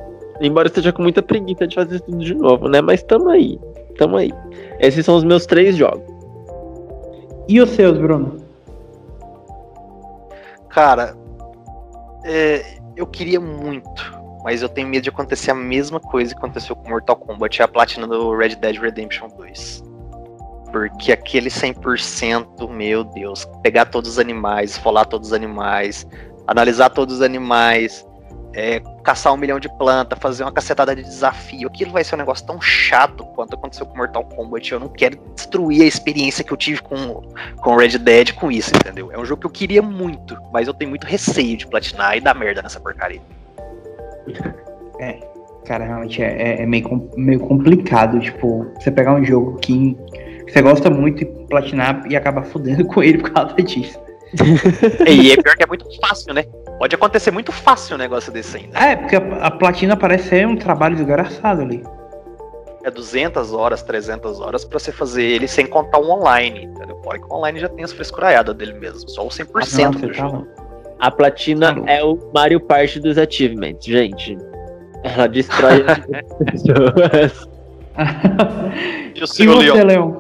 Embora 0.41 0.67
eu 0.67 0.71
esteja 0.71 0.93
com 0.93 1.03
muita 1.03 1.23
preguiça 1.23 1.67
de 1.67 1.75
fazer 1.75 2.01
tudo 2.01 2.19
de 2.19 2.35
novo, 2.35 2.69
né? 2.69 2.81
Mas 2.81 3.03
tamo 3.03 3.31
aí. 3.31 3.59
Tamo 3.97 4.17
aí. 4.17 4.33
Esses 4.79 5.05
são 5.05 5.17
os 5.17 5.25
meus 5.25 5.47
três 5.47 5.77
jogos. 5.77 6.05
E 7.49 7.61
os 7.61 7.71
seus, 7.71 7.97
Bruno? 7.97 8.45
Cara, 10.69 11.17
é, 12.25 12.63
eu 12.97 13.07
queria 13.07 13.41
muito, 13.41 14.13
mas 14.43 14.63
eu 14.63 14.69
tenho 14.69 14.89
medo 14.89 15.05
de 15.05 15.09
acontecer 15.09 15.51
a 15.51 15.55
mesma 15.55 16.01
coisa 16.01 16.35
que 16.35 16.39
aconteceu 16.39 16.75
com 16.75 16.91
Mortal 16.91 17.17
Kombat, 17.17 17.63
a 17.63 17.69
platina 17.69 18.07
do 18.07 18.37
Red 18.37 18.57
Dead 18.57 18.77
Redemption 18.77 19.29
2. 19.29 19.85
Porque 20.73 21.13
aquele 21.13 21.49
100%, 21.49 22.69
meu 22.69 23.05
Deus, 23.05 23.47
pegar 23.63 23.87
todos 23.87 24.11
os 24.11 24.19
animais, 24.19 24.73
esfolar 24.73 25.07
todos 25.07 25.29
os 25.29 25.33
animais, 25.33 26.07
analisar 26.47 26.91
todos 26.91 27.17
os 27.17 27.23
animais, 27.23 28.07
é, 28.55 28.81
caçar 29.05 29.35
um 29.35 29.37
milhão 29.37 29.61
de 29.61 29.69
plantas, 29.77 30.19
fazer 30.19 30.43
uma 30.43 30.53
cacetada 30.53 30.97
de 30.97 31.03
desafio, 31.03 31.69
aquilo 31.69 31.93
vai 31.93 32.03
ser 32.03 32.15
um 32.15 32.19
negócio 32.19 32.47
tão 32.47 32.61
chato 32.61 33.25
quanto 33.35 33.55
aconteceu 33.55 33.85
com 33.85 33.97
Mortal 33.97 34.25
Kombat. 34.25 34.73
Eu 34.73 34.81
não 34.81 34.89
quero 34.89 35.19
destruir 35.35 35.83
a 35.83 35.87
experiência 35.87 36.43
que 36.43 36.53
eu 36.53 36.57
tive 36.57 36.81
com, 36.81 37.23
com 37.57 37.77
Red 37.77 37.99
Dead 37.99 38.33
com 38.33 38.51
isso, 38.51 38.75
entendeu? 38.75 39.13
É 39.13 39.19
um 39.19 39.25
jogo 39.25 39.43
que 39.43 39.47
eu 39.47 39.51
queria 39.51 39.83
muito, 39.83 40.37
mas 40.53 40.67
eu 40.67 40.75
tenho 40.75 40.89
muito 40.89 41.07
receio 41.07 41.57
de 41.57 41.67
platinar 41.67 42.17
e 42.17 42.21
dar 42.21 42.35
merda 42.35 42.63
nessa 42.63 42.81
porcaria. 42.81 43.21
Cara, 45.67 45.85
realmente 45.85 46.23
é, 46.23 46.27
é- 46.27 46.63
é 46.63 46.67
meio, 46.67 47.11
meio 47.17 47.41
complicado, 47.41 48.21
tipo, 48.21 48.67
você 48.79 48.91
pegar 48.91 49.15
um 49.15 49.25
jogo 49.25 49.59
que 49.59 49.97
você 50.49 50.63
gosta 50.63 50.89
muito 50.89 51.23
e 51.23 51.27
platinar 51.49 52.05
e 52.09 52.17
acaba 52.17 52.43
fudendo 52.43 52.87
com 52.89 53.03
ele 53.03 53.19
por 53.19 53.33
causa 53.33 53.55
disso. 53.57 54.01
E 55.07 55.33
é 55.33 55.37
pior 55.37 55.57
que 55.57 55.63
é 55.63 55.67
muito 55.67 55.87
fácil, 56.01 56.35
né? 56.35 56.45
Pode 56.79 56.95
acontecer 56.95 57.31
muito 57.31 57.53
fácil 57.53 57.95
um 57.97 57.99
negócio 57.99 58.31
desse 58.33 58.57
ainda. 58.59 58.79
É, 58.79 58.97
porque 58.97 59.17
a, 59.17 59.47
a 59.47 59.51
platina 59.51 59.97
parece 59.97 60.29
ser 60.29 60.47
um 60.47 60.57
trabalho 60.57 60.97
desgraçado 60.97 61.63
ali. 61.63 61.83
É 62.85 62.91
200 62.91 63.53
horas, 63.53 63.83
300 63.83 64.41
horas 64.41 64.65
pra 64.65 64.79
você 64.79 64.93
fazer 64.93 65.25
ele 65.25 65.49
sem 65.49 65.67
contar 65.67 65.99
o 65.99 66.09
online, 66.11 66.65
entendeu? 66.67 66.97
Fora 67.03 67.19
que 67.19 67.25
o 67.25 67.33
online 67.35 67.59
já 67.59 67.69
tem 67.69 67.85
as 67.85 67.93
frescuraiadas 67.93 68.55
dele 68.55 68.75
mesmo, 68.75 69.09
só 69.09 69.27
o 69.27 69.29
100% 69.29 69.47
Nossa, 69.55 69.89
do 69.91 70.07
tá 70.09 70.13
jogo. 70.13 70.37
louco. 70.37 70.49
A 70.99 71.11
platina 71.11 71.75
Tá 71.75 71.93
é 71.93 72.03
o 72.03 72.19
Mario 72.33 72.61
Party 72.61 73.01
dos 73.01 73.19
achievements, 73.19 73.85
gente. 73.85 74.39
Ela 75.03 75.27
destrói 75.27 75.85
as 75.89 76.51
pessoas. 76.51 77.49
E 79.15 79.21
o 79.21 79.25
e 79.25 79.27
seu? 79.27 79.85
Leon? 79.87 80.13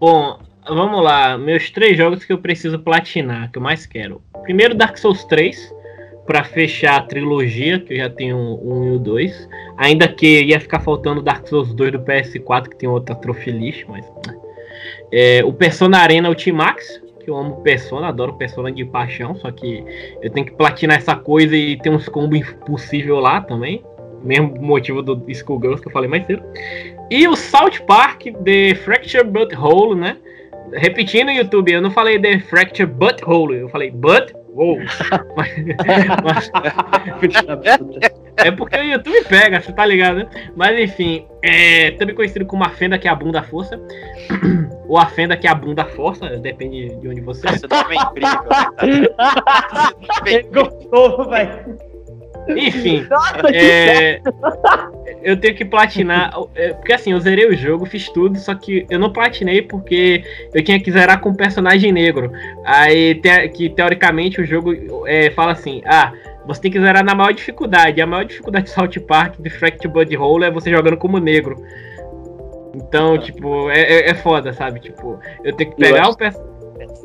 Bom, 0.00 0.38
vamos 0.68 1.02
lá. 1.02 1.36
Meus 1.38 1.70
três 1.70 1.96
jogos 1.96 2.24
que 2.24 2.32
eu 2.32 2.38
preciso 2.38 2.78
platinar, 2.78 3.50
que 3.50 3.58
eu 3.58 3.62
mais 3.62 3.86
quero. 3.86 4.20
Primeiro, 4.42 4.74
Dark 4.74 4.96
Souls 4.96 5.24
3, 5.24 5.74
pra 6.26 6.44
fechar 6.44 6.96
a 6.96 7.02
trilogia, 7.02 7.80
que 7.80 7.94
eu 7.94 7.98
já 7.98 8.10
tenho 8.10 8.36
1 8.36 8.84
e 8.84 8.90
o 8.90 8.98
2. 8.98 9.48
Ainda 9.76 10.08
que 10.08 10.42
ia 10.42 10.60
ficar 10.60 10.80
faltando 10.80 11.22
Dark 11.22 11.46
Souls 11.46 11.72
2 11.74 11.92
do 11.92 12.00
PS4, 12.00 12.68
que 12.68 12.76
tem 12.76 12.88
outra 12.88 13.14
trophy 13.14 13.50
list, 13.50 13.84
mas. 13.88 14.04
né. 14.26 14.36
É, 15.12 15.44
o 15.44 15.52
Persona 15.52 15.98
Arena 15.98 16.28
Ultimax, 16.28 17.00
que 17.20 17.30
eu 17.30 17.36
amo 17.36 17.62
Persona, 17.62 18.08
adoro 18.08 18.34
Persona 18.34 18.70
de 18.70 18.84
paixão, 18.84 19.34
só 19.36 19.50
que 19.50 19.84
eu 20.20 20.30
tenho 20.30 20.46
que 20.46 20.52
platinar 20.52 20.98
essa 20.98 21.14
coisa 21.14 21.56
e 21.56 21.76
ter 21.76 21.90
uns 21.90 22.08
combos 22.08 22.40
impossível 22.40 23.18
lá 23.18 23.40
também. 23.40 23.84
Mesmo 24.22 24.60
motivo 24.60 25.02
do 25.02 25.22
Skullgirls 25.30 25.80
que 25.80 25.88
eu 25.88 25.92
falei 25.92 26.08
mais 26.08 26.26
cedo. 26.26 26.42
E 27.10 27.28
o 27.28 27.36
South 27.36 27.84
Park 27.86 28.24
The 28.44 28.74
Fracture 28.74 29.24
Butthole, 29.24 29.94
né? 29.94 30.16
Repetindo 30.72 31.26
no 31.26 31.32
YouTube, 31.32 31.72
eu 31.72 31.80
não 31.80 31.90
falei 31.90 32.18
The 32.18 32.40
Fracture 32.40 32.86
Butthole, 32.86 33.58
eu 33.58 33.68
falei 33.68 33.90
Butthole. 33.90 34.44
mas, 35.36 35.50
mas 36.24 36.50
é 38.38 38.50
porque 38.50 38.76
o 38.76 38.82
YouTube 38.82 39.24
pega, 39.24 39.60
você 39.60 39.72
tá 39.72 39.84
ligado, 39.84 40.16
né? 40.16 40.28
Mas 40.54 40.78
enfim, 40.78 41.26
é 41.42 41.90
também 41.92 42.14
conhecido 42.14 42.44
como 42.46 42.64
a 42.64 42.70
fenda 42.70 42.98
que 42.98 43.08
é 43.08 43.10
a 43.10 43.14
bunda 43.14 43.42
força. 43.42 43.80
Ou 44.88 44.98
a 44.98 45.06
fenda 45.06 45.36
que 45.36 45.46
é 45.46 45.50
a 45.50 45.54
bunda 45.54 45.84
força, 45.84 46.28
depende 46.38 46.94
de 46.96 47.08
onde 47.08 47.20
você 47.20 47.48
é. 47.48 47.52
Você 47.52 47.68
tá 47.68 47.84
bem 47.84 47.98
incrível, 47.98 48.42
né, 48.42 48.66
cara? 48.76 49.86
Você 50.00 50.06
tá 50.06 50.20
bem 50.22 50.50
gostou, 50.50 51.28
velho. 51.28 51.78
Enfim, 52.48 53.06
Nossa, 53.10 53.48
É, 53.52 54.20
eu 55.22 55.36
tenho 55.36 55.54
que 55.54 55.64
platinar. 55.64 56.32
é, 56.54 56.72
Porque 56.74 56.92
assim, 56.92 57.12
eu 57.12 57.20
zerei 57.20 57.48
o 57.48 57.56
jogo, 57.56 57.84
fiz 57.86 58.08
tudo, 58.08 58.38
só 58.38 58.54
que 58.54 58.86
eu 58.88 58.98
não 58.98 59.12
platinei 59.12 59.62
porque 59.62 60.22
eu 60.54 60.62
tinha 60.62 60.78
que 60.80 60.90
zerar 60.92 61.20
com 61.20 61.30
um 61.30 61.34
personagem 61.34 61.90
negro. 61.92 62.30
Aí, 62.64 63.14
te- 63.16 63.48
que 63.48 63.68
teoricamente 63.68 64.40
o 64.40 64.44
jogo 64.46 64.72
é, 65.06 65.30
fala 65.30 65.52
assim: 65.52 65.82
ah, 65.86 66.12
você 66.46 66.60
tem 66.60 66.70
que 66.70 66.80
zerar 66.80 67.04
na 67.04 67.14
maior 67.14 67.32
dificuldade. 67.32 68.00
A 68.00 68.06
maior 68.06 68.24
dificuldade 68.24 68.66
de 68.66 68.70
South 68.70 69.00
Park, 69.08 69.34
de 69.40 69.50
Fracture 69.50 69.92
Bud 69.92 70.16
Hole, 70.16 70.44
é 70.44 70.50
você 70.50 70.70
jogando 70.70 70.96
como 70.96 71.18
negro. 71.18 71.56
Então, 72.74 73.16
tipo, 73.18 73.70
é, 73.70 73.80
é, 73.80 74.10
é 74.10 74.14
foda, 74.14 74.52
sabe? 74.52 74.80
Tipo, 74.80 75.18
eu 75.42 75.52
tenho 75.54 75.70
que 75.70 75.76
pegar 75.76 76.08
o 76.10 76.16
personagem. 76.16 76.55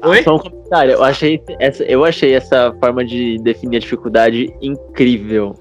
Oi? 0.03 0.23
Só 0.23 0.35
um 0.35 0.39
comentário. 0.39 0.93
Eu 0.93 1.03
achei 1.03 1.41
essa, 1.59 1.83
eu 1.83 2.05
achei 2.05 2.35
essa 2.35 2.73
forma 2.79 3.03
de 3.03 3.37
definir 3.39 3.77
a 3.77 3.79
dificuldade 3.79 4.53
incrível. 4.61 5.55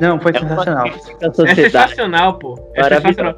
Não, 0.00 0.18
foi 0.18 0.32
É 0.34 0.40
sensacional. 0.40 0.86
É 0.86 1.54
sensacional, 1.54 2.38
pô. 2.38 2.58
É 2.74 2.82
sensacional. 2.84 3.34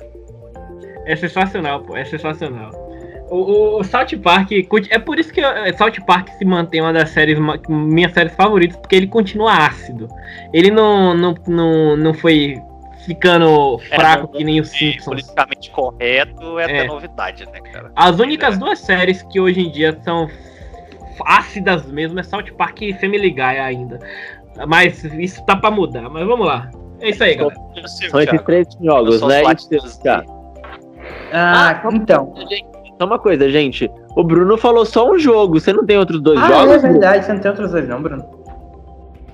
É 1.05 1.17
sensacional, 1.17 1.81
pô. 1.81 1.97
É 1.97 2.05
sensacional. 2.05 2.71
O, 3.31 3.37
o, 3.37 3.81
o 3.81 3.85
South 3.85 4.19
Park. 4.23 4.51
É 4.91 4.99
por 4.99 5.19
isso 5.19 5.33
que 5.33 5.41
eh, 5.41 5.73
South 5.73 6.05
Park 6.07 6.29
se 6.39 6.45
mantém 6.45 6.81
uma 6.81 6.93
das 6.93 7.11
séries, 7.11 7.39
minhas 7.69 8.13
séries 8.13 8.35
favoritas, 8.35 8.77
porque 8.77 8.97
ele 8.97 9.07
continua 9.07 9.67
ácido. 9.67 10.09
Ele 10.53 10.71
não, 10.71 11.15
não, 11.15 11.35
não, 11.47 11.97
não 11.97 12.15
foi 12.15 12.57
ficando 13.07 13.79
fraco 13.95 14.23
não- 14.25 14.29
que 14.33 14.45
nem 14.45 14.61
o 14.61 14.63
E 14.63 14.67
Simpsons. 14.67 15.05
politicamente 15.05 15.71
correto 15.71 16.59
é, 16.59 16.63
É. 16.63 16.65
até 16.65 16.87
novidade, 16.89 17.47
né, 17.47 17.61
cara? 17.73 17.91
As 17.95 18.19
únicas 18.19 18.59
duas 18.59 18.81
séries 18.81 19.23
que 19.23 19.41
hoje 19.41 19.61
em 19.61 19.71
dia 19.71 19.97
são 20.03 20.29
ácidas 21.25 21.87
mesmo 21.87 22.19
é 22.21 22.23
South 22.23 22.45
Park 22.59 22.83
e 22.83 22.93
Family 22.95 23.31
Guy 23.31 23.41
ainda. 23.41 23.99
Mas 24.67 25.05
isso 25.05 25.45
tá 25.47 25.57
pra 25.57 25.71
mudar. 25.71 26.09
Mas 26.11 26.27
vamos 26.27 26.47
lá. 26.47 26.71
É 27.01 27.11
isso 27.11 27.23
aí, 27.23 27.35
galera. 27.35 27.57
E 27.77 27.89
São 28.11 28.21
esses 28.21 28.43
três 28.43 28.67
jogos, 28.83 29.21
né? 29.23 29.43
os 29.43 29.71
E 29.71 30.03
tá. 30.03 30.25
Ah, 31.33 31.83
então. 31.93 32.35
Só 32.99 33.07
uma 33.07 33.19
coisa, 33.19 33.49
gente. 33.51 33.91
O 34.17 34.25
Bruno 34.25 34.57
falou 34.57 34.87
só 34.87 35.11
um 35.11 35.19
jogo. 35.19 35.61
Você 35.61 35.73
não 35.73 35.85
tem 35.85 35.99
outros 35.99 36.21
dois 36.23 36.39
Ah, 36.41 36.49
jogos? 36.49 36.83
é 36.85 36.89
verdade, 36.91 37.27
você 37.27 37.33
não 37.35 37.41
tem 37.41 37.51
outros 37.51 37.71
dois 37.71 37.87
não, 37.87 38.03
Bruno. 38.03 38.25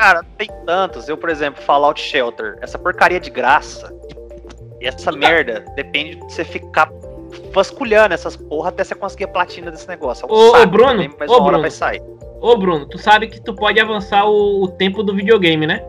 Cara, 0.02 0.24
tem 0.36 0.48
tantos. 0.66 1.08
Eu, 1.08 1.16
por 1.16 1.28
exemplo, 1.30 1.62
Fallout 1.62 2.00
Shelter. 2.00 2.58
Essa 2.60 2.76
porcaria 2.76 3.20
de 3.20 3.30
graça. 3.30 3.94
E 4.80 4.88
essa 4.88 5.12
merda 5.12 5.64
depende 5.76 6.16
de 6.16 6.24
você 6.24 6.44
ficar 6.44 6.90
vasculhando 7.52 8.12
essas 8.12 8.34
porra 8.34 8.70
até 8.70 8.82
você 8.82 8.96
conseguir 8.96 9.24
a 9.24 9.28
platina 9.28 9.70
desse 9.70 9.86
negócio. 9.86 10.26
É 10.26 10.32
um 10.32 10.34
Ô, 10.34 10.60
ô, 10.60 10.66
Bruno, 10.66 11.14
mas 11.20 11.30
ô, 11.30 11.40
Bruno. 11.40 11.60
vai 11.60 11.70
sair. 11.70 12.02
Ô, 12.40 12.56
Bruno, 12.56 12.84
tu 12.86 12.98
sabe 12.98 13.28
que 13.28 13.40
tu 13.40 13.54
pode 13.54 13.78
avançar 13.78 14.24
o, 14.24 14.64
o 14.64 14.68
tempo 14.72 15.04
do 15.04 15.14
videogame, 15.14 15.68
né? 15.68 15.84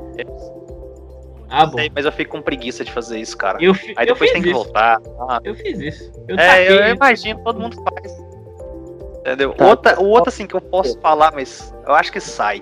Ah, 1.50 1.66
bom. 1.66 1.80
Sei, 1.80 1.92
mas 1.94 2.06
eu 2.06 2.12
fico 2.12 2.34
com 2.38 2.42
preguiça 2.44 2.86
de 2.86 2.92
fazer 2.92 3.20
isso, 3.20 3.36
cara. 3.36 3.58
Eu, 3.60 3.74
Aí 3.96 4.08
eu 4.08 4.14
depois 4.14 4.30
fiz 4.30 4.32
tem 4.34 4.44
que 4.44 4.50
isso. 4.50 4.64
voltar. 4.64 5.02
Ah, 5.28 5.40
Eu 5.44 5.56
fiz 5.56 5.80
isso. 5.80 6.12
Eu 6.28 6.38
é, 6.38 6.72
eu, 6.72 6.76
eu 6.76 6.96
imagino, 6.96 7.44
todo 7.44 7.60
mundo 7.60 7.78
faz. 7.84 8.12
Entendeu? 9.22 9.54
Tá. 9.54 9.66
Outra, 9.66 10.00
o 10.00 10.08
outro, 10.08 10.30
assim, 10.30 10.46
que 10.46 10.54
eu 10.56 10.62
posso 10.62 11.00
falar, 11.00 11.32
mas 11.34 11.74
eu 11.88 11.96
acho 11.96 12.12
que 12.12 12.20
sai. 12.20 12.62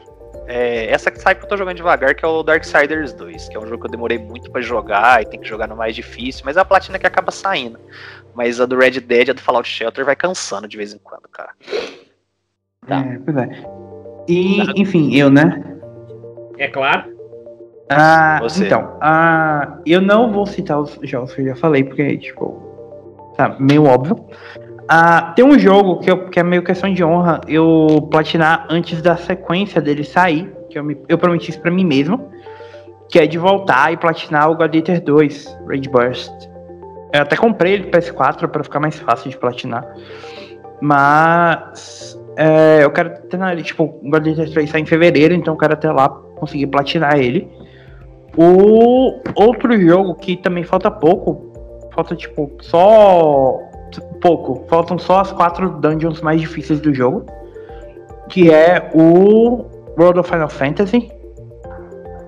É, 0.54 0.92
essa 0.92 1.10
que 1.10 1.18
sai 1.18 1.34
porque 1.34 1.46
eu 1.46 1.50
tô 1.50 1.56
jogando 1.56 1.78
devagar, 1.78 2.14
que 2.14 2.26
é 2.26 2.28
o 2.28 2.44
Darksiders 2.44 3.14
2, 3.14 3.48
que 3.48 3.56
é 3.56 3.60
um 3.60 3.66
jogo 3.66 3.80
que 3.80 3.88
eu 3.88 3.92
demorei 3.92 4.18
muito 4.18 4.52
pra 4.52 4.62
jogar 4.62 5.22
e 5.22 5.26
tem 5.26 5.40
que 5.40 5.48
jogar 5.48 5.66
no 5.66 5.78
mais 5.78 5.96
difícil, 5.96 6.44
mas 6.44 6.58
é 6.58 6.60
a 6.60 6.66
platina 6.66 7.00
que 7.00 7.08
acaba 7.08 7.32
saindo. 7.32 7.80
Mas 8.36 8.60
a 8.60 8.66
do 8.66 8.78
Red 8.78 9.00
Dead, 9.00 9.30
a 9.30 9.34
do 9.34 9.40
Fallout 9.40 9.70
Shelter 9.70 10.04
vai 10.04 10.14
cansando 10.14 10.68
de 10.68 10.76
vez 10.76 10.94
em 10.94 10.98
quando, 10.98 11.30
cara. 11.30 11.52
Tá. 12.86 13.00
É, 13.00 13.20
pois 13.20 13.38
é. 13.38 13.50
E, 14.28 14.82
enfim, 14.82 15.16
eu, 15.16 15.30
né? 15.30 15.64
É 16.58 16.68
claro. 16.68 17.16
Ah, 17.90 18.40
Você. 18.42 18.66
então, 18.66 18.98
ah, 19.00 19.80
eu 19.86 20.02
não 20.02 20.34
vou 20.34 20.46
citar 20.46 20.82
os 20.82 21.00
jogos 21.04 21.34
que 21.34 21.42
eu 21.44 21.46
já 21.46 21.56
falei, 21.56 21.86
porque, 21.86 22.18
tipo, 22.18 23.34
tá 23.38 23.56
meio 23.58 23.86
óbvio. 23.86 24.28
Ah, 24.94 25.32
tem 25.34 25.46
um 25.46 25.58
jogo 25.58 26.00
que, 26.00 26.12
eu, 26.12 26.28
que 26.28 26.38
é 26.38 26.44
meio 26.44 26.62
questão 26.62 26.94
de 26.94 27.02
honra 27.02 27.40
eu 27.48 28.10
platinar 28.12 28.68
antes 28.70 29.02
da 29.02 29.16
sequência 29.16 29.82
dele 29.82 30.04
sair, 30.04 30.54
que 30.70 30.78
eu, 30.78 30.84
me, 30.84 30.98
eu 31.08 31.18
prometi 31.18 31.50
isso 31.50 31.62
pra 31.62 31.72
mim 31.72 31.86
mesmo, 31.86 32.30
que 33.08 33.18
é 33.18 33.26
de 33.26 33.38
voltar 33.38 33.94
e 33.94 33.96
platinar 33.96 34.52
o 34.52 34.56
God 34.58 34.76
Eater 34.76 35.02
2, 35.02 35.60
Rage 35.66 35.88
Burst. 35.88 36.34
Eu 37.14 37.22
até 37.22 37.38
comprei 37.38 37.76
ele 37.76 37.84
pro 37.86 38.02
PS4 38.02 38.50
pra 38.50 38.66
ficar 38.66 38.82
mais 38.82 39.00
fácil 39.00 39.30
de 39.30 39.38
platinar. 39.38 39.88
Mas 40.82 42.20
é, 42.36 42.84
eu 42.84 42.92
quero 42.92 43.12
terminar 43.30 43.54
ele, 43.54 43.64
tipo, 43.64 43.86
o 43.86 44.10
God 44.10 44.28
Eater 44.28 44.52
3 44.52 44.70
sai 44.70 44.82
em 44.82 44.86
fevereiro, 44.86 45.34
então 45.34 45.54
eu 45.54 45.58
quero 45.58 45.72
até 45.72 45.90
lá 45.90 46.10
conseguir 46.10 46.68
platinar 46.68 47.18
ele. 47.18 47.50
O 48.36 49.22
outro 49.36 49.80
jogo 49.80 50.16
que 50.16 50.36
também 50.36 50.66
falta 50.66 50.92
pouco, 50.92 51.50
falta 51.96 52.14
tipo 52.14 52.52
só 52.60 53.71
pouco, 54.22 54.66
faltam 54.70 54.98
só 54.98 55.20
as 55.20 55.32
quatro 55.32 55.70
dungeons 55.70 56.22
mais 56.22 56.40
difíceis 56.40 56.80
do 56.80 56.94
jogo, 56.94 57.26
que 58.30 58.52
é 58.52 58.92
o 58.94 59.66
World 59.98 60.20
of 60.20 60.30
Final 60.30 60.50
Fantasy, 60.50 61.12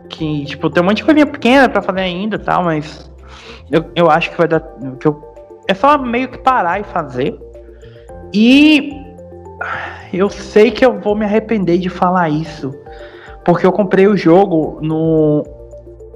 que 0.10 0.46
tipo 0.46 0.70
tem 0.70 0.84
um 0.84 0.88
monte 0.88 0.98
de 0.98 1.04
coisinha 1.06 1.26
pequena 1.26 1.70
para 1.70 1.82
fazer 1.82 2.02
ainda, 2.02 2.38
tal, 2.38 2.64
mas 2.64 3.12
eu, 3.72 3.86
eu 3.96 4.10
acho 4.10 4.32
que 4.32 4.38
vai 4.38 4.48
dar, 4.48 4.62
que 5.00 5.08
eu, 5.08 5.24
é 5.68 5.74
só 5.74 5.98
meio 5.98 6.28
que 6.28 6.38
parar 6.40 6.80
e 6.80 6.84
fazer. 6.84 7.40
E 8.34 8.92
eu 10.12 10.30
sei 10.30 10.72
que 10.72 10.84
eu 10.84 11.00
vou 11.00 11.16
me 11.16 11.24
arrepender 11.24 11.78
de 11.78 11.90
falar 11.90 12.30
isso, 12.30 12.74
porque 13.46 13.66
eu 13.66 13.72
comprei 13.72 14.08
o 14.08 14.18
jogo 14.18 14.80
no 14.82 15.44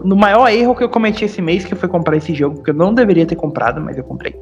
no 0.04 0.16
maior 0.16 0.48
erro 0.50 0.76
que 0.76 0.84
eu 0.84 0.90
cometi 0.90 1.26
esse 1.26 1.42
mês, 1.42 1.66
que 1.66 1.76
foi 1.76 1.90
comprar 1.90 2.16
esse 2.16 2.34
jogo, 2.34 2.62
que 2.62 2.70
eu 2.70 2.74
não 2.74 2.94
deveria 2.94 3.26
ter 3.26 3.36
comprado, 3.36 3.82
mas 3.82 3.98
eu 3.98 4.04
comprei. 4.04 4.36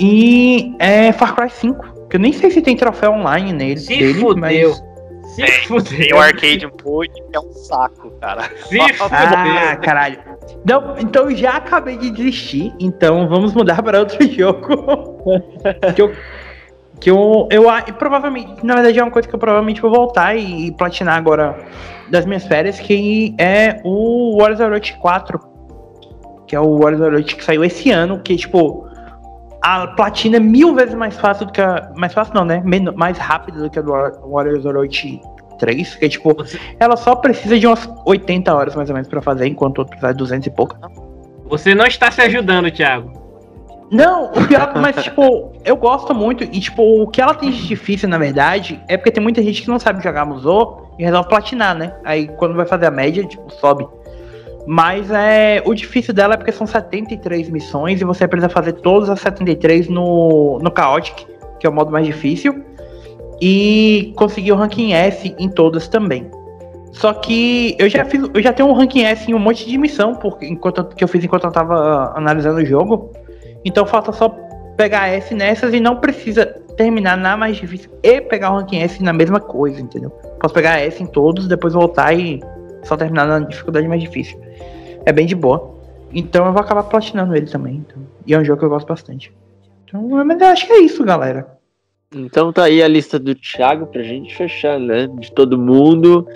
E 0.00 0.74
é 0.78 1.12
Far 1.12 1.34
Cry 1.34 1.50
5, 1.50 2.08
que 2.10 2.16
eu 2.16 2.20
nem 2.20 2.32
sei 2.32 2.50
se 2.50 2.60
tem 2.60 2.76
troféu 2.76 3.12
online 3.12 3.52
nele. 3.52 3.78
Se 3.80 3.96
dele, 3.96 4.14
fudeu. 4.20 4.36
mas. 4.40 4.82
Se 5.34 5.42
Tem, 5.42 5.46
tem 5.46 5.64
fudeu. 5.66 6.16
o 6.16 6.20
Arcade 6.20 6.68
Mode, 6.84 7.12
é 7.32 7.40
um 7.40 7.52
saco, 7.52 8.10
cara. 8.20 8.42
Se 8.68 8.78
Ah, 8.80 8.88
fudeu. 8.94 9.80
caralho. 9.82 10.18
Não, 10.64 10.94
então 10.98 11.28
eu 11.30 11.36
já 11.36 11.56
acabei 11.56 11.96
de 11.96 12.10
desistir, 12.10 12.72
então 12.78 13.28
vamos 13.28 13.52
mudar 13.52 13.82
para 13.82 13.98
outro 14.00 14.16
jogo. 14.32 14.68
que 15.94 16.00
eu, 16.02 16.12
que 17.00 17.10
eu, 17.10 17.48
eu 17.50 17.68
a- 17.68 17.84
e 17.86 17.92
provavelmente, 17.92 18.64
na 18.64 18.74
verdade 18.74 18.98
é 18.98 19.02
uma 19.02 19.10
coisa 19.10 19.28
que 19.28 19.34
eu 19.34 19.38
provavelmente 19.38 19.82
vou 19.82 19.90
voltar 19.90 20.36
e, 20.36 20.68
e 20.68 20.72
platinar 20.72 21.16
agora 21.18 21.58
das 22.08 22.24
minhas 22.24 22.46
férias, 22.46 22.78
que 22.78 23.34
é 23.38 23.80
o 23.84 24.38
Warriors 24.38 24.60
of 24.60 24.70
Road 24.70 24.96
4. 25.02 25.40
Que 26.46 26.54
é 26.54 26.60
o 26.60 26.78
Warriors 26.78 27.02
of 27.02 27.10
Road 27.10 27.34
que 27.34 27.44
saiu 27.44 27.64
esse 27.64 27.90
ano, 27.90 28.20
que 28.20 28.36
tipo, 28.36 28.85
a 29.66 29.86
platina 29.88 30.36
é 30.36 30.40
mil 30.40 30.74
vezes 30.74 30.94
mais 30.94 31.16
fácil 31.18 31.46
do 31.46 31.52
que 31.52 31.60
a. 31.60 31.90
Mais 31.96 32.12
fácil 32.14 32.34
não, 32.34 32.44
né? 32.44 32.62
Mais 32.94 33.18
rápido 33.18 33.62
do 33.64 33.68
que 33.70 33.78
a 33.78 33.82
do 33.82 33.90
War- 33.90 34.12
Warriors 34.24 34.64
of 34.64 34.76
Road 34.76 35.20
3, 35.58 35.94
que 35.96 36.08
tipo, 36.08 36.34
Você, 36.34 36.60
ela 36.78 36.96
só 36.96 37.16
precisa 37.16 37.58
de 37.58 37.66
umas 37.66 37.88
80 38.04 38.54
horas 38.54 38.76
mais 38.76 38.88
ou 38.88 38.94
menos 38.94 39.08
pra 39.08 39.20
fazer, 39.20 39.46
enquanto 39.48 39.78
o 39.78 39.80
outro 39.80 39.90
precisa 39.90 40.12
de 40.12 40.18
200 40.18 40.46
e 40.46 40.50
pouco. 40.50 40.76
você 41.48 41.74
não 41.74 41.84
está 41.86 42.10
se 42.12 42.20
ajudando, 42.20 42.70
Thiago. 42.70 43.10
Não, 43.90 44.26
o 44.32 44.46
pior, 44.46 44.72
mas 44.76 45.02
tipo, 45.02 45.52
eu 45.64 45.76
gosto 45.76 46.12
muito 46.14 46.42
e 46.44 46.60
tipo, 46.60 46.82
o 47.02 47.06
que 47.08 47.20
ela 47.20 47.34
tem 47.34 47.50
de 47.50 47.66
difícil, 47.66 48.08
na 48.08 48.18
verdade, 48.18 48.80
é 48.88 48.96
porque 48.96 49.10
tem 49.12 49.22
muita 49.22 49.42
gente 49.42 49.62
que 49.62 49.68
não 49.68 49.78
sabe 49.78 50.02
jogar 50.02 50.24
Musou 50.26 50.92
e 50.98 51.04
resolve 51.04 51.28
platinar, 51.28 51.74
né? 51.74 51.92
Aí 52.04 52.26
quando 52.28 52.54
vai 52.54 52.66
fazer 52.66 52.86
a 52.86 52.90
média, 52.90 53.24
tipo, 53.24 53.48
sobe. 53.52 53.86
Mas 54.66 55.10
é, 55.12 55.62
o 55.64 55.72
difícil 55.72 56.12
dela 56.12 56.34
é 56.34 56.36
porque 56.36 56.50
são 56.50 56.66
73 56.66 57.48
missões 57.50 58.00
e 58.00 58.04
você 58.04 58.26
precisa 58.26 58.48
fazer 58.48 58.72
todas 58.72 59.08
as 59.08 59.20
73 59.20 59.88
no, 59.88 60.58
no 60.58 60.72
Chaotic, 60.76 61.24
que 61.60 61.66
é 61.66 61.70
o 61.70 61.72
modo 61.72 61.92
mais 61.92 62.04
difícil, 62.04 62.64
e 63.40 64.12
conseguir 64.16 64.52
o 64.52 64.56
ranking 64.56 64.92
S 64.92 65.34
em 65.38 65.48
todas 65.48 65.86
também. 65.86 66.28
Só 66.90 67.12
que 67.12 67.76
eu 67.78 67.88
já 67.88 68.04
fiz, 68.04 68.22
eu 68.34 68.42
já 68.42 68.52
tenho 68.52 68.68
um 68.68 68.72
ranking 68.72 69.04
S 69.04 69.30
em 69.30 69.34
um 69.34 69.38
monte 69.38 69.68
de 69.68 69.78
missão, 69.78 70.14
porque 70.14 70.46
enquanto 70.46 70.84
que 70.96 71.04
eu 71.04 71.08
fiz 71.08 71.22
enquanto 71.22 71.44
eu 71.44 71.52
tava 71.52 72.12
analisando 72.16 72.58
o 72.58 72.64
jogo. 72.64 73.12
Então 73.64 73.86
falta 73.86 74.12
só 74.12 74.30
pegar 74.76 75.08
S 75.08 75.34
nessas 75.34 75.74
e 75.74 75.80
não 75.80 75.96
precisa 75.96 76.46
terminar 76.76 77.16
na 77.16 77.36
mais 77.36 77.56
difícil 77.56 77.90
e 78.02 78.20
pegar 78.20 78.50
o 78.50 78.56
ranking 78.56 78.78
S 78.78 79.02
na 79.02 79.12
mesma 79.12 79.40
coisa, 79.40 79.80
entendeu? 79.80 80.10
Posso 80.40 80.54
pegar 80.54 80.80
S 80.80 81.02
em 81.02 81.06
todos, 81.06 81.46
depois 81.46 81.74
voltar 81.74 82.12
e 82.14 82.40
só 82.82 82.96
terminar 82.96 83.26
na 83.26 83.40
dificuldade 83.40 83.86
mais 83.86 84.00
difícil. 84.00 84.40
É 85.06 85.12
bem 85.12 85.24
de 85.24 85.34
boa. 85.34 85.74
Então 86.12 86.44
eu 86.46 86.52
vou 86.52 86.60
acabar 86.60 86.82
platinando 86.82 87.34
ele 87.34 87.46
também. 87.46 87.76
então. 87.86 88.02
E 88.26 88.34
é 88.34 88.38
um 88.38 88.44
jogo 88.44 88.58
que 88.58 88.64
eu 88.66 88.70
gosto 88.70 88.86
bastante. 88.86 89.32
Então, 89.84 90.02
mas 90.24 90.40
eu 90.40 90.46
acho 90.48 90.66
que 90.66 90.72
é 90.72 90.80
isso, 90.80 91.02
galera. 91.04 91.46
Então 92.14 92.52
tá 92.52 92.64
aí 92.64 92.82
a 92.82 92.88
lista 92.88 93.18
do 93.18 93.34
Thiago 93.34 93.86
pra 93.86 94.02
gente 94.02 94.34
fechar, 94.36 94.78
né? 94.78 95.06
De 95.18 95.30
todo 95.32 95.56
mundo. 95.58 96.26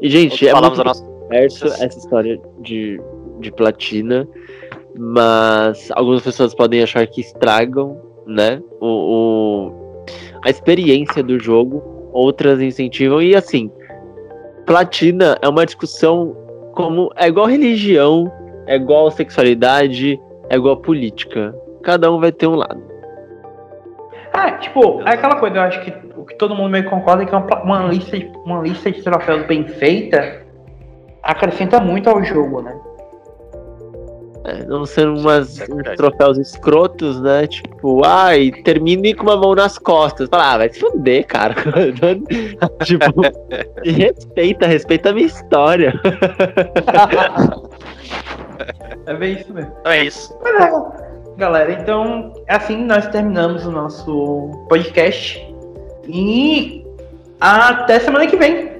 E, 0.00 0.08
gente, 0.10 0.46
é 0.46 0.50
Falamos 0.52 0.78
muito 0.78 0.88
a 0.88 0.92
nossa. 0.92 1.84
essa 1.84 1.98
história 1.98 2.38
de, 2.60 3.00
de 3.40 3.50
platina, 3.50 4.28
mas 4.98 5.90
algumas 5.92 6.22
pessoas 6.22 6.54
podem 6.54 6.82
achar 6.82 7.06
que 7.06 7.20
estragam, 7.20 8.00
né? 8.26 8.62
O, 8.80 8.86
o- 9.68 9.86
a 10.44 10.50
experiência 10.50 11.22
do 11.22 11.38
jogo, 11.38 11.82
outras 12.12 12.60
incentivam, 12.60 13.20
e 13.20 13.34
assim, 13.34 13.70
platina 14.66 15.36
é 15.42 15.48
uma 15.48 15.64
discussão 15.66 16.36
como. 16.76 17.10
É 17.16 17.26
igual 17.26 17.46
religião, 17.46 18.30
é 18.66 18.76
igual 18.76 19.10
sexualidade, 19.10 20.20
é 20.48 20.54
igual 20.54 20.76
política. 20.76 21.52
Cada 21.82 22.12
um 22.12 22.20
vai 22.20 22.30
ter 22.30 22.46
um 22.46 22.54
lado. 22.54 22.80
Ah, 24.32 24.52
tipo, 24.52 25.00
é 25.00 25.14
aquela 25.14 25.36
coisa, 25.36 25.56
eu 25.56 25.62
acho 25.62 25.82
que 25.82 25.92
o 26.16 26.24
que 26.24 26.36
todo 26.36 26.54
mundo 26.54 26.70
meio 26.70 26.88
concorda 26.88 27.22
é 27.22 27.26
que 27.26 27.34
uma, 27.34 27.62
uma 27.62 27.86
lista, 27.86 28.16
uma 28.44 28.60
lista 28.60 28.92
de 28.92 29.02
troféus 29.02 29.46
bem 29.46 29.66
feita 29.66 30.44
acrescenta 31.22 31.80
muito 31.80 32.08
ao 32.08 32.22
jogo, 32.22 32.60
né? 32.60 32.78
É, 34.46 34.64
não 34.64 34.86
ser 34.86 35.08
umas, 35.08 35.60
é 35.60 35.64
uns 35.64 35.96
troféus 35.96 36.38
escrotos, 36.38 37.20
né? 37.20 37.48
Tipo, 37.48 38.06
ai, 38.06 38.52
termine 38.62 39.12
com 39.12 39.24
uma 39.24 39.36
mão 39.36 39.56
nas 39.56 39.76
costas. 39.76 40.28
Fala, 40.28 40.52
ah, 40.52 40.58
vai 40.58 40.68
se 40.72 40.78
fuder, 40.78 41.26
cara. 41.26 41.52
tipo, 42.84 43.04
me 43.84 43.90
respeita, 43.90 44.68
respeita 44.68 45.10
a 45.10 45.12
minha 45.12 45.26
história. 45.26 45.92
É 49.06 49.14
bem 49.14 49.34
isso 49.34 49.52
mesmo. 49.52 49.72
É 49.84 50.04
isso. 50.04 50.38
Mas 50.40 50.62
é, 50.62 50.72
galera, 51.36 51.72
então 51.72 52.32
assim 52.48 52.84
nós 52.84 53.08
terminamos 53.08 53.66
o 53.66 53.72
nosso 53.72 54.64
podcast. 54.68 55.44
E 56.06 56.86
até 57.40 57.98
semana 57.98 58.28
que 58.28 58.36
vem. 58.36 58.75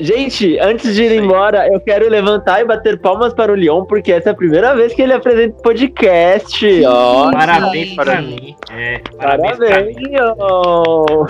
Gente, 0.00 0.56
antes 0.60 0.94
de 0.94 1.02
ir 1.02 1.12
embora, 1.20 1.66
eu 1.72 1.80
quero 1.80 2.08
levantar 2.08 2.60
e 2.60 2.64
bater 2.64 3.00
palmas 3.00 3.32
para 3.34 3.50
o 3.50 3.54
Leon, 3.56 3.84
porque 3.84 4.12
essa 4.12 4.28
é 4.28 4.32
a 4.32 4.34
primeira 4.34 4.74
vez 4.76 4.94
que 4.94 5.02
ele 5.02 5.12
apresenta 5.12 5.60
podcast. 5.60 6.84
Ó, 6.86 7.32
Parabéns 7.32 7.88
Sim. 7.90 7.96
pra 7.96 8.22
mim. 8.22 8.56
É, 8.70 9.00
parabéns, 9.16 9.58
parabéns, 9.58 9.96
mim. 9.96 10.10
Leon. 10.10 11.26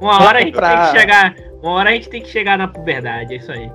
Uma 0.00 0.22
hora 0.24 0.38
a 0.38 0.42
gente 0.42 0.52
Pra- 0.52 0.76
tem 0.84 0.92
que 0.92 1.00
chegar. 1.00 1.34
Uma 1.62 1.72
hora 1.72 1.90
a 1.90 1.92
gente 1.94 2.08
tem 2.10 2.20
que 2.22 2.28
chegar 2.28 2.58
na 2.58 2.68
puberdade, 2.68 3.32
é 3.34 3.36
isso 3.38 3.50
aí. 3.52 3.70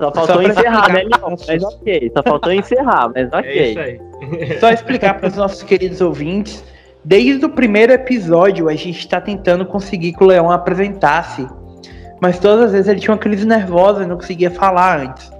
Só 0.00 0.12
faltou 0.12 0.36
Só 0.36 0.42
encerrar, 0.42 0.92
né, 0.92 1.02
Leon? 1.04 1.36
Mas 1.46 1.62
ok, 1.62 2.12
só 2.16 2.22
faltou 2.22 2.52
encerrar, 2.52 3.10
mas 3.14 3.30
É 3.32 3.36
ok. 3.36 3.70
isso 3.70 3.80
aí. 3.80 4.58
Só 4.58 4.70
explicar 4.70 5.14
para 5.18 5.28
os 5.28 5.36
nossos 5.36 5.62
queridos 5.62 6.00
ouvintes. 6.00 6.64
Desde 7.04 7.44
o 7.44 7.48
primeiro 7.48 7.92
episódio, 7.92 8.68
a 8.68 8.74
gente 8.74 8.98
está 8.98 9.20
tentando 9.20 9.64
conseguir 9.64 10.12
que 10.14 10.22
o 10.22 10.26
Leão 10.26 10.50
apresentasse. 10.50 11.46
Mas 12.20 12.38
todas 12.38 12.66
as 12.66 12.72
vezes 12.72 12.88
ele 12.88 13.00
tinha 13.00 13.12
uma 13.12 13.18
crise 13.20 13.46
nervosa 13.46 14.02
e 14.02 14.06
não 14.06 14.16
conseguia 14.16 14.50
falar 14.50 15.00
antes. 15.00 15.30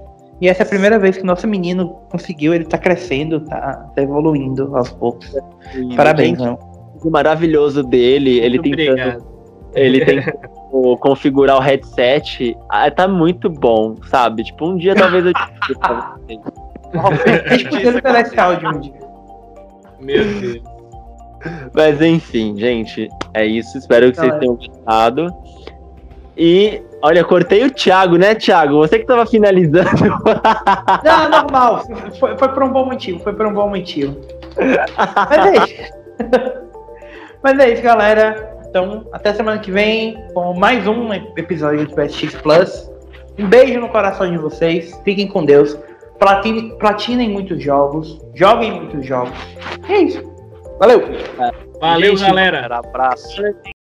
E 0.41 0.47
essa 0.47 0.63
é 0.63 0.65
a 0.65 0.69
primeira 0.69 0.97
vez 0.97 1.17
que 1.17 1.23
nosso 1.23 1.47
menino 1.47 1.99
conseguiu, 2.09 2.53
ele 2.53 2.63
tá 2.63 2.77
crescendo, 2.77 3.41
tá, 3.41 3.89
tá 3.93 4.01
evoluindo 4.01 4.75
aos 4.75 4.89
poucos. 4.89 5.35
Parabéns, 5.97 6.37
Gente, 6.37 6.41
Leão. 6.41 6.59
o 7.03 7.09
maravilhoso 7.09 7.83
dele, 7.83 8.39
ele 8.39 8.57
Muito 8.57 8.77
tentando 8.77 8.91
obrigado. 9.01 9.25
ele 9.75 10.05
tem 10.05 10.21
como 10.71 10.97
configurar 10.97 11.57
o 11.57 11.59
headset. 11.59 12.55
Ah, 12.69 12.89
tá 12.89 13.07
muito 13.07 13.49
bom, 13.49 13.97
sabe? 14.09 14.45
Tipo, 14.45 14.69
um 14.69 14.77
dia 14.77 14.95
talvez 14.95 15.25
eu 15.25 15.33
pra 15.79 16.17
vocês. 16.29 16.39
Deixa 17.49 17.89
eu 17.99 18.15
esse 18.21 18.39
áudio 18.39 18.69
um 18.69 18.79
dia. 18.79 18.93
Meu 19.99 20.23
Deus. 20.23 20.61
Mas 21.73 22.01
enfim, 22.01 22.55
gente, 22.57 23.09
é 23.33 23.45
isso. 23.45 23.77
Espero 23.77 24.09
que 24.11 24.17
vocês 24.17 24.27
Galera. 24.27 24.39
tenham 24.39 24.55
gostado. 24.55 25.33
E 26.41 26.81
olha, 27.01 27.21
cortei 27.25 27.65
o 27.65 27.69
Thiago, 27.69 28.15
né, 28.15 28.33
Thiago? 28.33 28.77
Você 28.77 28.97
que 28.97 29.05
tava 29.05 29.25
finalizando. 29.25 29.89
Não, 31.03 31.29
normal. 31.29 31.83
Foi, 32.17 32.37
foi 32.37 32.47
por 32.47 32.63
um 32.63 32.69
bom 32.69 32.85
motivo, 32.85 33.19
foi 33.19 33.33
por 33.33 33.45
um 33.45 33.53
bom 33.53 33.67
motivo. 33.67 34.15
Mas 34.57 35.45
é 35.45 35.57
isso. 35.57 35.93
Mas 37.43 37.59
é 37.59 37.73
isso, 37.73 37.81
galera. 37.83 38.57
Então, 38.69 39.05
até 39.11 39.33
semana 39.33 39.59
que 39.59 39.69
vem 39.69 40.17
com 40.33 40.57
mais 40.57 40.87
um 40.87 41.13
episódio 41.13 41.85
do 41.85 41.93
PSX 41.93 42.33
Plus. 42.35 42.89
Um 43.37 43.47
beijo 43.47 43.81
no 43.81 43.89
coração 43.89 44.31
de 44.31 44.37
vocês. 44.37 44.97
Fiquem 45.03 45.27
com 45.27 45.43
Deus. 45.43 45.77
Platine, 46.19 46.77
platinem 46.77 47.29
muitos 47.29 47.61
jogos. 47.61 48.17
Joguem 48.33 48.71
muitos 48.71 49.05
jogos. 49.05 49.37
E 49.89 49.91
é 49.91 50.01
isso. 50.03 50.23
Valeu! 50.79 51.03
Valeu, 51.81 52.15
Gente, 52.15 52.27
galera. 52.27 52.77
Abraço. 52.77 53.41